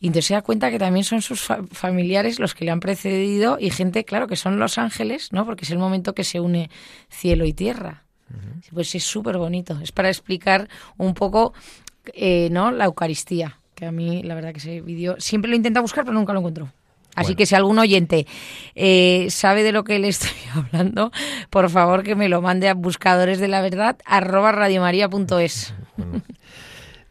y 0.00 0.08
entonces 0.08 0.26
se 0.26 0.34
da 0.34 0.42
cuenta 0.42 0.70
que 0.70 0.78
también 0.78 1.04
son 1.04 1.22
sus 1.22 1.48
familiares 1.72 2.38
los 2.38 2.54
que 2.54 2.64
le 2.64 2.70
han 2.70 2.80
precedido 2.80 3.56
y 3.58 3.70
gente, 3.70 4.04
claro, 4.04 4.26
que 4.26 4.36
son 4.36 4.58
los 4.58 4.78
ángeles, 4.78 5.32
¿no? 5.32 5.46
Porque 5.46 5.64
es 5.64 5.70
el 5.70 5.78
momento 5.78 6.14
que 6.14 6.24
se 6.24 6.40
une 6.40 6.70
cielo 7.08 7.46
y 7.46 7.52
tierra. 7.52 8.02
Pues 8.72 8.94
es 8.94 9.04
súper 9.04 9.38
bonito. 9.38 9.78
Es 9.82 9.92
para 9.92 10.08
explicar 10.08 10.68
un 10.98 11.14
poco, 11.14 11.54
eh, 12.12 12.48
¿no? 12.50 12.72
La 12.72 12.86
Eucaristía. 12.86 13.58
Que 13.74 13.86
a 13.86 13.92
mí, 13.92 14.22
la 14.22 14.34
verdad, 14.34 14.52
que 14.52 14.58
ese 14.58 14.80
vídeo 14.80 15.16
siempre 15.18 15.50
lo 15.50 15.56
intenta 15.56 15.80
buscar, 15.80 16.04
pero 16.04 16.14
nunca 16.14 16.32
lo 16.32 16.40
encuentro. 16.40 16.70
Así 17.16 17.34
que 17.34 17.46
si 17.46 17.54
algún 17.54 17.78
oyente 17.78 18.26
eh, 18.74 19.26
sabe 19.30 19.62
de 19.62 19.72
lo 19.72 19.82
que 19.82 19.98
le 19.98 20.08
estoy 20.08 20.30
hablando, 20.54 21.10
por 21.50 21.70
favor 21.70 22.02
que 22.02 22.14
me 22.14 22.28
lo 22.28 22.42
mande 22.42 22.68
a 22.68 22.74
buscadores 22.74 23.40
de 23.40 23.48
la 23.48 23.62
verdad 23.62 23.96
arroba 24.04 24.52
radiomaria.es. 24.52 25.74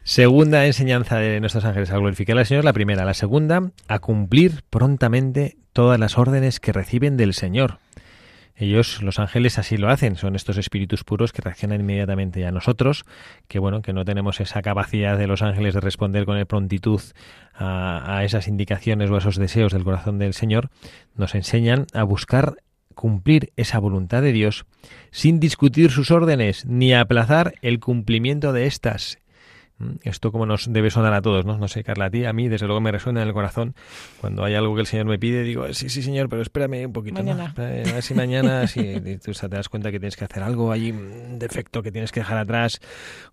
Segunda 0.04 0.64
enseñanza 0.66 1.18
de 1.18 1.40
nuestros 1.40 1.64
ángeles 1.64 1.90
a 1.90 1.98
glorificar 1.98 2.38
al 2.38 2.46
Señor. 2.46 2.64
La 2.64 2.72
primera. 2.72 3.04
La 3.04 3.14
segunda, 3.14 3.72
a 3.88 3.98
cumplir 3.98 4.62
prontamente 4.70 5.56
todas 5.72 5.98
las 5.98 6.16
órdenes 6.16 6.60
que 6.60 6.72
reciben 6.72 7.16
del 7.16 7.34
Señor. 7.34 7.80
Ellos, 8.56 9.02
los 9.02 9.18
ángeles, 9.18 9.58
así 9.58 9.76
lo 9.76 9.90
hacen. 9.90 10.16
Son 10.16 10.34
estos 10.34 10.56
espíritus 10.56 11.04
puros 11.04 11.32
que 11.32 11.42
reaccionan 11.42 11.80
inmediatamente 11.80 12.46
a 12.46 12.50
nosotros, 12.50 13.04
que 13.48 13.58
bueno, 13.58 13.82
que 13.82 13.92
no 13.92 14.04
tenemos 14.04 14.40
esa 14.40 14.62
capacidad 14.62 15.18
de 15.18 15.26
los 15.26 15.42
ángeles 15.42 15.74
de 15.74 15.80
responder 15.80 16.24
con 16.24 16.42
prontitud 16.46 17.00
a, 17.54 18.16
a 18.16 18.24
esas 18.24 18.48
indicaciones 18.48 19.10
o 19.10 19.16
a 19.16 19.18
esos 19.18 19.36
deseos 19.36 19.72
del 19.72 19.84
corazón 19.84 20.18
del 20.18 20.32
Señor. 20.32 20.70
Nos 21.14 21.34
enseñan 21.34 21.86
a 21.92 22.02
buscar 22.02 22.56
cumplir 22.94 23.52
esa 23.56 23.78
voluntad 23.78 24.22
de 24.22 24.32
Dios 24.32 24.64
sin 25.10 25.38
discutir 25.38 25.90
sus 25.90 26.10
órdenes 26.10 26.64
ni 26.64 26.94
aplazar 26.94 27.54
el 27.60 27.78
cumplimiento 27.78 28.54
de 28.54 28.66
éstas 28.66 29.18
esto 30.04 30.32
como 30.32 30.46
nos 30.46 30.72
debe 30.72 30.90
sonar 30.90 31.12
a 31.12 31.20
todos, 31.20 31.44
¿no? 31.44 31.58
No 31.58 31.68
sé, 31.68 31.84
Carla, 31.84 32.06
a 32.06 32.10
ti, 32.10 32.24
a 32.24 32.32
mí, 32.32 32.48
desde 32.48 32.66
luego 32.66 32.80
me 32.80 32.90
resuena 32.92 33.20
en 33.20 33.28
el 33.28 33.34
corazón. 33.34 33.74
Cuando 34.20 34.42
hay 34.42 34.54
algo 34.54 34.74
que 34.74 34.80
el 34.80 34.86
Señor 34.86 35.04
me 35.04 35.18
pide, 35.18 35.42
digo, 35.42 35.70
sí, 35.74 35.90
sí, 35.90 36.02
Señor, 36.02 36.30
pero 36.30 36.40
espérame 36.40 36.86
un 36.86 36.92
poquito. 36.94 37.22
Mañana. 37.22 37.52
A 37.56 37.60
ver 37.60 38.02
si 38.02 38.14
mañana, 38.14 38.66
si 38.68 39.18
tú 39.22 39.32
te 39.32 39.48
das 39.48 39.68
cuenta 39.68 39.90
que 39.90 40.00
tienes 40.00 40.16
que 40.16 40.24
hacer 40.24 40.42
algo, 40.42 40.72
hay 40.72 40.92
un 40.92 41.38
defecto 41.38 41.82
que 41.82 41.92
tienes 41.92 42.10
que 42.10 42.20
dejar 42.20 42.38
atrás, 42.38 42.80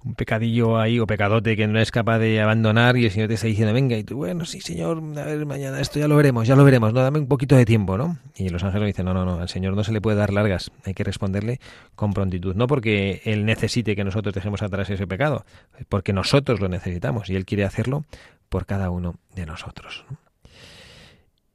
un 0.04 0.16
pecadillo 0.16 0.78
ahí 0.78 1.00
o 1.00 1.08
pecadote 1.08 1.56
que 1.56 1.66
no 1.68 1.80
es 1.80 1.92
capaz 1.92 2.20
de 2.20 2.42
abandonar 2.42 2.98
y 2.98 3.06
el 3.06 3.12
Señor 3.12 3.30
te 3.30 3.36
está 3.36 3.48
diciendo, 3.48 3.74
venga, 3.74 3.96
y 3.96 4.04
tú, 4.04 4.18
bueno, 4.18 4.44
sí, 4.44 4.60
Señor, 4.60 5.02
a 5.18 5.24
ver, 5.24 5.46
mañana 5.46 5.80
esto 5.80 6.00
ya 6.00 6.10
lo 6.10 6.18
veremos, 6.18 6.46
ya 6.46 6.58
lo 6.58 6.66
veremos, 6.66 6.94
no, 6.94 7.02
dame 7.02 7.20
un 7.20 7.28
poquito 7.28 7.56
de 7.56 7.64
tiempo, 7.64 7.98
¿no? 7.98 8.18
Y 8.36 8.50
los 8.50 8.64
ángeles 8.66 8.88
dicen, 8.88 9.06
no, 9.06 9.14
no, 9.14 9.24
no, 9.24 9.40
al 9.40 9.50
Señor 9.50 9.76
no 9.76 9.84
se 9.86 9.94
le 9.94 10.02
puede 10.02 10.18
dar 10.18 10.34
largas, 10.34 10.72
hay 10.84 10.94
que 10.94 11.06
responderle 11.06 11.62
con 11.96 12.14
prontitud, 12.14 12.54
no 12.54 12.68
porque 12.68 13.22
Él 13.24 13.46
necesite 13.46 13.96
que 13.96 14.04
nosotros 14.04 14.36
dejemos 14.36 14.62
atrás 14.62 14.90
ese 14.90 15.08
pecado, 15.08 15.46
porque 15.88 16.12
nosotros 16.12 16.33
lo 16.60 16.68
necesitamos 16.68 17.30
y 17.30 17.36
Él 17.36 17.46
quiere 17.46 17.64
hacerlo 17.64 18.06
por 18.50 18.66
cada 18.66 18.90
uno 18.90 19.16
de 19.36 19.46
nosotros. 19.46 20.06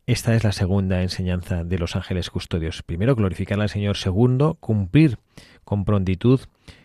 Esta 0.06 0.34
es 0.34 0.42
la 0.42 0.52
segunda 0.52 1.02
enseñanza 1.02 1.64
de 1.64 1.78
los 1.78 1.94
ángeles 1.94 2.30
custodios. 2.30 2.82
Primero, 2.82 3.14
glorificar 3.14 3.60
al 3.60 3.68
Señor. 3.68 3.96
Segundo, 3.96 4.54
cumplir 4.54 5.18
con 5.64 5.84
prontitud 5.84 6.40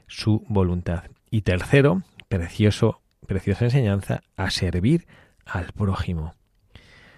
su 0.08 0.44
voluntad. 0.50 1.06
Y 1.32 1.44
tercero, 1.44 2.04
precioso, 2.28 3.02
preciosa 3.26 3.66
enseñanza, 3.66 4.24
a 4.36 4.52
servir 4.52 5.08
al 5.46 5.72
prójimo. 5.72 6.34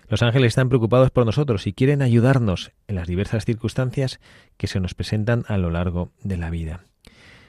Los 0.08 0.22
ángeles 0.22 0.50
están 0.50 0.70
preocupados 0.70 1.10
por 1.10 1.26
nosotros 1.26 1.66
y 1.66 1.74
quieren 1.74 2.04
ayudarnos 2.04 2.72
en 2.88 2.96
las 2.96 3.08
diversas 3.08 3.46
circunstancias 3.46 4.20
que 4.58 4.68
se 4.68 4.80
nos 4.80 4.94
presentan 4.94 5.44
a 5.48 5.58
lo 5.58 5.72
largo 5.72 6.12
de 6.22 6.38
la 6.38 6.52
vida. 6.52 6.86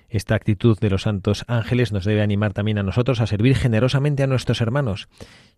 Esta 0.09 0.35
actitud 0.35 0.79
de 0.79 0.91
los 0.91 1.03
santos 1.03 1.45
ángeles 1.49 1.93
nos 1.93 2.05
debe 2.05 2.23
animar 2.23 2.53
también 2.53 2.79
a 2.79 2.83
nosotros 2.83 3.21
a 3.21 3.27
servir 3.27 3.57
generosamente 3.57 4.23
a 4.23 4.27
nuestros 4.27 4.61
hermanos 4.61 5.09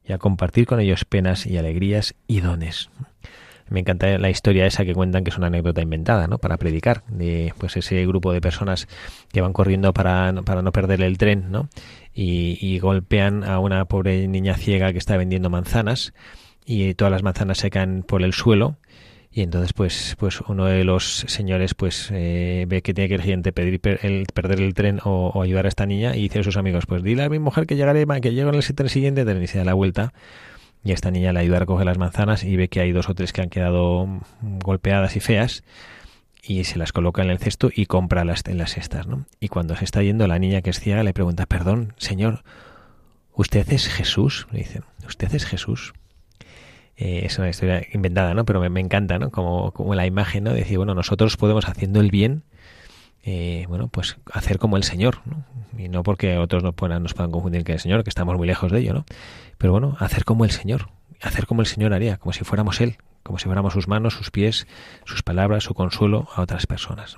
y 0.05 0.13
a 0.13 0.19
compartir 0.19 0.67
con 0.67 0.81
ellos 0.81 1.05
penas 1.05 1.47
y 1.47 1.59
alegrías 1.59 2.15
y 2.27 2.41
dones. 2.41 2.91
Me 3.71 3.81
encanta 3.81 4.17
la 4.17 4.31
historia 4.31 4.65
esa 4.65 4.87
que 4.87 4.95
cuentan 4.95 5.25
que 5.25 5.31
es 5.31 5.37
una 5.37 5.49
anécdota 5.49 5.83
inventada, 5.83 6.27
¿no? 6.27 6.39
Para 6.39 6.57
predicar 6.57 7.05
de 7.09 7.53
pues 7.59 7.77
ese 7.77 8.07
grupo 8.07 8.33
de 8.33 8.41
personas 8.41 8.89
que 9.31 9.43
van 9.43 9.53
corriendo 9.53 9.93
para, 9.93 10.33
para 10.45 10.63
no 10.63 10.73
perder 10.73 11.03
el 11.03 11.19
tren, 11.19 11.51
¿no? 11.51 11.69
Y, 12.15 12.59
y 12.61 12.79
golpean 12.79 13.45
a 13.45 13.59
una 13.59 13.85
pobre 13.85 14.27
niña 14.27 14.55
ciega 14.55 14.93
que 14.93 14.99
está 14.99 15.19
vendiendo 15.19 15.51
manzanas 15.51 16.15
y 16.65 16.95
todas 16.95 17.13
las 17.13 17.23
manzanas 17.23 17.59
se 17.59 17.71
caen 17.71 18.03
por 18.03 18.23
el 18.23 18.33
suelo 18.33 18.77
y 19.39 19.43
entonces 19.43 19.73
pues 19.73 20.17
pues 20.19 20.41
uno 20.41 20.65
de 20.65 20.83
los 20.83 21.25
señores 21.29 21.75
pues 21.75 22.11
eh, 22.13 22.65
ve 22.67 22.83
que 22.83 22.93
tiene 22.93 23.07
que 23.07 23.15
el 23.15 23.43
pedir 23.53 23.81
el, 24.03 24.27
perder 24.35 24.61
el 24.61 24.75
tren 24.75 24.99
o, 25.05 25.41
ayudar 25.41 25.67
a 25.67 25.69
esta 25.69 25.87
niña 25.87 26.17
y 26.17 26.23
dice 26.23 26.41
a 26.41 26.43
sus 26.43 26.57
amigos 26.57 26.87
pues 26.87 27.05
dile 27.05 27.23
a 27.23 27.29
mi 27.29 27.39
mujer 27.39 27.69
que 27.69 27.77
llegaré 27.77 28.05
que 28.21 28.35
llego 28.35 28.49
en 28.49 28.57
el 28.57 28.65
tren 28.65 28.89
siguiente 28.89 29.25
tren 29.25 29.41
y 29.41 29.47
se 29.47 29.59
da 29.59 29.65
la 29.65 29.75
vuelta 29.75 30.13
y 30.83 30.91
esta 30.91 31.13
niña 31.13 31.33
le 31.33 31.39
ayuda 31.39 31.59
a 31.59 31.61
recoger 31.61 31.87
las 31.87 31.99
manzanas 31.99 32.43
y 32.43 32.57
ve 32.57 32.67
que 32.67 32.81
hay 32.81 32.91
dos 32.91 33.09
o 33.09 33.15
tres 33.15 33.33
que 33.33 33.41
han 33.41 33.49
quedado 33.49 34.09
golpeadas 34.65 35.15
y 35.15 35.21
feas 35.21 35.63
y 36.43 36.65
se 36.65 36.77
las 36.77 36.91
coloca 36.91 37.23
en 37.23 37.31
el 37.31 37.39
cesto 37.39 37.71
y 37.73 37.87
compra 37.87 38.25
las, 38.25 38.43
en 38.45 38.59
las 38.59 38.75
cestas, 38.75 39.07
¿no? 39.07 39.27
Y 39.39 39.49
cuando 39.49 39.77
se 39.77 39.85
está 39.85 40.03
yendo, 40.03 40.27
la 40.27 40.39
niña 40.41 40.63
que 40.63 40.71
es 40.71 40.81
ciega 40.81 41.03
le 41.03 41.13
pregunta, 41.13 41.47
perdón, 41.47 41.93
señor, 41.99 42.43
¿usted 43.35 43.71
es 43.71 43.87
Jesús? 43.87 44.47
Le 44.51 44.61
dicen, 44.61 44.85
¿usted 45.07 45.33
es 45.35 45.45
Jesús? 45.45 45.93
Eh, 46.99 47.23
es 47.25 47.39
una 47.39 47.49
historia 47.49 47.87
inventada, 47.93 48.35
¿no? 48.35 48.45
Pero 48.45 48.61
me, 48.69 48.81
encanta, 48.81 49.21
¿no? 49.21 49.31
Como, 49.31 49.71
como, 49.73 49.95
la 49.95 50.05
imagen, 50.05 50.45
¿no? 50.45 50.51
De 50.51 50.61
decir, 50.61 50.79
bueno, 50.79 50.95
nosotros 50.95 51.37
podemos 51.37 51.69
haciendo 51.69 52.01
el 52.01 52.11
bien, 52.11 52.43
eh, 53.25 53.67
bueno, 53.69 53.87
pues 53.87 54.17
hacer 54.33 54.59
como 54.59 54.77
el 54.77 54.83
Señor. 54.83 55.21
Y 55.77 55.89
no 55.89 56.03
porque 56.03 56.39
otros 56.39 56.65
nos 56.65 56.75
puedan, 56.75 57.05
nos 57.05 57.15
puedan 57.15 57.31
confundir 57.31 57.63
que 57.63 57.73
el 57.73 57.79
Señor, 57.79 58.03
que 58.03 58.11
estamos 58.11 58.37
muy 58.37 58.49
lejos 58.49 58.73
de 58.73 58.81
ello, 58.81 58.95
¿no? 58.95 59.05
Pero 59.59 59.73
bueno, 59.73 59.97
hacer 60.01 60.25
como 60.25 60.45
el 60.45 60.51
Señor, 60.51 60.89
hacer 61.23 61.47
como 61.47 61.61
el 61.61 61.69
Señor 61.69 61.95
haría, 61.95 62.17
como 62.17 62.33
si 62.33 62.43
fuéramos 62.43 62.81
Él, 62.81 62.97
como 63.23 63.39
si 63.39 63.45
fuéramos 63.45 63.75
sus 63.75 63.87
manos, 63.87 64.15
sus 64.15 64.33
pies, 64.33 64.67
sus 65.05 65.23
palabras, 65.23 65.63
su 65.63 65.75
consuelo 65.75 66.29
a 66.35 66.43
otras 66.43 66.67
personas. 66.67 67.15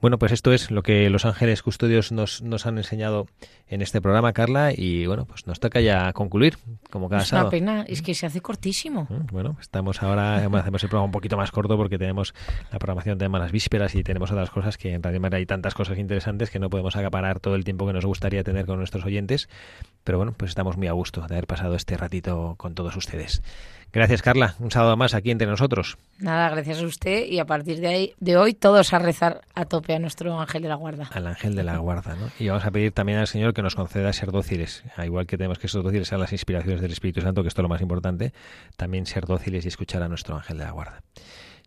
Bueno, 0.00 0.18
pues 0.18 0.32
esto 0.32 0.52
es 0.52 0.70
lo 0.70 0.82
que 0.82 1.08
los 1.08 1.24
ángeles 1.24 1.62
custodios 1.62 2.12
nos, 2.12 2.42
nos 2.42 2.66
han 2.66 2.76
enseñado 2.76 3.26
en 3.66 3.80
este 3.80 4.02
programa, 4.02 4.32
Carla, 4.32 4.72
y 4.76 5.06
bueno, 5.06 5.24
pues 5.24 5.46
nos 5.46 5.58
toca 5.58 5.80
ya 5.80 6.12
concluir, 6.12 6.58
como 6.90 7.08
cada 7.08 7.22
es 7.22 7.28
sábado. 7.28 7.48
una 7.48 7.50
pena, 7.50 7.84
es 7.88 8.02
que 8.02 8.14
se 8.14 8.26
hace 8.26 8.40
cortísimo. 8.40 9.06
Mm, 9.08 9.26
bueno, 9.32 9.56
estamos 9.60 10.02
ahora, 10.02 10.36
hacemos 10.36 10.82
el 10.82 10.88
programa 10.90 11.06
un 11.06 11.12
poquito 11.12 11.36
más 11.36 11.50
corto 11.50 11.76
porque 11.76 11.98
tenemos 11.98 12.34
la 12.70 12.78
programación, 12.78 13.18
de 13.18 13.28
las 13.28 13.52
vísperas 13.52 13.94
y 13.94 14.02
tenemos 14.02 14.30
otras 14.30 14.50
cosas 14.50 14.76
que 14.76 14.92
en 14.92 15.02
Radio 15.02 15.20
María 15.20 15.38
hay 15.38 15.46
tantas 15.46 15.74
cosas 15.74 15.98
interesantes 15.98 16.50
que 16.50 16.58
no 16.58 16.70
podemos 16.70 16.94
acaparar 16.96 17.40
todo 17.40 17.54
el 17.54 17.64
tiempo 17.64 17.86
que 17.86 17.92
nos 17.92 18.04
gustaría 18.04 18.44
tener 18.44 18.66
con 18.66 18.78
nuestros 18.78 19.04
oyentes, 19.04 19.48
pero 20.04 20.18
bueno, 20.18 20.34
pues 20.36 20.50
estamos 20.50 20.76
muy 20.76 20.88
a 20.88 20.92
gusto 20.92 21.22
de 21.26 21.34
haber 21.34 21.46
pasado 21.46 21.74
este 21.74 21.96
ratito 21.96 22.54
con 22.58 22.74
todos 22.74 22.96
ustedes. 22.96 23.42
Gracias, 23.92 24.20
Carla. 24.20 24.54
Un 24.58 24.70
sábado 24.70 24.96
más 24.96 25.14
aquí 25.14 25.30
entre 25.30 25.46
nosotros. 25.46 25.96
Nada, 26.18 26.50
gracias 26.50 26.82
a 26.82 26.86
usted 26.86 27.26
y 27.26 27.38
a 27.38 27.46
partir 27.46 27.80
de 27.80 27.86
ahí, 27.86 28.14
de 28.20 28.36
hoy, 28.36 28.52
todos 28.52 28.92
a 28.92 28.98
rezar 28.98 29.40
a 29.54 29.64
tope 29.64 29.94
a 29.94 29.98
nuestro 29.98 30.38
ángel 30.38 30.62
de 30.62 30.68
la 30.68 30.74
guarda. 30.74 31.08
Al 31.12 31.26
ángel 31.26 31.54
de 31.54 31.64
la 31.64 31.78
guarda, 31.78 32.14
¿no? 32.14 32.28
Y 32.38 32.48
vamos 32.48 32.64
a 32.64 32.70
pedir 32.70 32.92
también 32.92 33.18
al 33.18 33.26
Señor 33.26 33.54
que 33.54 33.62
nos 33.62 33.74
conceda 33.74 34.12
ser 34.12 34.32
dóciles, 34.32 34.84
igual 35.02 35.26
que 35.26 35.38
tenemos 35.38 35.58
que 35.58 35.68
ser 35.68 35.82
dóciles 35.82 36.12
a 36.12 36.18
las 36.18 36.32
inspiraciones 36.32 36.80
del 36.80 36.92
Espíritu 36.92 37.20
Santo, 37.20 37.42
que 37.42 37.48
esto 37.48 37.62
es 37.62 37.64
lo 37.64 37.68
más 37.68 37.80
importante, 37.80 38.32
también 38.76 39.06
ser 39.06 39.24
dóciles 39.24 39.64
y 39.64 39.68
escuchar 39.68 40.02
a 40.02 40.08
nuestro 40.08 40.36
ángel 40.36 40.58
de 40.58 40.64
la 40.64 40.72
guarda. 40.72 41.02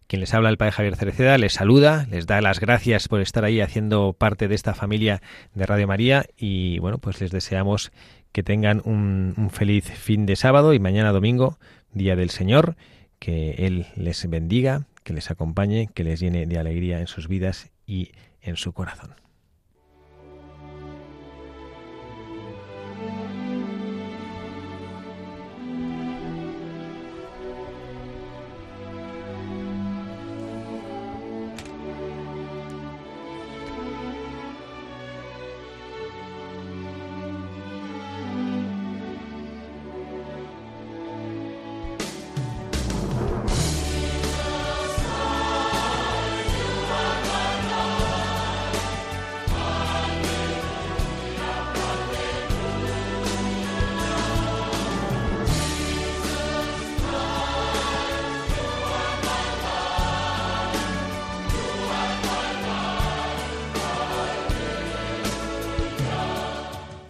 Quien 0.10 0.22
les 0.22 0.34
habla, 0.34 0.50
el 0.50 0.58
Padre 0.58 0.72
Javier 0.72 0.96
Cereceda, 0.96 1.38
les 1.38 1.54
saluda, 1.54 2.08
les 2.10 2.26
da 2.26 2.42
las 2.42 2.60
gracias 2.60 3.08
por 3.08 3.22
estar 3.22 3.46
ahí 3.46 3.62
haciendo 3.62 4.14
parte 4.14 4.48
de 4.48 4.56
esta 4.56 4.74
familia 4.74 5.22
de 5.54 5.68
Radio 5.68 5.86
María 5.88 6.26
y 6.36 6.80
bueno, 6.80 6.98
pues 6.98 7.22
les 7.22 7.30
deseamos 7.30 7.92
que 8.32 8.42
tengan 8.42 8.82
un, 8.86 9.36
un 9.38 9.52
feliz 9.52 9.86
fin 9.86 10.26
de 10.26 10.36
sábado 10.36 10.74
y 10.74 10.80
mañana 10.80 11.12
domingo, 11.12 11.60
Día 11.94 12.16
del 12.16 12.30
Señor, 12.30 12.76
que 13.20 13.52
Él 13.66 13.88
les 13.96 14.30
bendiga, 14.30 14.88
que 15.04 15.14
les 15.14 15.32
acompañe, 15.32 15.90
que 15.94 16.04
les 16.04 16.20
llene 16.20 16.46
de 16.46 16.60
alegría 16.60 17.00
en 17.00 17.08
sus 17.08 17.28
vidas 17.28 17.72
y 17.86 18.12
en 18.42 18.56
su 18.56 18.74
corazón. 18.74 19.16